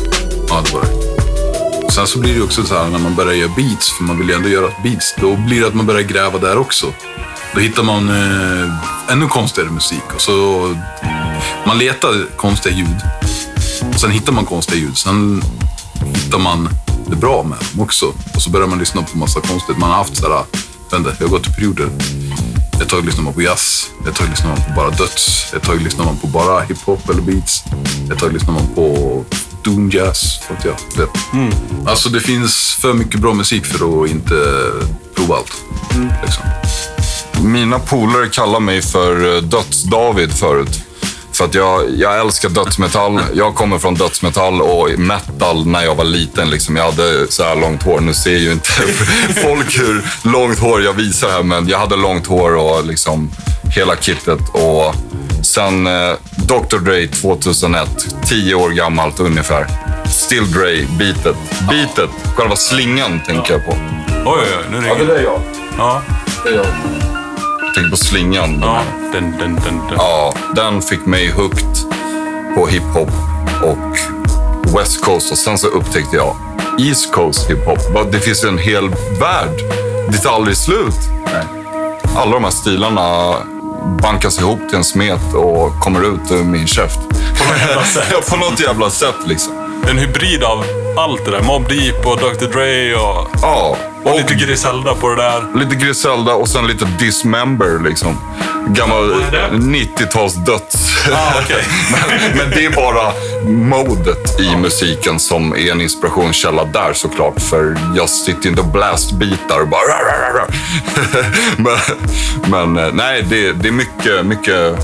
ja 0.48 0.62
det 0.64 0.74
var 0.74 0.80
det. 0.80 1.92
Sen 1.92 2.06
så 2.06 2.18
blir 2.18 2.34
det 2.34 2.42
också 2.42 2.62
så 2.62 2.74
här 2.74 2.88
när 2.88 2.98
man 2.98 3.14
börjar 3.14 3.32
göra 3.32 3.52
beats, 3.56 3.92
för 3.92 4.04
man 4.04 4.18
vill 4.18 4.28
ju 4.28 4.34
ändå 4.34 4.48
göra 4.48 4.68
beats. 4.84 5.14
Då 5.20 5.36
blir 5.36 5.60
det 5.60 5.66
att 5.66 5.74
man 5.74 5.86
börjar 5.86 6.02
gräva 6.02 6.38
där 6.38 6.58
också. 6.58 6.86
Då 7.54 7.60
hittar 7.60 7.82
man 7.82 8.08
eh, 8.08 9.12
ännu 9.12 9.28
konstigare 9.28 9.70
musik. 9.70 10.02
Och 10.14 10.20
så 10.20 10.76
man 11.66 11.78
letar 11.78 12.36
konstiga 12.36 12.76
ljud. 12.76 13.00
Och 13.94 14.00
sen 14.00 14.10
hittar 14.10 14.32
man 14.32 14.44
konstiga 14.44 14.80
ljud. 14.80 14.96
Sen 14.96 15.42
hittar 16.14 16.38
man 16.38 16.68
det 17.06 17.16
bra 17.16 17.42
med 17.42 17.58
dem 17.58 17.80
också. 17.80 18.06
Och 18.34 18.42
så 18.42 18.50
börjar 18.50 18.66
man 18.66 18.78
lyssna 18.78 19.02
på 19.02 19.18
massa 19.18 19.40
konstigt. 19.40 19.78
Man 19.78 19.90
har 19.90 19.96
haft 19.96 20.16
så 20.16 20.28
här, 20.28 20.44
jag 20.90 21.26
har 21.26 21.28
gått 21.28 21.46
i 21.46 21.52
perioder. 21.52 21.88
Ett 22.82 22.88
tag 22.88 23.04
lyssnar 23.04 23.24
man 23.24 23.32
på 23.32 23.42
jazz, 23.42 23.86
ett 24.08 24.14
tag 24.14 24.28
lyssnar 24.30 24.48
man 24.48 24.56
på 24.56 24.72
bara 24.76 24.90
döds, 24.90 25.52
ett 25.56 25.62
tag 25.62 25.82
lyssnar 25.82 26.04
man 26.04 26.16
på 26.16 26.26
bara 26.26 26.60
hiphop 26.60 27.08
eller 27.10 27.22
beats. 27.22 27.64
Ett 28.12 28.18
tag 28.18 28.32
lyssnar 28.32 28.54
man 28.54 28.66
på 28.74 29.24
doom 29.64 29.90
jazz, 29.90 30.40
jag 30.48 30.70
vet. 30.96 31.18
Alltså 31.86 32.08
det 32.08 32.20
finns 32.20 32.74
för 32.80 32.94
mycket 32.94 33.20
bra 33.20 33.34
musik 33.34 33.66
för 33.66 34.04
att 34.04 34.10
inte 34.10 34.34
prova 35.14 35.36
allt. 35.36 35.52
Liksom. 36.22 36.44
Mina 37.42 37.78
polare 37.78 38.28
kallar 38.28 38.60
mig 38.60 38.82
för 38.82 39.36
eh, 39.36 39.42
Döds-David 39.42 40.32
förut. 40.32 40.80
För 41.32 41.44
att 41.44 41.54
jag, 41.54 41.82
jag 41.96 42.20
älskar 42.20 42.48
dödsmetall. 42.48 43.20
Jag 43.34 43.54
kommer 43.54 43.78
från 43.78 43.94
dödsmetall 43.94 44.62
och 44.62 44.90
metal 44.98 45.66
när 45.66 45.82
jag 45.84 45.94
var 45.94 46.04
liten. 46.04 46.50
Liksom. 46.50 46.76
Jag 46.76 46.84
hade 46.84 47.26
så 47.32 47.42
här 47.42 47.56
långt 47.56 47.82
hår. 47.82 48.00
Nu 48.00 48.14
ser 48.14 48.36
ju 48.36 48.52
inte 48.52 48.72
folk 49.42 49.78
hur 49.78 50.04
långt 50.32 50.58
hår 50.58 50.82
jag 50.82 50.92
visar 50.92 51.30
här, 51.30 51.42
men 51.42 51.68
jag 51.68 51.78
hade 51.78 51.96
långt 51.96 52.26
hår 52.26 52.54
och 52.54 52.86
liksom 52.86 53.30
hela 53.76 53.96
kittet. 53.96 54.40
Och 54.52 54.94
sen 55.44 55.86
eh, 55.86 56.12
Dr. 56.36 56.78
Dre 56.78 57.06
2001, 57.06 57.88
10 58.26 58.54
år 58.54 58.70
gammalt 58.70 59.20
ungefär. 59.20 59.66
Still 60.06 60.52
Dre, 60.52 60.86
beatet. 60.98 61.36
Beatet, 61.68 62.10
själva 62.36 62.56
slingan 62.56 63.20
tänker 63.26 63.52
jag 63.52 63.64
på. 63.66 63.72
Oj, 63.72 64.40
oj, 64.40 64.56
oj. 64.58 64.64
Nu 64.70 64.80
ringer 64.80 65.06
det 65.06 65.18
är 65.18 65.22
jag. 65.22 65.40
Ja, 65.78 66.02
Jag 66.44 66.66
tänker 67.74 67.90
på 67.90 67.96
slingan. 67.96 68.58
ja. 68.62 68.82
Den, 69.12 69.30
den, 69.38 69.54
den, 69.54 69.78
den. 69.88 69.96
Ja, 69.96 70.34
den 70.56 70.82
fick 70.82 71.06
mig 71.06 71.30
hooked 71.30 71.76
på 72.54 72.66
hiphop 72.66 73.10
och 73.62 73.98
West 74.78 75.04
Coast. 75.04 75.32
Och 75.32 75.38
sen 75.38 75.58
så 75.58 75.66
upptäckte 75.66 76.16
jag 76.16 76.36
East 76.80 77.12
Coast 77.12 77.50
hiphop. 77.50 78.12
Det 78.12 78.18
finns 78.18 78.44
en 78.44 78.58
hel 78.58 78.88
värld. 79.20 79.62
Det 80.08 80.18
tar 80.18 80.34
aldrig 80.34 80.56
slut. 80.56 80.94
Alla 82.16 82.32
de 82.32 82.44
här 82.44 82.50
stilarna 82.50 83.34
bankas 84.02 84.38
ihop 84.38 84.58
till 84.68 84.76
en 84.76 84.84
smet 84.84 85.34
och 85.34 85.80
kommer 85.80 86.00
ut 86.14 86.30
ur 86.30 86.44
min 86.44 86.66
käft. 86.66 86.98
På 87.38 87.44
något 87.44 87.60
jävla 87.68 87.84
sätt. 87.84 88.04
Ja, 88.12 88.20
på 88.30 88.36
något 88.36 88.60
jävla 88.60 88.90
sätt 88.90 89.14
liksom. 89.26 89.52
En 89.90 89.98
hybrid 89.98 90.42
av 90.42 90.64
allt 90.96 91.24
det 91.24 91.30
där. 91.30 91.42
Mobb 91.42 91.68
Deep 91.68 92.06
och 92.06 92.16
Dr. 92.16 92.44
Dre 92.52 92.94
och, 92.94 93.28
Ja, 93.42 93.76
och 94.04 94.16
lite 94.16 94.34
Griselda 94.34 94.94
på 94.94 95.08
det 95.08 95.16
där. 95.16 95.58
Lite 95.58 95.76
Griselda 95.76 96.34
och 96.34 96.48
sen 96.48 96.66
lite 96.66 96.84
Dismember 96.98 97.78
liksom. 97.88 98.16
Gammal 98.68 99.10
Vad 99.10 99.20
är 99.20 99.30
det? 99.30 99.56
90-tals 99.56 100.34
döds. 100.34 101.06
Ah, 101.12 101.32
okej. 101.42 101.64
men, 101.92 102.38
men 102.38 102.50
det 102.50 102.64
är 102.64 102.70
bara 102.70 103.12
modet 103.50 104.40
i 104.40 104.56
musiken 104.56 105.18
som 105.18 105.52
är 105.56 105.72
en 105.72 105.80
inspirationskälla 105.80 106.64
där 106.64 106.92
såklart. 106.92 107.40
För 107.40 107.76
jag 107.96 108.08
sitter 108.08 108.48
inte 108.48 108.60
och 108.60 108.66
blastbitar 108.68 109.60
och 109.60 109.68
bara... 109.68 110.46
men, 111.56 111.76
men 112.74 112.84
eh, 112.86 112.92
nej, 112.94 113.24
det, 113.30 113.52
det 113.52 113.68
är 113.68 113.72
mycket, 113.72 114.26
mycket 114.26 114.76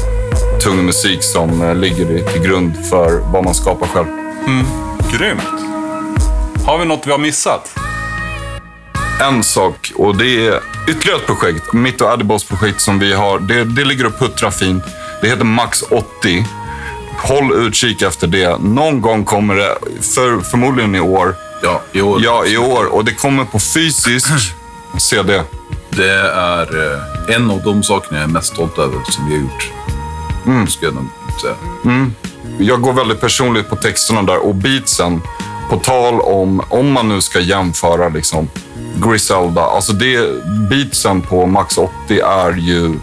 tung 0.64 0.84
musik 0.86 1.22
som 1.22 1.62
eh, 1.62 1.74
ligger 1.74 2.10
i- 2.10 2.22
till 2.32 2.42
grund 2.42 2.86
för 2.90 3.20
vad 3.32 3.44
man 3.44 3.54
skapar 3.54 3.86
själv. 3.86 4.06
Grymt. 5.12 5.42
Har 6.66 6.78
vi 6.78 6.84
något 6.84 7.06
vi 7.06 7.10
har 7.10 7.18
missat? 7.18 7.70
En 9.20 9.42
sak 9.42 9.92
och 9.96 10.16
det 10.16 10.46
är 10.46 10.60
ytterligare 10.88 11.20
ett 11.20 11.26
projekt. 11.26 11.72
Mitt 11.72 12.00
och 12.00 12.10
Adibos 12.10 12.44
projekt 12.44 12.80
som 12.80 12.98
vi 12.98 13.12
har. 13.12 13.38
Det, 13.38 13.64
det 13.64 13.84
ligger 13.84 14.06
och 14.06 14.18
puttrar 14.18 14.50
fint. 14.50 14.84
Det 15.20 15.28
heter 15.28 15.44
Max 15.44 15.82
80. 15.82 16.46
Håll 17.18 17.52
utkik 17.52 18.02
efter 18.02 18.26
det. 18.26 18.58
Någon 18.58 19.00
gång 19.00 19.24
kommer 19.24 19.54
det, 19.54 19.78
för, 20.14 20.40
förmodligen 20.40 20.94
i 20.94 21.00
år. 21.00 21.34
Ja, 21.62 21.82
i 21.92 22.00
år. 22.00 22.20
Ja, 22.24 22.46
i 22.46 22.56
år. 22.56 22.84
Och 22.84 23.04
det 23.04 23.14
kommer 23.14 23.44
på 23.44 23.58
fysisk 23.58 24.28
CD. 24.98 25.42
Det 25.90 26.10
är 26.34 26.94
eh, 26.94 27.34
en 27.36 27.50
av 27.50 27.62
de 27.62 27.82
sakerna 27.82 28.20
jag 28.20 28.28
är 28.28 28.32
mest 28.32 28.52
stolt 28.54 28.78
över 28.78 28.98
som 29.04 29.28
vi 29.28 29.34
har 29.34 29.42
gjort. 29.42 29.70
Mm. 30.46 30.66
Ska 30.66 30.86
jag 30.86 30.94
nog 30.94 31.04
säga. 31.40 32.10
Jag 32.58 32.80
går 32.80 32.92
väldigt 32.92 33.20
personligt 33.20 33.68
på 33.68 33.76
texterna 33.76 34.22
där 34.22 34.38
och 34.46 34.54
beatsen. 34.54 35.22
På 35.70 35.76
tal 35.76 36.20
om, 36.20 36.62
om 36.68 36.92
man 36.92 37.08
nu 37.08 37.20
ska 37.20 37.40
jämföra 37.40 38.08
liksom 38.08 38.48
Griselda. 39.00 39.62
Alltså 39.62 39.92
det, 39.92 40.44
beatsen 40.70 41.22
på 41.22 41.46
Max 41.46 41.78
80 41.78 42.20
är 42.20 42.52
ju... 42.52 42.94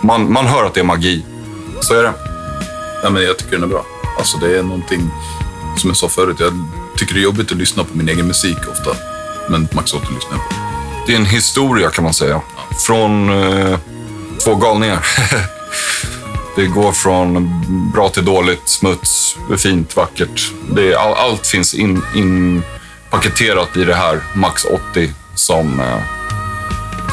Man, 0.00 0.32
man 0.32 0.46
hör 0.46 0.64
att 0.64 0.74
det 0.74 0.80
är 0.80 0.84
magi. 0.84 1.24
Så 1.80 1.94
är 1.94 2.02
det. 2.02 2.12
Ja, 3.02 3.10
men 3.10 3.22
jag 3.22 3.38
tycker 3.38 3.52
den 3.52 3.62
är 3.62 3.66
bra. 3.66 3.84
Alltså, 4.18 4.38
det 4.38 4.58
är 4.58 4.62
någonting, 4.62 5.10
som 5.76 5.90
jag 5.90 5.96
sa 5.96 6.08
förut, 6.08 6.36
jag 6.40 6.52
tycker 6.96 7.14
det 7.14 7.20
är 7.20 7.24
jobbigt 7.24 7.52
att 7.52 7.58
lyssna 7.58 7.84
på 7.84 7.96
min 7.96 8.08
egen 8.08 8.26
musik 8.26 8.58
ofta. 8.70 8.90
Men 9.48 9.68
Max 9.72 9.94
80 9.94 10.06
lyssnar 10.14 10.32
jag 10.32 10.48
på. 10.48 10.54
Det 11.06 11.12
är 11.12 11.16
en 11.16 11.26
historia 11.26 11.90
kan 11.90 12.04
man 12.04 12.14
säga. 12.14 12.40
Från 12.86 13.42
eh, 13.42 13.78
två 14.44 14.54
galningar. 14.54 15.06
det 16.56 16.66
går 16.66 16.92
från 16.92 17.50
bra 17.94 18.08
till 18.08 18.24
dåligt, 18.24 18.68
smuts, 18.68 19.36
fint, 19.58 19.96
vackert. 19.96 20.52
Det 20.70 20.94
all, 20.94 21.14
allt 21.14 21.46
finns 21.46 21.74
in, 21.74 22.02
inpaketerat 23.14 23.76
i 23.76 23.84
det 23.84 23.94
här 23.94 24.20
Max 24.34 24.64
80 24.92 25.12
som 25.34 25.80
eh, 25.80 25.98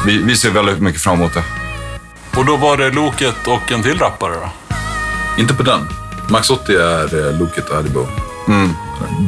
vi, 0.06 0.18
vi 0.18 0.36
ser 0.36 0.50
väldigt 0.50 0.80
mycket 0.80 1.00
fram 1.00 1.14
emot 1.14 1.34
det. 1.34 1.42
Och 2.38 2.44
då 2.44 2.56
var 2.56 2.76
det 2.76 2.90
Loket 2.90 3.46
och 3.46 3.72
en 3.72 3.82
till 3.82 3.98
rappare 3.98 4.34
då? 4.34 4.50
Inte 5.38 5.54
på 5.54 5.62
den. 5.62 5.88
Max 6.28 6.50
80 6.50 6.72
är 6.76 7.28
eh, 7.28 7.38
Loket 7.38 7.68
och 7.68 7.76
Adibo. 7.76 8.06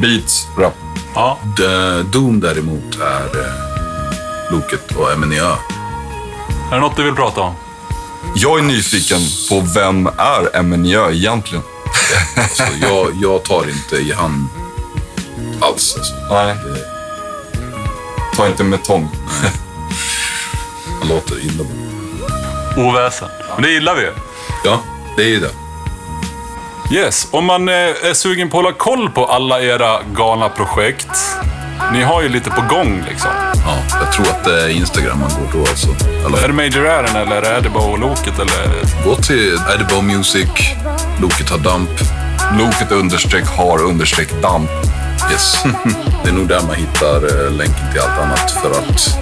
Beats, 0.01 0.47
rap. 0.57 0.73
Ja. 1.15 1.39
D- 1.57 2.03
Doom 2.11 2.39
däremot 2.39 2.95
är 3.01 3.39
eh, 3.41 4.51
Loket 4.51 4.91
och 4.95 5.19
MNEÖ. 5.19 5.51
Är 6.71 6.75
det 6.75 6.79
något 6.79 6.97
du 6.97 7.03
vill 7.03 7.15
prata 7.15 7.41
om? 7.41 7.53
Jag 8.35 8.59
är 8.59 8.63
nyfiken 8.63 9.19
på 9.49 9.59
vem 9.75 10.07
är 10.07 10.61
MNJÖ 10.63 11.11
egentligen? 11.11 11.63
Alltså, 12.37 12.63
jag, 12.81 13.07
jag 13.21 13.43
tar 13.43 13.69
inte 13.69 13.95
i 13.95 14.11
hand 14.13 14.47
alls. 15.61 15.95
Alltså. 15.97 16.13
Nej. 16.31 16.55
Ta 18.35 18.47
inte 18.47 18.63
med 18.63 18.83
tång. 18.83 19.09
Han 20.99 21.07
låter 21.09 21.45
illa. 21.45 21.63
Oväsen. 22.77 23.29
Men 23.53 23.61
det 23.63 23.69
gillar 23.69 23.95
vi 23.95 24.01
ju. 24.01 24.11
Ja, 24.65 24.79
det 25.17 25.23
är 25.23 25.27
ju 25.27 25.39
det. 25.39 25.51
Yes, 26.95 27.27
om 27.31 27.45
man 27.45 27.69
eh, 27.69 27.73
är 27.75 28.13
sugen 28.13 28.49
på 28.49 28.57
att 28.59 28.63
hålla 28.65 28.75
koll 28.77 29.09
på 29.09 29.25
alla 29.25 29.61
era 29.61 29.99
galna 30.15 30.49
projekt. 30.49 31.07
Ni 31.93 32.03
har 32.03 32.21
ju 32.21 32.29
lite 32.29 32.49
på 32.49 32.61
gång 32.61 33.03
liksom. 33.09 33.29
Ja, 33.65 33.77
jag 34.03 34.13
tror 34.13 34.25
att 34.27 34.43
det 34.43 34.63
är 34.63 34.69
Instagram 34.69 35.19
man 35.19 35.29
går 35.29 35.59
då. 35.59 35.59
Alltså. 35.59 35.87
Är 35.87 36.25
Eller, 36.25 36.47
det 36.47 36.53
Major 36.53 36.87
Aaron 36.87 37.15
eller 37.15 37.41
är 37.41 37.61
det 37.61 37.69
bara 37.69 37.95
Loket 37.95 38.39
eller? 38.39 39.03
gå 39.05 39.15
till 39.15 39.59
Edibo 39.75 40.01
Music, 40.01 40.47
Loket 41.21 41.49
har 41.49 41.57
damp. 41.57 41.89
Loket 42.59 42.91
understreck 42.91 43.47
har 43.47 43.83
understreck 43.83 44.41
damp. 44.41 44.69
Yes. 45.31 45.63
det 46.23 46.29
är 46.29 46.33
nog 46.33 46.47
där 46.47 46.61
man 46.61 46.75
hittar 46.75 47.15
eh, 47.15 47.51
länken 47.51 47.91
till 47.91 48.01
allt 48.01 48.19
annat. 48.19 48.51
För 48.51 48.71
att 48.71 49.19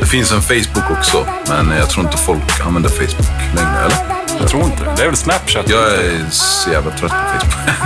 det 0.00 0.06
finns 0.06 0.32
en 0.32 0.42
Facebook 0.42 0.90
också, 0.98 1.26
men 1.48 1.70
jag 1.78 1.90
tror 1.90 2.04
inte 2.06 2.18
folk 2.18 2.60
använder 2.66 2.90
Facebook 2.90 3.54
längre. 3.56 3.78
Eller? 3.84 3.96
Jag 4.40 4.48
tror 4.48 4.64
inte 4.64 4.84
det. 4.84 5.02
Är 5.02 5.06
väl 5.06 5.16
Snapchat? 5.16 5.68
Jag 5.68 5.94
är 5.94 6.30
så 6.30 6.70
jävla 6.70 6.90
trött 6.90 7.12
på 7.12 7.38
Facebook. 7.38 7.76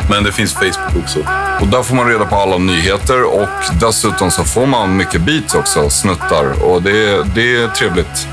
men 0.10 0.24
det 0.24 0.32
finns 0.32 0.52
Facebook 0.52 1.04
också. 1.04 1.18
Och 1.60 1.66
där 1.66 1.82
får 1.82 1.94
man 1.94 2.08
reda 2.08 2.24
på 2.24 2.36
alla 2.36 2.58
nyheter 2.58 3.24
och 3.24 3.48
dessutom 3.80 4.30
så 4.30 4.44
får 4.44 4.66
man 4.66 4.96
mycket 4.96 5.20
beats 5.20 5.54
också, 5.54 5.90
snuttar. 5.90 6.62
Och 6.62 6.82
det, 6.82 7.22
det 7.34 7.56
är 7.56 7.68
trevligt. 7.68 8.28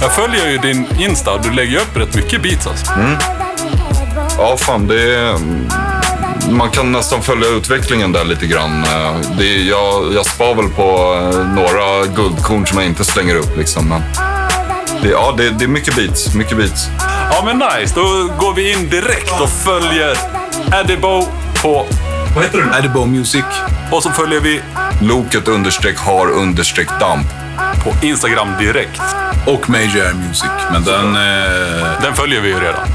Jag 0.00 0.12
följer 0.12 0.50
ju 0.50 0.58
din 0.58 0.86
Insta 0.98 1.32
och 1.32 1.42
du 1.42 1.50
lägger 1.50 1.76
upp 1.76 1.96
rätt 1.96 2.14
mycket 2.14 2.42
beats 2.42 2.66
alltså. 2.66 2.92
Ja, 4.38 4.56
fan 4.56 4.86
det 4.86 5.14
är... 5.14 5.38
Man 6.50 6.70
kan 6.70 6.92
nästan 6.92 7.22
följa 7.22 7.48
utvecklingen 7.48 8.12
där 8.12 8.24
lite 8.24 8.46
grann. 8.46 8.84
Eh, 8.84 9.16
Det 9.38 9.44
är, 9.54 9.68
jag, 9.68 10.14
jag 10.14 10.26
spar 10.26 10.54
väl 10.54 10.68
på 10.68 11.14
eh, 11.32 11.46
några 11.54 12.06
guldkorn 12.06 12.66
som 12.66 12.78
jag 12.78 12.86
inte 12.86 13.04
slänger 13.04 13.34
upp 13.36 13.56
liksom. 13.56 13.88
Men 13.88 14.02
det, 15.02 15.08
ja, 15.08 15.34
det, 15.36 15.50
det 15.50 15.64
är 15.64 15.68
mycket 15.68 15.96
beats, 15.96 16.34
mycket 16.34 16.56
beats. 16.56 16.88
Ja 17.32 17.42
men 17.44 17.58
nice, 17.58 17.94
då 17.94 18.02
går 18.38 18.54
vi 18.54 18.72
in 18.72 18.88
direkt 18.90 19.40
och 19.40 19.48
följer 19.50 20.16
Adibo 20.72 21.26
på... 21.62 21.86
Vad 22.34 22.44
heter 22.44 22.58
du? 22.58 22.78
Edibo 22.78 23.04
Music. 23.06 23.44
Och 23.90 24.02
så 24.02 24.10
följer 24.10 24.40
vi 24.40 24.60
Loket 25.00 25.48
understreck 25.48 25.98
har 25.98 26.30
understreck 26.30 26.88
damp. 27.00 27.26
på 27.84 28.06
Instagram 28.06 28.48
direkt. 28.58 29.00
Och 29.46 29.70
Major 29.70 30.06
Air 30.06 30.14
Music. 30.14 30.50
Men 30.72 30.84
den... 30.84 31.16
Eh, 31.16 32.02
Den 32.02 32.14
följer 32.14 32.40
vi 32.40 32.48
ju 32.48 32.60
redan. 32.60 32.86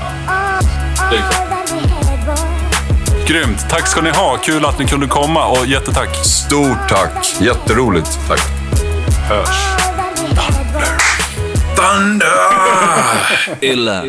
Grymt. 3.28 3.70
Tack 3.70 3.88
ska 3.88 4.02
ni 4.02 4.10
ha. 4.10 4.38
Kul 4.38 4.66
att 4.66 4.80
ni 4.80 4.86
kunde 4.86 5.08
komma 5.08 5.48
och 5.48 5.66
jättetack. 5.66 6.16
Stort 6.16 6.90
tack, 6.90 7.36
jätteroligt. 7.42 8.20
tack. 8.28 8.40
Hörs. 9.30 9.76
Thunder! 11.76 12.36
Illa. 13.62 14.04